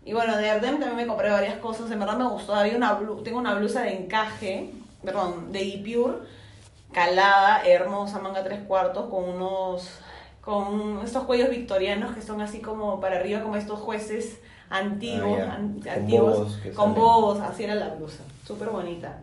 Y 0.05 0.13
bueno, 0.15 0.37
de 0.37 0.49
Ardem 0.49 0.79
también 0.81 0.97
me 0.97 1.07
compré 1.07 1.31
varias 1.31 1.59
cosas, 1.59 1.91
en 1.91 1.99
verdad 1.99 2.17
me 2.17 2.29
gustó. 2.29 2.55
Había 2.55 2.77
una 2.77 2.99
tengo 3.23 3.39
una 3.39 3.55
blusa 3.55 3.83
de 3.83 3.95
encaje, 3.95 4.71
perdón, 5.05 5.53
de 5.53 5.63
Ipure, 5.63 6.19
calada, 6.93 7.63
hermosa, 7.65 8.19
manga 8.19 8.43
tres 8.43 8.61
cuartos, 8.67 9.11
con 9.11 9.25
unos, 9.25 9.91
con 10.49 11.01
estos 11.05 11.25
cuellos 11.25 11.51
victorianos 11.51 12.15
que 12.15 12.23
son 12.23 12.41
así 12.41 12.61
como 12.61 13.01
para 13.03 13.17
arriba, 13.19 13.43
como 13.43 13.57
estos 13.57 13.79
jueces 13.81 14.39
antiguos, 14.71 15.41
Ah, 15.47 15.55
an- 15.57 15.79
Con 15.81 15.93
antiguos, 15.93 16.39
bobos 16.39 16.59
con 16.75 16.95
bobos, 16.95 17.41
así 17.41 17.65
era 17.65 17.75
la 17.75 17.89
blusa, 17.91 18.23
súper 18.47 18.71
bonita. 18.71 19.19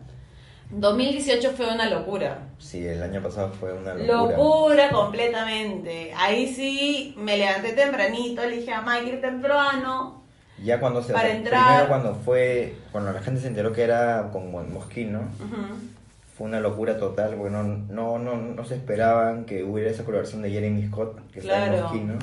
2018 0.70 1.50
fue 1.56 1.66
una 1.72 1.90
locura. 1.90 2.38
Sí, 2.58 2.86
el 2.86 3.02
año 3.02 3.20
pasado 3.22 3.50
fue 3.58 3.72
una 3.72 3.94
locura. 3.94 4.36
Locura 4.36 4.90
completamente. 4.90 6.12
Ahí 6.16 6.52
sí 6.54 7.14
me 7.18 7.36
levanté 7.36 7.72
tempranito, 7.72 8.42
le 8.44 8.58
dije 8.58 8.72
a 8.72 8.82
Mike 8.82 9.14
ir 9.14 9.20
temprano. 9.20 10.22
Ya 10.62 10.78
cuando 10.78 11.02
se... 11.02 11.12
Para 11.12 11.30
entrar- 11.30 11.64
Primero 11.66 11.88
cuando 11.88 12.14
fue... 12.14 12.76
Cuando 12.92 13.12
la 13.12 13.20
gente 13.20 13.40
se 13.40 13.48
enteró 13.48 13.72
que 13.72 13.82
era 13.82 14.30
con 14.32 14.50
Mo- 14.50 14.62
Mosquino, 14.64 15.20
Ujú. 15.40 15.95
Fue 16.36 16.46
una 16.46 16.60
locura 16.60 16.98
total, 16.98 17.34
porque 17.36 17.50
no, 17.50 17.62
no, 17.62 18.18
no, 18.18 18.36
no 18.36 18.64
se 18.64 18.74
esperaban 18.74 19.46
que 19.46 19.64
hubiera 19.64 19.90
esa 19.90 20.04
colaboración 20.04 20.42
de 20.42 20.50
Jeremy 20.50 20.86
Scott, 20.88 21.30
que 21.32 21.40
está 21.40 21.64
en 21.64 21.72
Claro. 21.72 21.82
Mosquino. 21.84 22.18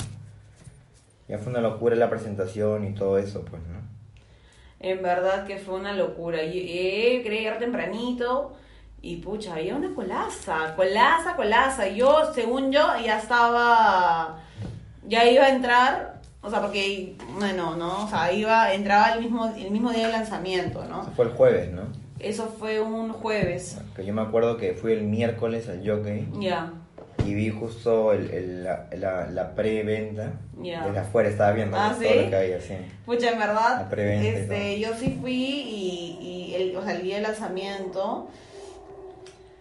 Ya 1.28 1.38
fue 1.40 1.52
una 1.52 1.62
locura 1.62 1.96
la 1.96 2.10
presentación 2.10 2.86
y 2.86 2.94
todo 2.94 3.18
eso, 3.18 3.44
pues, 3.44 3.62
¿no? 3.64 3.82
En 4.80 5.02
verdad 5.02 5.46
que 5.48 5.58
fue 5.58 5.76
una 5.76 5.94
locura. 5.94 6.44
Y 6.44 7.22
quería 7.24 7.40
llegar 7.40 7.58
tempranito 7.60 8.54
y 9.02 9.16
pucha, 9.18 9.56
había 9.56 9.76
una 9.76 9.96
colaza, 9.96 10.76
colaza, 10.76 11.36
colaza. 11.36 11.88
Yo, 11.88 12.32
según 12.34 12.72
yo, 12.72 12.86
ya 13.04 13.18
estaba, 13.18 14.42
ya 15.08 15.26
iba 15.26 15.46
a 15.46 15.50
entrar, 15.56 16.22
o 16.42 16.50
sea, 16.50 16.62
porque, 16.62 17.16
bueno, 17.40 17.76
¿no? 17.78 18.04
O 18.06 18.08
sea, 18.08 18.32
iba, 18.32 18.74
entraba 18.74 19.14
el 19.14 19.22
mismo, 19.22 19.48
el 19.58 19.72
mismo 19.72 19.92
día 19.92 20.04
del 20.04 20.12
lanzamiento, 20.12 20.86
¿no? 20.86 21.04
fue 21.16 21.26
el 21.26 21.32
jueves, 21.32 21.72
¿no? 21.72 21.84
Eso 22.24 22.48
fue 22.60 22.80
un 22.82 23.12
jueves. 23.14 23.78
Que 23.96 24.06
yo 24.06 24.14
me 24.14 24.22
acuerdo 24.22 24.58
que 24.58 24.74
fui 24.74 24.94
el 24.94 25.04
miércoles 25.04 25.68
al 25.70 25.88
Jockey 25.88 26.28
Ya, 26.40 26.72
y 27.26 27.34
vi 27.34 27.50
justo 27.50 28.12
el, 28.14 28.30
el- 28.32 28.64
la, 28.64 28.88
la, 28.98 29.28
la 29.30 29.56
preventa. 29.56 30.34
Desde 30.58 31.00
afuera 31.00 31.30
estaba 31.30 31.52
viendo 31.52 31.78
Ah, 31.78 31.92
todo 31.98 32.10
¿sí? 32.10 32.16
lo 32.24 32.30
que 32.30 32.36
había, 32.36 32.62
sí. 32.62 32.76
Pucha, 33.06 33.32
en 33.32 33.40
verdad, 33.40 33.88
La 33.92 34.04
este, 34.24 34.80
yo 34.80 34.94
sí 34.96 35.18
fui 35.22 35.34
y, 35.34 36.18
y 36.52 36.56
el, 36.56 36.76
o 36.78 36.84
sea, 36.84 36.94
el 36.94 37.04
día 37.04 37.16
del 37.16 37.24
lanzamiento 37.24 38.28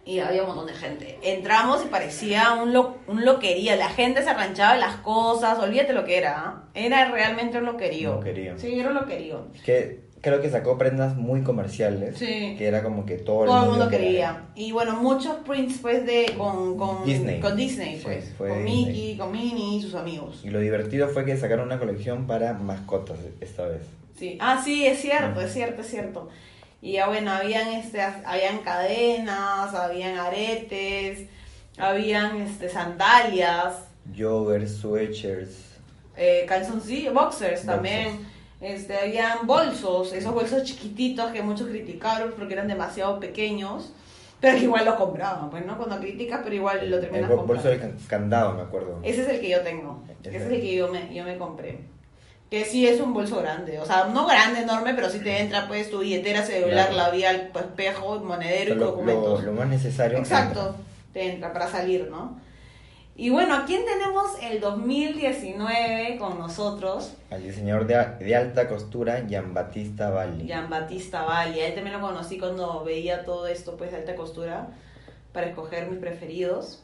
y 0.04 0.18
había 0.18 0.42
un 0.42 0.48
montón 0.48 0.66
de 0.66 0.72
gente. 0.74 1.18
Entramos 1.22 1.84
y 1.84 1.88
parecía 1.88 2.54
un, 2.54 2.72
lo, 2.72 2.96
un 3.06 3.24
loquería, 3.24 3.76
la 3.76 3.88
gente 3.88 4.22
se 4.22 4.30
arranchaba 4.30 4.74
de 4.74 4.80
las 4.80 4.96
cosas, 4.96 5.58
olvídate 5.60 5.92
lo 5.92 6.04
que 6.04 6.18
era, 6.18 6.38
¿ah? 6.38 6.64
era 6.74 7.08
realmente 7.10 7.58
un 7.58 7.66
loquerío. 7.66 8.14
Loquerío. 8.16 8.58
Sí, 8.58 8.78
era 8.80 8.88
un 8.88 8.94
loquerío. 8.96 9.46
Que 9.64 10.00
creo 10.22 10.40
que 10.40 10.48
sacó 10.48 10.78
prendas 10.78 11.16
muy 11.16 11.42
comerciales. 11.42 12.16
Sí. 12.16 12.54
Que 12.56 12.66
era 12.66 12.82
como 12.82 13.04
que 13.04 13.18
todo, 13.18 13.44
Todo 13.44 13.64
el 13.64 13.70
mundo 13.70 13.88
quería. 13.90 14.46
Y 14.54 14.72
bueno, 14.72 14.96
muchos 14.96 15.36
prints 15.46 15.78
pues 15.82 16.06
de 16.06 16.32
con, 16.38 16.78
con 16.78 17.04
Disney. 17.04 17.40
con 17.40 17.56
Disney, 17.56 18.00
pues, 18.02 18.32
fue 18.38 18.48
con 18.48 18.64
Disney. 18.64 18.86
Mickey, 18.86 19.16
con 19.18 19.32
Minnie 19.32 19.76
y 19.76 19.82
sus 19.82 19.94
amigos. 19.94 20.40
Y 20.44 20.48
lo 20.50 20.60
divertido 20.60 21.08
fue 21.08 21.26
que 21.26 21.36
sacaron 21.36 21.66
una 21.66 21.78
colección 21.78 22.26
para 22.26 22.54
mascotas 22.54 23.18
esta 23.40 23.66
vez. 23.66 23.82
Sí, 24.18 24.38
ah, 24.40 24.60
sí, 24.64 24.86
es 24.86 25.00
cierto, 25.00 25.40
es 25.40 25.52
cierto, 25.52 25.82
es 25.82 25.88
cierto. 25.88 26.28
Y 26.80 26.92
ya 26.92 27.08
bueno, 27.08 27.30
habían 27.32 27.68
este, 27.68 28.00
habían 28.00 28.58
cadenas, 28.58 29.74
habían 29.74 30.18
aretes, 30.18 31.26
habían 31.78 32.40
este 32.40 32.68
sandalias, 32.68 33.74
Joggers, 34.16 34.76
sweatshirts. 34.78 35.56
eh, 36.16 36.44
calzoncillos, 36.48 37.14
boxers 37.14 37.50
Boxers. 37.64 37.66
también. 37.66 38.31
Este, 38.62 38.96
habían 38.96 39.46
bolsos, 39.46 40.12
esos 40.12 40.32
bolsos 40.32 40.62
chiquititos 40.62 41.32
que 41.32 41.42
muchos 41.42 41.66
criticaron 41.68 42.32
porque 42.38 42.54
eran 42.54 42.68
demasiado 42.68 43.18
pequeños, 43.18 43.92
pero 44.40 44.56
que 44.56 44.64
igual 44.64 44.84
lo 44.84 44.96
compraban, 44.96 45.50
pues, 45.50 45.66
¿no? 45.66 45.76
Cuando 45.76 45.98
criticas, 45.98 46.40
pero 46.44 46.54
igual 46.54 46.88
lo 46.88 46.96
El 46.96 47.02
terminas 47.02 47.28
bol- 47.28 47.38
bolso 47.38 47.62
comprando. 47.64 47.70
del 47.70 47.80
can- 47.80 48.06
candado, 48.08 48.52
me 48.54 48.62
acuerdo. 48.62 49.00
Ese 49.02 49.22
es 49.22 49.28
el 49.28 49.40
que 49.40 49.48
yo 49.50 49.60
tengo. 49.62 50.02
Ese. 50.22 50.36
Es 50.36 50.42
el 50.44 50.60
que 50.60 50.74
yo 50.76 50.88
me, 50.88 51.12
yo 51.12 51.24
me 51.24 51.36
compré. 51.36 51.80
Que 52.50 52.64
sí 52.64 52.86
es 52.86 53.00
un 53.00 53.14
bolso 53.14 53.40
grande. 53.40 53.78
O 53.80 53.86
sea, 53.86 54.04
no 54.12 54.26
grande, 54.26 54.60
enorme, 54.60 54.94
pero 54.94 55.08
sí 55.10 55.18
te 55.20 55.40
entra 55.40 55.66
pues 55.66 55.90
tu 55.90 56.00
billetera, 56.00 56.42
celular, 56.44 56.90
Claro. 56.90 56.96
labial, 56.96 57.50
pues, 57.52 57.64
espejo, 57.64 58.20
monedero 58.20 58.74
y 58.74 58.78
documentos. 58.78 59.42
lo- 59.42 59.52
lo 59.52 59.58
más 59.58 59.68
necesario. 59.68 60.18
Exacto. 60.18 60.76
Te 61.12 61.32
entra 61.32 61.52
para 61.52 61.66
salir, 61.68 62.08
¿no? 62.10 62.40
Y 63.14 63.28
bueno, 63.30 63.54
¿a 63.54 63.64
quién 63.66 63.82
tenemos 63.84 64.30
el 64.42 64.60
2019 64.60 66.16
con 66.18 66.38
nosotros? 66.38 67.12
Al 67.30 67.42
diseñador 67.42 67.86
de, 67.86 68.24
de 68.24 68.34
alta 68.36 68.68
costura, 68.68 69.24
Gian 69.28 69.52
Battista 69.52 70.08
Valli. 70.10 70.46
Jean 70.46 70.70
Batista 70.70 71.22
Valle. 71.22 71.62
A 71.62 71.68
él 71.68 71.74
también 71.74 72.00
lo 72.00 72.06
conocí 72.06 72.38
cuando 72.38 72.82
veía 72.84 73.24
todo 73.24 73.46
esto 73.46 73.76
pues 73.76 73.90
de 73.90 73.98
alta 73.98 74.14
costura 74.16 74.68
para 75.32 75.46
escoger 75.48 75.88
mis 75.90 75.98
preferidos. 75.98 76.82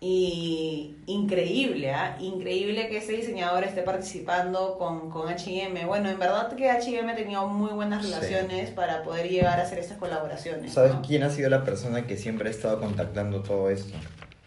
Y 0.00 0.94
increíble, 1.06 1.90
¿ah? 1.90 2.16
Increíble 2.20 2.88
que 2.88 2.98
ese 2.98 3.12
diseñador 3.12 3.64
esté 3.64 3.82
participando 3.82 4.76
con, 4.78 5.10
con 5.10 5.28
H&M. 5.28 5.84
Bueno, 5.86 6.10
en 6.10 6.18
verdad 6.18 6.52
que 6.54 6.70
H&M 6.70 7.10
ha 7.10 7.16
tenido 7.16 7.46
muy 7.46 7.72
buenas 7.72 8.04
Sí. 8.04 8.12
relaciones 8.12 8.70
para 8.70 9.02
poder 9.02 9.28
llegar 9.28 9.58
a 9.58 9.62
hacer 9.62 9.78
estas 9.78 9.96
colaboraciones. 9.98 10.72
¿Sabes 10.72 10.94
¿no? 10.94 11.02
quién 11.02 11.22
ha 11.22 11.30
sido 11.30 11.48
la 11.50 11.64
persona 11.64 12.06
que 12.06 12.16
siempre 12.18 12.48
ha 12.48 12.52
estado 12.52 12.78
contactando 12.80 13.42
todo 13.42 13.70
esto? 13.70 13.96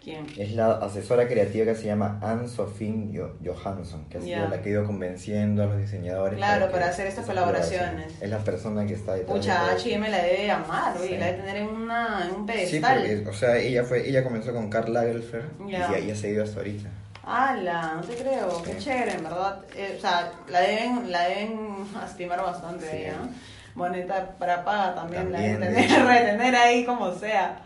¿Quién? 0.04 0.26
Es 0.38 0.54
la 0.54 0.72
asesora 0.78 1.28
creativa 1.28 1.66
que 1.66 1.76
se 1.76 1.86
llama 1.88 2.20
Anne-Sophie 2.22 3.12
Jo- 3.14 3.36
Johansson, 3.44 4.06
que 4.10 4.18
ha 4.18 4.22
sido 4.22 4.38
Ya. 4.38 4.48
la 4.48 4.62
que 4.62 4.70
ha 4.70 4.72
ido 4.72 4.86
convenciendo 4.86 5.64
a 5.64 5.66
los 5.66 5.78
diseñadores. 5.78 6.38
Claro, 6.38 6.68
que 6.68 6.72
para 6.74 6.88
hacer 6.88 7.08
estas 7.08 7.26
colaboraciones. 7.26 8.14
Es 8.22 8.30
la 8.30 8.38
persona 8.40 8.86
que 8.86 8.94
está 8.94 9.16
detrás. 9.16 9.34
de 9.34 9.40
Pucha, 9.42 9.76
esto. 9.76 9.90
H&M 9.90 10.10
la 10.10 10.24
debe 10.24 10.52
amar, 10.52 10.98
oye, 10.98 11.08
Sí. 11.10 11.18
la 11.18 11.26
debe 11.26 11.38
tener 11.40 11.58
en, 11.58 11.68
una, 11.68 12.26
en 12.28 12.36
un 12.36 12.48
Sí, 12.48 12.54
pedestal. 12.54 12.98
porque, 13.00 13.28
o 13.30 13.34
sea, 13.34 13.58
ella 13.58 13.84
fue, 13.84 14.08
ella 14.08 14.24
comenzó 14.24 14.54
con 14.54 14.70
Karl 14.70 14.94
Lagerfeld 14.94 15.68
Ya. 15.70 16.00
y 16.00 16.16
se 16.16 16.28
ha 16.28 16.30
ido 16.30 16.44
hasta 16.46 16.58
ahorita. 16.60 16.90
¡Hala! 17.26 17.94
No 17.98 18.02
te 18.02 18.16
creo, 18.16 18.64
qué 18.64 18.74
Sí. 18.74 18.86
chévere, 18.86 19.12
en 19.16 19.24
verdad. 19.24 19.60
Eh, 19.76 19.96
o 19.98 20.02
sea, 20.02 20.32
la 20.48 20.62
deben, 20.62 21.12
la 21.12 21.24
deben 21.28 21.60
estimar 22.06 22.42
bastante 22.42 22.90
Sí. 22.90 22.98
ella. 22.98 23.14
¿no? 23.22 23.30
Moneta 23.76 24.36
para 24.40 24.64
paga 24.64 24.96
también, 24.96 25.32
la 25.32 25.38
También, 25.40 25.60
deben 25.60 25.76
de 25.76 25.82
tener, 25.84 26.06
retener 26.08 26.56
ahí 26.56 26.86
como 26.86 27.14
sea. 27.14 27.60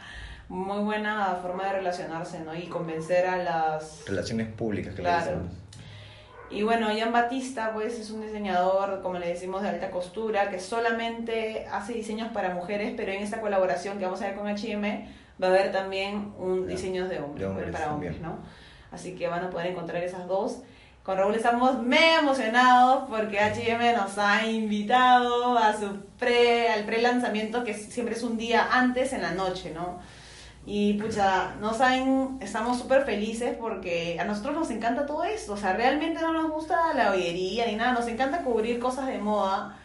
Muy 0.50 0.80
buena 0.84 1.40
forma 1.42 1.66
de 1.66 1.74
relacionarse, 1.74 2.40
¿no? 2.42 2.56
Y 2.56 2.68
convencer 2.68 3.26
a 3.26 3.38
las... 3.38 4.04
Relaciones 4.06 4.48
públicas, 4.48 4.94
que 4.94 5.02
Claro. 5.02 5.42
Y 6.50 6.62
bueno, 6.62 6.88
Jan 6.96 7.12
Batista, 7.12 7.72
pues, 7.74 7.98
es 7.98 8.12
un 8.12 8.22
diseñador, 8.22 9.02
como 9.02 9.18
le 9.18 9.28
decimos, 9.28 9.64
de 9.64 9.70
alta 9.70 9.90
costura, 9.90 10.50
que 10.50 10.60
solamente 10.60 11.66
hace 11.72 11.94
diseños 11.94 12.30
para 12.32 12.54
mujeres, 12.54 12.94
pero 12.96 13.12
en 13.12 13.24
esta 13.24 13.42
colaboración 13.42 13.98
que 13.98 14.06
vamos 14.06 14.22
a 14.22 14.28
ver 14.28 14.36
con 14.36 14.48
H&M 14.48 15.08
va 15.42 15.48
a 15.48 15.50
haber 15.50 15.72
también 15.72 16.34
un 16.38 16.68
diseños 16.68 17.10
de 17.10 17.20
hombres, 17.20 17.40
De 17.40 17.46
hombres 17.48 17.72
para 17.72 17.86
también. 17.86 18.14
hombres, 18.14 18.30
¿no? 18.30 18.38
Así 18.92 19.16
que 19.16 19.28
van 19.28 19.44
a 19.44 19.50
poder 19.50 19.68
encontrar 19.68 20.04
esas 20.04 20.28
dos. 20.28 20.60
Con 21.02 21.18
Raúl 21.18 21.36
estamos 21.36 21.82
mega 21.82 22.20
emocionados 22.20 23.10
porque 23.10 23.40
H&M 23.40 23.94
nos 23.94 24.18
ha 24.20 24.46
invitado 24.46 25.58
a 25.58 25.74
su 25.74 26.02
pre, 26.20 26.70
al 26.70 26.86
pre-lanzamiento, 26.86 27.64
que 27.64 27.74
siempre 27.74 28.16
es 28.16 28.24
un 28.24 28.38
día 28.38 28.70
antes 28.72 29.12
en 29.12 29.24
la 29.24 29.32
noche, 29.32 29.72
¿no? 29.74 30.00
Y 30.66 30.94
pucha, 30.94 31.56
no 31.60 31.74
saben, 31.74 32.38
estamos 32.42 32.78
súper 32.78 33.04
felices 33.04 33.56
porque 33.60 34.18
a 34.20 34.24
nosotros 34.24 34.56
nos 34.56 34.72
encanta 34.72 35.06
todo 35.06 35.24
esto. 35.24 35.54
O 35.54 35.58
sea, 35.58 35.74
realmente 35.74 36.22
no 36.22 36.32
nos 36.32 36.50
gusta 36.52 36.94
la 36.94 37.12
joyería 37.12 37.66
ni 37.66 37.76
nada, 37.76 37.94
nos 37.94 38.08
encanta 38.08 38.44
cubrir 38.44 38.80
cosas 38.80 39.08
de 39.08 39.18
moda. 39.18 39.78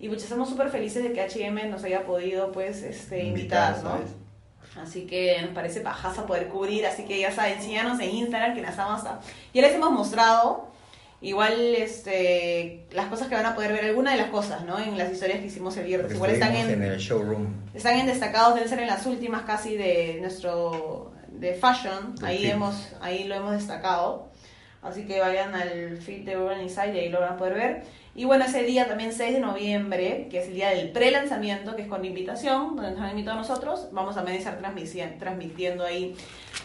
Y 0.00 0.08
pucha, 0.08 0.24
estamos 0.24 0.48
súper 0.48 0.70
felices 0.70 1.04
de 1.04 1.12
que 1.12 1.22
HM 1.22 1.70
nos 1.70 1.84
haya 1.84 2.04
podido, 2.04 2.50
pues, 2.50 2.82
este, 2.82 3.22
invitar, 3.22 3.76
¿no? 3.76 3.90
¿sabes? 3.90 4.10
Así 4.82 5.06
que 5.06 5.40
nos 5.40 5.52
parece 5.52 5.80
pajaza 5.80 6.26
poder 6.26 6.48
cubrir. 6.48 6.84
Así 6.84 7.04
que 7.04 7.20
ya 7.20 7.30
saben, 7.30 7.62
síganos 7.62 8.00
en 8.00 8.10
Instagram 8.10 8.54
que 8.54 8.62
las 8.62 8.76
vamos 8.76 9.04
a... 9.04 9.20
Ya 9.52 9.62
les 9.62 9.72
hemos 9.72 9.92
mostrado. 9.92 10.73
Igual, 11.24 11.74
este, 11.74 12.84
las 12.92 13.06
cosas 13.06 13.28
que 13.28 13.34
van 13.34 13.46
a 13.46 13.54
poder 13.54 13.72
ver, 13.72 13.86
alguna 13.86 14.12
de 14.12 14.18
las 14.18 14.28
cosas, 14.28 14.64
¿no? 14.64 14.78
En 14.78 14.98
las 14.98 15.10
historias 15.10 15.40
que 15.40 15.46
hicimos 15.46 15.74
el 15.78 15.86
viernes. 15.86 16.12
Igual 16.12 16.32
están 16.32 16.54
en, 16.54 16.68
en 16.68 16.82
el 16.82 16.98
showroom. 16.98 17.46
están 17.72 17.98
en 17.98 18.06
destacados, 18.06 18.54
deben 18.54 18.68
ser 18.68 18.80
en 18.80 18.88
las 18.88 19.06
últimas 19.06 19.42
casi 19.42 19.74
de 19.74 20.18
nuestro 20.20 21.12
de 21.28 21.54
fashion. 21.54 22.14
Ahí 22.22 22.46
hemos, 22.46 22.92
ahí 23.00 23.24
lo 23.24 23.36
hemos 23.36 23.52
destacado. 23.52 24.28
Así 24.82 25.06
que 25.06 25.18
vayan 25.18 25.54
al 25.54 25.96
feed 25.96 26.26
de 26.26 26.36
Urban 26.36 26.60
Inside 26.60 26.94
y 26.94 26.98
ahí 26.98 27.08
lo 27.08 27.20
van 27.20 27.32
a 27.32 27.36
poder 27.38 27.54
ver. 27.54 27.82
Y 28.16 28.24
bueno, 28.26 28.44
ese 28.44 28.62
día 28.62 28.86
también 28.86 29.12
6 29.12 29.34
de 29.34 29.40
noviembre, 29.40 30.28
que 30.30 30.38
es 30.38 30.46
el 30.46 30.54
día 30.54 30.70
del 30.70 30.90
pre-lanzamiento, 30.92 31.74
que 31.74 31.82
es 31.82 31.88
con 31.88 32.04
invitación, 32.04 32.76
donde 32.76 32.92
nos 32.92 33.00
han 33.00 33.10
invitado 33.10 33.36
a 33.38 33.40
nosotros, 33.40 33.88
vamos 33.90 34.16
a 34.16 34.24
transmisi- 34.24 35.18
transmitiendo 35.18 35.84
ahí 35.84 36.14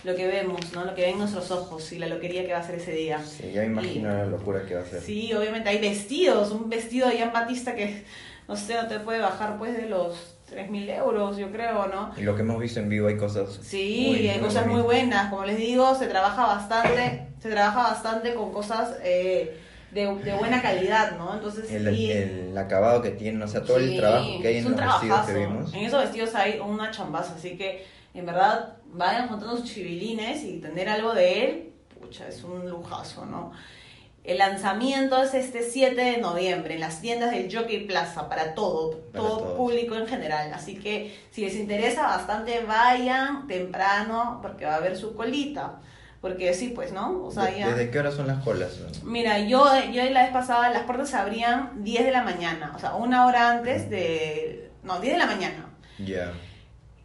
lo 0.04 0.16
que 0.16 0.28
vemos, 0.28 0.60
¿no? 0.74 0.86
Lo 0.86 0.94
que 0.94 1.02
ven 1.02 1.18
nuestros 1.18 1.50
ojos 1.50 1.92
y 1.92 1.98
la 1.98 2.06
loquería 2.08 2.46
que 2.46 2.54
va 2.54 2.60
a 2.60 2.64
ser 2.64 2.76
ese 2.76 2.92
día. 2.92 3.20
Sí, 3.24 3.52
ya 3.52 3.66
imagino 3.66 4.10
la 4.10 4.26
locura 4.26 4.64
que 4.68 4.76
va 4.76 4.82
a 4.82 4.86
ser. 4.86 5.02
Sí, 5.02 5.34
obviamente 5.34 5.70
hay 5.70 5.80
vestidos, 5.80 6.52
un 6.52 6.70
vestido 6.70 7.10
de 7.10 7.18
Jan 7.18 7.34
Batista 7.34 7.74
que 7.76 8.04
no 8.48 8.56
sé, 8.56 8.76
no 8.76 8.88
te 8.88 9.00
puede 9.00 9.20
bajar 9.20 9.58
pues 9.58 9.76
de 9.76 9.88
los 9.88 10.36
3.000 10.50 10.90
euros, 10.90 11.38
yo 11.38 11.52
creo, 11.52 11.88
¿no? 11.88 12.12
Y 12.18 12.22
lo 12.22 12.36
que 12.36 12.42
hemos 12.42 12.60
visto 12.60 12.80
en 12.80 12.90
vivo 12.90 13.08
hay 13.08 13.18
cosas. 13.18 13.60
Sí, 13.62 14.28
hay 14.30 14.40
cosas 14.40 14.66
muy 14.68 14.82
buenas, 14.82 15.30
como 15.32 15.46
les 15.46 15.58
digo, 15.58 15.94
se 15.96 16.08
trabaja 16.08 16.46
bastante, 16.46 17.28
se 17.42 17.50
trabaja 17.50 17.84
bastante 17.84 18.34
con 18.36 18.52
cosas 18.52 18.96
eh, 19.04 19.60
de, 19.92 20.16
de 20.16 20.34
buena 20.36 20.62
calidad, 20.62 21.18
¿no? 21.18 21.34
Entonces 21.34 21.72
El, 21.72 21.96
sí, 21.96 22.12
el 22.12 22.58
acabado 22.58 23.02
que 23.02 23.12
tiene, 23.12 23.44
o 23.44 23.48
sea, 23.48 23.64
todo 23.64 23.78
el 23.78 23.96
trabajo 23.98 24.40
que 24.42 24.48
hay 24.48 24.58
en 24.58 24.64
los 24.66 24.76
vestidos 24.76 25.00
que 25.02 25.08
trabajazo. 25.08 25.34
vimos. 25.40 25.74
En 25.74 25.84
esos 25.86 26.02
vestidos 26.02 26.36
hay 26.36 26.60
una 26.60 26.92
chambaza, 26.92 27.34
así 27.36 27.58
que 27.58 27.86
en 28.14 28.26
verdad 28.26 28.78
vayan 28.92 29.28
juntando 29.28 29.58
sus 29.58 29.66
chivilines 29.72 30.44
y 30.44 30.60
tener 30.60 30.90
algo 30.90 31.14
de 31.14 31.44
él, 31.46 31.74
pucha, 32.00 32.28
es 32.28 32.44
un 32.44 32.70
lujazo, 32.70 33.26
¿no? 33.26 33.52
El 34.24 34.38
lanzamiento 34.40 35.24
es 35.24 35.34
este 35.34 35.64
7 35.64 36.00
de 36.00 36.18
noviembre 36.18 36.74
en 36.76 36.82
las 36.82 37.02
tiendas 37.02 37.32
del 37.32 37.54
Jockey 37.56 37.86
Plaza 37.88 38.28
para 38.30 38.54
todo, 38.54 38.92
Para 39.12 39.24
todo 39.24 39.38
todos. 39.40 39.58
público 39.58 39.96
en 39.96 40.06
general. 40.08 40.52
Así 40.54 40.76
que 40.76 41.18
si 41.32 41.42
les 41.42 41.56
interesa 41.56 42.04
bastante, 42.04 42.60
vayan 42.68 43.48
temprano 43.48 44.40
porque 44.42 44.66
va 44.66 44.74
a 44.74 44.78
haber 44.78 44.98
su 44.98 45.16
colita. 45.16 45.80
Porque 46.22 46.54
sí, 46.54 46.70
pues, 46.76 46.92
¿no? 46.92 47.24
O 47.24 47.32
sea, 47.32 47.46
De- 47.46 47.60
ya... 47.60 47.70
¿Desde 47.70 47.90
qué 47.92 48.00
horas 48.00 48.14
son 48.16 48.28
las 48.28 48.44
colas? 48.44 48.78
Mira, 49.04 49.40
yo, 49.40 49.66
yo 49.92 50.04
la 50.10 50.24
vez 50.24 50.32
pasada 50.32 50.70
las 50.70 50.84
puertas 50.84 51.10
se 51.10 51.16
abrían 51.16 51.84
10 51.84 52.06
de 52.06 52.12
la 52.12 52.24
mañana, 52.24 52.74
o 52.76 52.80
sea, 52.80 52.96
una 52.96 53.26
hora 53.26 53.52
antes 53.52 53.90
de... 53.90 54.70
No, 54.84 55.00
10 55.00 55.14
de 55.14 55.20
la 55.20 55.26
mañana. 55.26 55.66
Ya. 55.98 56.32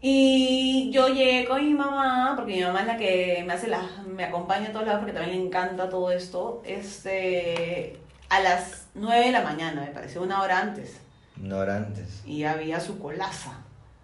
Y 0.00 0.90
yo 0.92 1.08
llegué 1.08 1.46
con 1.46 1.64
mi 1.64 1.72
mamá, 1.74 2.34
porque 2.36 2.52
mi 2.56 2.62
mamá 2.62 2.80
es 2.80 2.86
la 2.86 2.96
que 2.98 3.42
me 3.46 3.52
hace 3.54 3.68
las, 3.68 4.04
me 4.06 4.24
acompaña 4.24 4.68
a 4.68 4.72
todos 4.72 4.84
lados 4.86 5.00
porque 5.00 5.14
también 5.14 5.38
le 5.38 5.46
encanta 5.46 5.88
todo 5.88 6.10
esto. 6.10 6.62
Este, 6.66 7.98
a 8.28 8.40
las 8.40 8.88
9 8.94 9.26
de 9.26 9.32
la 9.32 9.40
mañana, 9.42 9.80
me 9.80 9.86
parece, 9.92 10.18
una 10.18 10.42
hora 10.42 10.58
antes. 10.60 11.00
Una 11.42 11.56
hora 11.56 11.76
antes. 11.76 12.22
Y 12.26 12.44
había 12.44 12.80
su 12.80 12.98
colaza, 12.98 13.52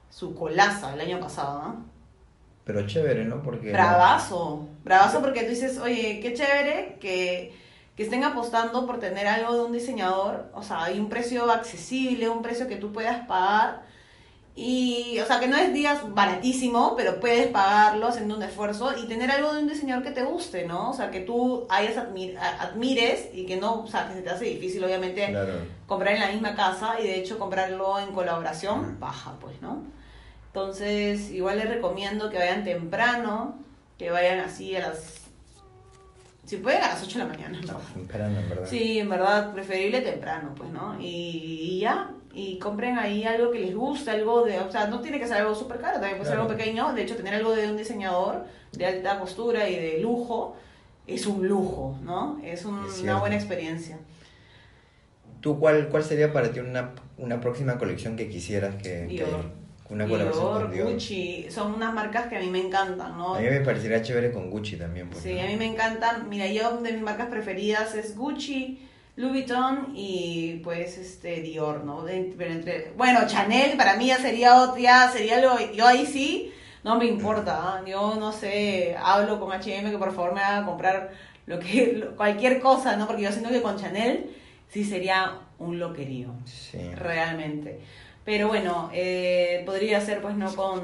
su 0.09 0.35
colaza 0.35 0.95
el 0.95 1.01
año 1.03 1.21
pasado, 1.21 1.63
¿no? 1.63 1.85
Pero 2.73 2.87
chévere, 2.87 3.25
¿no? 3.25 3.43
Porque... 3.43 3.73
Bravazo, 3.73 4.69
bravazo 4.85 5.21
porque 5.21 5.43
tú 5.43 5.51
dices, 5.51 5.79
oye, 5.79 6.21
qué 6.23 6.33
chévere 6.35 6.99
que, 7.01 7.53
que 7.97 8.03
estén 8.05 8.23
apostando 8.25 8.87
por 8.87 8.99
tener 9.01 9.27
algo 9.27 9.55
de 9.55 9.65
un 9.65 9.73
diseñador, 9.73 10.51
o 10.55 10.63
sea, 10.63 10.85
hay 10.85 11.01
un 11.01 11.09
precio 11.09 11.51
accesible, 11.51 12.29
un 12.29 12.43
precio 12.43 12.69
que 12.69 12.77
tú 12.77 12.93
puedas 12.93 13.27
pagar. 13.27 13.83
Y, 14.57 15.19
o 15.21 15.27
sea, 15.27 15.41
que 15.41 15.47
no 15.49 15.57
es 15.57 15.73
días 15.73 16.01
baratísimo, 16.13 16.95
pero 16.97 17.19
puedes 17.19 17.47
pagarlo 17.47 18.09
haciendo 18.09 18.37
un 18.37 18.43
esfuerzo 18.43 18.93
y 18.99 19.07
tener 19.07 19.31
algo 19.31 19.55
de 19.55 19.61
un 19.61 19.69
diseñador 19.69 20.03
que 20.05 20.11
te 20.11 20.23
guste, 20.23 20.67
¿no? 20.67 20.91
O 20.91 20.93
sea, 20.93 21.11
que 21.11 21.21
tú 21.21 21.67
hayas 21.71 21.97
admires 21.97 23.29
y 23.33 23.47
que 23.47 23.57
no, 23.57 23.83
o 23.83 23.87
sea, 23.87 24.09
que 24.09 24.15
se 24.15 24.23
te 24.23 24.31
hace 24.31 24.45
difícil, 24.47 24.85
obviamente, 24.85 25.29
Claro. 25.29 25.53
comprar 25.87 26.15
en 26.15 26.21
la 26.21 26.29
misma 26.29 26.55
casa 26.55 27.01
y 27.01 27.05
de 27.05 27.17
hecho 27.21 27.39
comprarlo 27.39 27.99
en 28.01 28.13
colaboración, 28.13 28.99
baja, 29.01 29.35
pues, 29.41 29.61
¿no? 29.63 29.83
Entonces, 30.53 31.31
igual 31.31 31.59
les 31.59 31.69
recomiendo 31.69 32.29
que 32.29 32.39
vayan 32.39 32.65
temprano, 32.65 33.55
que 33.99 34.11
vayan 34.11 34.41
así 34.41 34.75
a 34.77 34.81
las... 34.89 35.21
Si 36.45 36.57
pueden 36.57 36.83
a 36.83 36.89
las 36.89 37.03
8 37.05 37.19
de 37.21 37.25
la 37.25 37.31
mañana, 37.31 37.61
¿no? 37.65 37.79
Temprano, 37.95 38.41
en 38.41 38.49
verdad. 38.49 38.67
Sí, 38.69 38.99
en 38.99 39.09
verdad, 39.09 39.53
preferible 39.55 40.01
temprano, 40.01 40.53
pues, 40.57 40.71
¿no? 40.71 41.01
Y, 41.01 41.07
y 41.07 41.79
ya, 41.81 42.11
y 42.35 42.59
compren 42.59 42.99
ahí 42.99 43.23
algo 43.23 43.53
que 43.53 43.61
les 43.61 43.73
guste, 43.77 44.11
algo 44.11 44.43
de, 44.45 44.59
o 44.59 44.71
sea, 44.73 44.89
no 44.89 45.01
tiene 45.01 45.21
que 45.21 45.29
ser 45.29 45.37
algo 45.37 45.55
súper 45.55 45.79
caro, 45.81 45.95
también 46.01 46.17
puede 46.17 46.29
ser 46.31 46.39
algo 46.41 46.49
pequeño, 46.57 46.93
de 46.93 47.03
hecho, 47.03 47.15
tener 47.15 47.35
algo 47.35 47.53
de 47.55 47.71
un 47.71 47.77
diseñador 47.77 48.47
de 48.73 48.87
alta 48.87 49.21
costura 49.21 49.69
y 49.69 49.77
de 49.77 49.99
lujo 50.01 50.57
es 51.07 51.27
un 51.27 51.47
lujo, 51.47 51.97
¿no? 52.03 52.41
Es, 52.43 52.65
un- 52.65 52.85
Es 52.85 52.99
una 53.01 53.21
buena 53.21 53.37
experiencia. 53.37 53.99
¿Tú 55.41 55.61
cuál, 55.61 55.89
cuál 55.89 56.03
sería 56.03 56.33
para 56.33 56.51
ti 56.51 56.59
una, 56.59 56.91
una 57.17 57.41
próxima 57.41 57.79
colección 57.79 58.17
que 58.17 58.29
quisieras 58.29 58.75
que... 58.83 59.07
Dior. 59.07 59.29
que- 59.29 59.60
una 59.91 60.07
colaboración 60.07 60.45
Dior, 60.49 60.63
con 60.63 60.71
Dior? 60.73 60.93
Gucci, 60.93 61.47
son 61.51 61.75
unas 61.75 61.93
marcas 61.93 62.27
que 62.29 62.37
a 62.37 62.41
mí 62.41 62.47
me 62.49 62.61
encantan, 62.61 63.17
¿no? 63.19 63.35
A 63.35 63.41
mí 63.41 63.47
me 63.49 63.61
parecería 63.61 64.03
chévere 64.03 64.31
con 64.33 64.51
Gucci 64.51 64.77
también. 64.77 65.09
Sí, 65.21 65.35
¿no? 65.35 65.41
a 65.43 65.47
mí 65.47 65.57
me 65.57 65.67
encantan. 65.67 66.29
Mira, 66.29 66.47
yo 66.47 66.77
de 66.79 66.93
mis 66.93 67.03
marcas 67.03 67.29
preferidas 67.29 67.95
es 67.95 68.17
Gucci, 68.17 68.87
Louis 69.17 69.33
Vuitton 69.33 69.89
y 69.95 70.61
pues 70.65 70.97
este 70.99 71.41
Dior, 71.43 71.85
¿no? 71.85 72.05
De- 72.05 72.33
pero 72.39 72.53
entre, 72.53 72.93
bueno, 72.97 73.21
Chanel 73.27 73.77
para 73.77 73.97
mí 73.97 74.07
ya 74.07 74.19
sería 74.19 74.63
otro, 74.63 74.79
ya 74.79 75.11
sería 75.11 75.41
lo, 75.41 75.59
yo 75.73 75.87
ahí 75.87 76.07
sí, 76.07 76.53
no 76.85 76.97
me 76.97 77.05
importa, 77.07 77.59
¿ah? 77.61 77.83
yo 77.87 78.15
no 78.19 78.33
sé, 78.33 78.97
hablo 79.03 79.39
con 79.39 79.53
H&M 79.53 79.91
que 79.91 79.99
por 79.99 80.15
favor 80.15 80.33
me 80.33 80.41
haga 80.41 80.65
comprar 80.65 81.11
lo 81.47 81.59
que, 81.59 81.95
lo- 81.99 82.17
cualquier 82.17 82.61
cosa, 82.61 82.97
¿no? 82.97 83.07
Porque 83.07 83.23
yo 83.23 83.33
siento 83.33 83.51
que 83.51 83.61
con 83.61 83.77
Chanel 83.77 84.31
sí 84.69 84.85
sería 84.85 85.33
un 85.59 85.79
loquerío 85.79 86.33
Sí. 86.47 86.79
realmente. 86.95 87.81
Pero 88.25 88.49
bueno, 88.49 88.91
eh, 88.93 89.63
podría 89.65 90.01
ser 90.01 90.21
pues 90.21 90.37
no 90.37 90.55
con, 90.55 90.83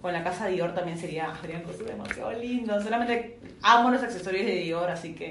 con 0.00 0.12
la 0.12 0.22
casa 0.22 0.46
Dior 0.46 0.74
también 0.74 0.98
sería, 0.98 1.32
serían 1.40 1.62
cosas 1.62 1.86
demasiado 1.86 2.32
lindas. 2.32 2.84
Solamente 2.84 3.38
amo 3.62 3.90
los 3.90 4.02
accesorios 4.02 4.46
de 4.46 4.56
Dior, 4.56 4.90
así 4.90 5.14
que 5.14 5.30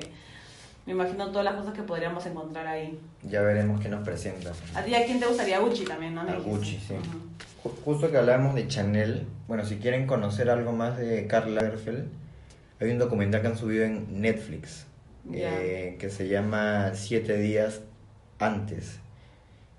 me 0.86 0.94
imagino 0.94 1.30
todas 1.30 1.46
las 1.46 1.56
cosas 1.56 1.74
que 1.74 1.84
podríamos 1.84 2.26
encontrar 2.26 2.68
ahí. 2.68 3.00
Ya 3.24 3.42
veremos 3.42 3.80
qué 3.80 3.90
nos 3.90 4.04
presenta. 4.04 4.54
¿A 4.74 4.82
ti 4.84 4.96
a 4.96 5.06
quién 5.06 5.20
te 5.20 5.28
gustaría 5.28 5.60
Gucci 5.60 5.86
también, 5.86 6.16
no? 6.16 6.22
A. 6.22 6.36
Gucci, 6.36 6.80
sí. 6.80 6.96
Justo 7.84 8.12
que 8.12 8.18
hablábamos 8.18 8.54
de 8.54 8.68
Chanel, 8.68 9.26
bueno, 9.48 9.66
si 9.66 9.78
quieren 9.78 10.06
conocer 10.06 10.50
algo 10.50 10.72
más 10.72 10.98
de 10.98 11.26
Karl 11.26 11.56
Lagerfeld, 11.56 12.08
hay 12.80 12.92
un 12.92 13.00
documental 13.00 13.42
que 13.42 13.48
han 13.48 13.58
subido 13.58 13.86
en 13.86 14.22
Netflix 14.22 14.86
eh, 15.34 15.96
que 16.00 16.10
se 16.10 16.28
llama 16.28 16.92
Siete 16.94 17.38
días 17.38 17.82
antes 18.38 19.00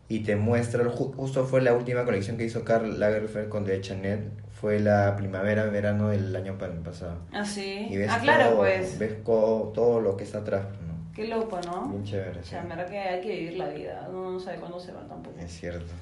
y 0.09 0.20
te 0.20 0.36
muestra, 0.36 0.84
ju- 0.84 1.14
justo 1.14 1.44
fue 1.46 1.61
la 1.62 1.74
última 1.74 2.04
colección 2.04 2.36
que 2.36 2.44
hizo 2.44 2.64
Karl 2.64 2.98
Lagerfeld 3.00 3.48
con 3.48 3.64
de 3.64 3.80
Chanel, 3.80 4.30
fue 4.61 4.78
la 4.80 5.16
primavera-verano 5.16 6.09
del 6.09 6.34
año 6.34 6.57
pa- 6.59 6.70
pasado. 6.84 7.16
Ah, 7.32 7.44
sí. 7.44 7.86
Y 7.90 7.96
ves 7.96 8.11
Ah, 8.11 8.18
claro, 8.20 8.48
todo, 8.50 8.57
pues. 8.59 8.98
ves 8.98 9.22
todo 9.24 10.00
lo 10.00 10.16
que 10.16 10.24
está 10.24 10.38
atrás, 10.38 10.64
¿no? 10.86 10.94
Qué 11.14 11.26
loco, 11.28 11.59
¿no? 11.66 11.88
Bien 11.88 12.04
chévere, 12.04 12.40
O 12.40 12.42
sí. 12.42 12.50
sea, 12.50 12.62
en 12.62 12.68
verdad 12.68 12.86
que 12.88 12.98
hay 12.98 13.20
que 13.20 13.28
vivir 13.28 13.54
la 13.59 13.68
vida. 13.68 14.07
Uno 14.09 14.32
no 14.32 14.40
sabe 14.40 14.59
cuándo 14.59 14.78
se 14.78 14.92
va 14.92 15.00
tampoco. 15.09 15.38
Es 15.40 15.50
cierto. 15.52 15.92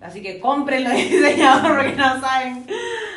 Así 0.00 0.22
que 0.22 0.38
cómprenlo 0.40 0.90
diseñador 0.94 1.76
porque 1.76 1.94
no 1.96 2.20
saben. 2.20 2.64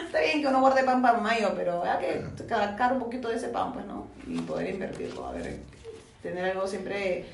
Está 0.06 0.20
bien 0.20 0.42
que 0.42 0.48
uno 0.48 0.60
guarde 0.60 0.84
pan 0.84 1.02
para 1.02 1.18
mayo, 1.20 1.54
pero 1.56 1.84
hay 1.84 2.06
que 2.06 2.46
sacar 2.48 2.94
un 2.94 3.00
poquito 3.00 3.30
de 3.30 3.36
ese 3.38 3.48
pan, 3.50 3.72
pues, 3.74 3.86
¿no? 3.86 4.08
Y 4.28 4.40
poder 4.42 4.70
invertirlo. 4.74 5.28
A 5.28 5.32
ver, 5.32 5.58
tener 6.22 6.46
algo 6.46 6.68
siempre. 6.68 7.26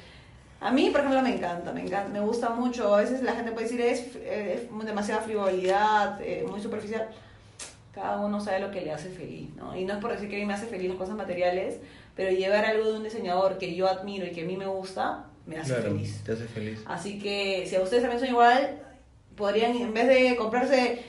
A 0.61 0.71
mí, 0.71 0.89
por 0.89 1.01
ejemplo, 1.01 1.21
me 1.21 1.35
encanta, 1.35 1.71
me 1.71 1.81
encanta, 1.81 2.09
me 2.09 2.19
gusta 2.19 2.49
mucho. 2.49 2.93
A 2.93 2.99
veces 3.01 3.21
la 3.23 3.33
gente 3.33 3.51
puede 3.51 3.65
decir 3.67 3.81
es, 3.81 4.15
es 4.17 4.61
demasiada 4.85 5.21
frivolidad, 5.21 6.19
eh, 6.21 6.45
muy 6.49 6.61
superficial. 6.61 7.07
Cada 7.93 8.19
uno 8.19 8.39
sabe 8.41 8.59
lo 8.59 8.69
que 8.71 8.81
le 8.81 8.91
hace 8.91 9.09
feliz, 9.09 9.49
¿no? 9.55 9.75
Y 9.75 9.85
no 9.85 9.93
es 9.93 9.99
por 9.99 10.11
decir 10.11 10.29
que 10.29 10.35
a 10.35 10.39
mí 10.39 10.45
me 10.45 10.53
hace 10.53 10.67
feliz 10.67 10.89
las 10.89 10.97
cosas 10.97 11.15
materiales, 11.15 11.77
pero 12.15 12.31
llevar 12.31 12.65
algo 12.65 12.91
de 12.91 12.97
un 12.97 13.03
diseñador 13.03 13.57
que 13.57 13.73
yo 13.75 13.87
admiro 13.87 14.25
y 14.25 14.31
que 14.31 14.41
a 14.41 14.45
mí 14.45 14.57
me 14.57 14.67
gusta, 14.67 15.25
me 15.45 15.57
hace 15.57 15.73
Claro, 15.75 15.91
feliz. 15.91 16.21
te 16.23 16.33
hace 16.33 16.45
feliz. 16.45 16.81
Así 16.85 17.19
que 17.19 17.65
si 17.67 17.75
a 17.75 17.81
ustedes 17.81 18.03
también 18.03 18.19
son 18.19 18.29
igual, 18.29 18.79
podrían, 19.35 19.75
en 19.75 19.93
vez 19.93 20.07
de 20.07 20.35
comprarse 20.35 21.03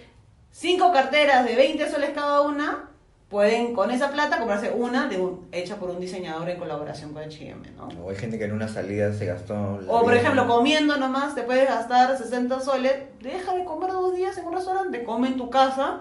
cinco 0.53 0.93
carteras 0.93 1.45
de 1.45 1.57
20 1.57 1.91
soles 1.91 2.11
cada 2.11 2.41
una, 2.43 2.90
pueden 3.31 3.75
con 3.75 3.93
esa 3.93 4.11
plata 4.11 4.39
comprarse 4.39 4.73
una 4.73 5.07
de 5.07 5.17
un, 5.17 5.49
hecha 5.53 5.77
por 5.77 5.89
un 5.89 6.01
diseñador 6.01 6.51
en 6.51 6.59
colaboración 6.59 7.15
con 7.15 7.23
H&M, 7.23 7.63
¿no? 7.77 7.89
O 8.03 8.11
hay 8.11 8.17
gente 8.17 8.39
que 8.39 8.45
en 8.45 8.53
una 8.53 8.67
salida 8.67 9.13
se 9.13 9.25
gastó... 9.25 9.79
O 9.89 10.03
por 10.03 10.15
ejemplo, 10.15 10.49
comiendo 10.49 10.97
nomás, 10.97 11.37
te 11.37 11.45
puedes 11.45 11.69
gastar 11.69 12.19
60 12.19 12.61
soles, 12.61 12.93
deja 13.21 13.55
de 13.55 13.65
comer 13.65 13.93
dos 13.93 14.17
días 14.17 14.37
en 14.37 14.47
un 14.47 14.55
restaurante, 14.55 15.05
come 15.05 15.29
en 15.29 15.37
tu 15.37 15.49
casa, 15.49 16.01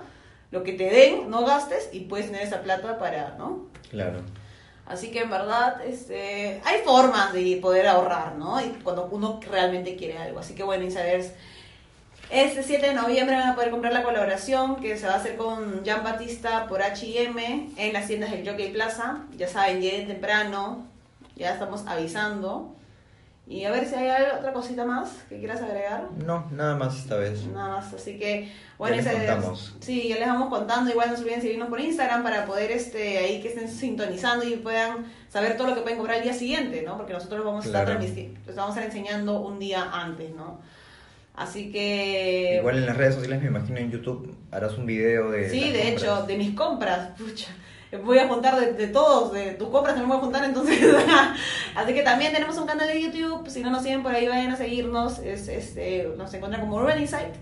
lo 0.50 0.64
que 0.64 0.74
te 0.74 0.86
den, 0.86 1.30
no 1.30 1.46
gastes 1.46 1.90
y 1.94 2.02
puedes 2.02 2.26
tener 2.26 2.42
esa 2.42 2.64
plata 2.64 2.98
para, 2.98 3.36
¿no? 3.38 3.68
Claro. 3.92 4.22
Así 4.88 5.12
que 5.12 5.20
en 5.20 5.30
verdad 5.30 5.86
este, 5.86 6.60
hay 6.66 6.80
formas 6.84 7.32
de 7.32 7.60
poder 7.62 7.88
ahorrar, 7.88 8.38
¿no? 8.38 8.60
Y 8.60 8.70
cuando 8.84 9.08
uno 9.12 9.40
realmente 9.48 9.96
quiere 9.96 10.18
algo. 10.18 10.40
Así 10.40 10.56
que 10.56 10.64
bueno, 10.64 10.84
Insiders, 10.84 11.32
este 12.32 12.62
7 12.64 12.88
de 12.88 12.94
noviembre 12.94 13.36
van 13.36 13.50
a 13.50 13.56
poder 13.56 13.72
comprar 13.72 13.92
la 13.92 14.04
colaboración 14.04 14.76
que 14.78 14.98
se 14.98 15.08
va 15.08 15.14
a 15.14 15.18
hacer 15.18 15.36
con 15.36 15.84
Jean 15.84 16.04
Batista 16.04 16.68
por 16.68 16.82
H&M 16.82 17.70
en 17.76 17.94
las 17.94 18.08
tiendas 18.08 18.32
del 18.32 18.48
Jockey 18.48 18.72
Plaza. 18.72 19.24
Ya 19.36 19.48
saben, 19.48 19.82
lleguen 19.82 20.08
temprano, 20.08 20.86
ya 21.36 21.54
estamos 21.54 21.86
avisando. 21.88 22.76
Y 23.48 23.66
a 23.66 23.72
ver 23.72 23.88
si 23.88 23.96
hay 23.96 24.28
otra 24.38 24.54
cosita 24.54 24.86
más 24.86 25.10
que 25.28 25.40
quieras 25.40 25.60
agregar. 25.64 26.08
No, 26.24 26.46
nada 26.52 26.76
más 26.76 26.96
esta 27.00 27.16
vez. 27.16 27.48
Nada 27.48 27.78
más, 27.78 27.92
así 27.92 28.20
que 28.20 28.52
bueno, 28.78 28.98
Ya 28.98 29.12
les 29.12 29.14
contamos. 29.14 29.76
sí, 29.80 30.08
ya 30.08 30.18
les 30.18 30.28
vamos 30.28 30.50
contando, 30.50 30.92
igual 30.92 31.10
no 31.10 31.16
se 31.16 31.24
olviden 31.24 31.42
seguirnos 31.42 31.68
por 31.68 31.82
Instagram 31.82 32.22
para 32.22 32.46
poder 32.46 32.70
este 32.70 33.18
ahí 33.18 33.42
que 33.42 33.48
estén 33.48 33.68
sintonizando 33.68 34.46
y 34.48 34.58
puedan 34.58 35.12
saber 35.30 35.58
todo 35.58 35.70
lo 35.70 35.74
que 35.74 35.82
pueden 35.82 35.98
comprar 35.98 36.20
el 36.20 36.26
día 36.26 36.36
siguiente, 36.36 36.84
¿no? 36.84 36.96
Porque 36.96 37.14
nosotros 37.14 37.44
vamos 37.44 37.66
a 37.66 37.68
estar 37.70 38.00
les 38.00 38.56
vamos 38.56 38.78
a 38.78 38.82
estar 38.82 38.84
enseñando 38.84 39.42
un 39.42 39.58
día 39.58 39.90
antes, 39.92 40.30
¿no? 40.36 40.60
Así 41.40 41.72
que 41.72 42.58
Igual 42.60 42.80
en 42.80 42.86
las 42.86 42.98
redes 42.98 43.16
sociales, 43.16 43.42
me 43.42 43.48
imagino 43.48 43.78
en 43.78 43.90
YouTube, 43.90 44.36
harás 44.52 44.78
un 44.78 44.86
video 44.86 45.32
de. 45.32 45.50
Sí, 45.50 45.72
de 45.72 45.80
compras. 45.80 46.04
hecho, 46.04 46.24
de 46.24 46.38
mis 46.38 46.54
compras, 46.54 47.10
pucha. 47.18 47.48
Voy 48.04 48.18
a 48.18 48.28
juntar 48.28 48.60
de, 48.60 48.74
de 48.74 48.88
todos, 48.88 49.32
de 49.32 49.52
tus 49.52 49.70
compras 49.70 49.96
también 49.96 50.10
voy 50.10 50.18
a 50.18 50.22
juntar, 50.22 50.44
entonces. 50.44 50.78
Así 51.76 51.94
que 51.94 52.02
también 52.02 52.34
tenemos 52.34 52.58
un 52.58 52.68
canal 52.68 52.90
de 52.90 53.02
YouTube. 53.02 53.50
Si 53.50 53.62
no 53.62 53.72
nos 53.72 53.84
siguen 53.84 54.04
por 54.04 54.14
ahí, 54.14 54.28
vayan 54.28 54.52
a 54.52 54.58
seguirnos. 54.58 55.20
Es, 55.20 55.48
este, 55.48 56.10
nos 56.18 56.34
encuentran 56.34 56.62
como 56.62 56.76
Urban 56.76 57.00
Insight. 57.00 57.34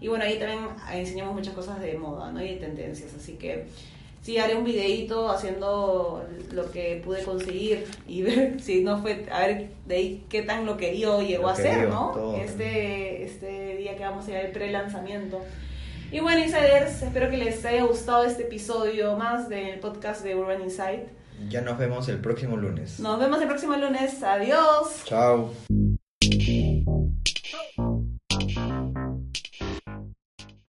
Y 0.00 0.08
bueno, 0.08 0.24
ahí 0.24 0.38
también 0.38 0.60
enseñamos 0.94 1.34
muchas 1.34 1.52
cosas 1.52 1.78
de 1.78 1.92
moda, 1.98 2.32
¿no? 2.32 2.42
Y 2.42 2.54
de 2.54 2.56
tendencias. 2.56 3.12
Así 3.14 3.34
que 3.34 3.66
sí, 4.26 4.38
haré 4.38 4.56
un 4.56 4.64
videito 4.64 5.30
haciendo 5.30 6.26
lo 6.52 6.70
que 6.72 7.00
pude 7.04 7.22
conseguir 7.22 7.86
y 8.08 8.22
ver 8.24 8.60
si 8.60 8.82
no 8.82 9.00
fue, 9.00 9.24
a 9.30 9.46
ver 9.46 9.68
de 9.86 9.94
ahí 9.94 10.24
qué 10.28 10.42
tan 10.42 10.66
lo 10.66 10.76
querido 10.76 11.22
llegó 11.22 11.48
a 11.48 11.54
ser, 11.54 11.74
Loquerío, 11.74 11.88
¿no? 11.90 12.10
todo. 12.10 12.36
Este, 12.36 13.22
este 13.22 13.76
día 13.76 13.96
que 13.96 14.02
vamos 14.02 14.26
a 14.26 14.30
ir 14.32 14.36
al 14.38 14.50
pre-lanzamiento. 14.50 15.40
Y 16.10 16.18
bueno, 16.20 16.40
Insiders, 16.40 17.02
espero 17.02 17.30
que 17.30 17.36
les 17.36 17.64
haya 17.64 17.84
gustado 17.84 18.24
este 18.24 18.42
episodio 18.42 19.16
más 19.16 19.48
del 19.48 19.78
podcast 19.78 20.24
de 20.24 20.34
Urban 20.34 20.60
Insight. 20.60 21.04
Ya 21.48 21.60
nos 21.60 21.78
vemos 21.78 22.08
el 22.08 22.18
próximo 22.18 22.56
lunes. 22.56 22.98
Nos 22.98 23.20
vemos 23.20 23.40
el 23.40 23.46
próximo 23.46 23.76
lunes. 23.76 24.22
Adiós. 24.22 25.02
Chao. 25.04 25.52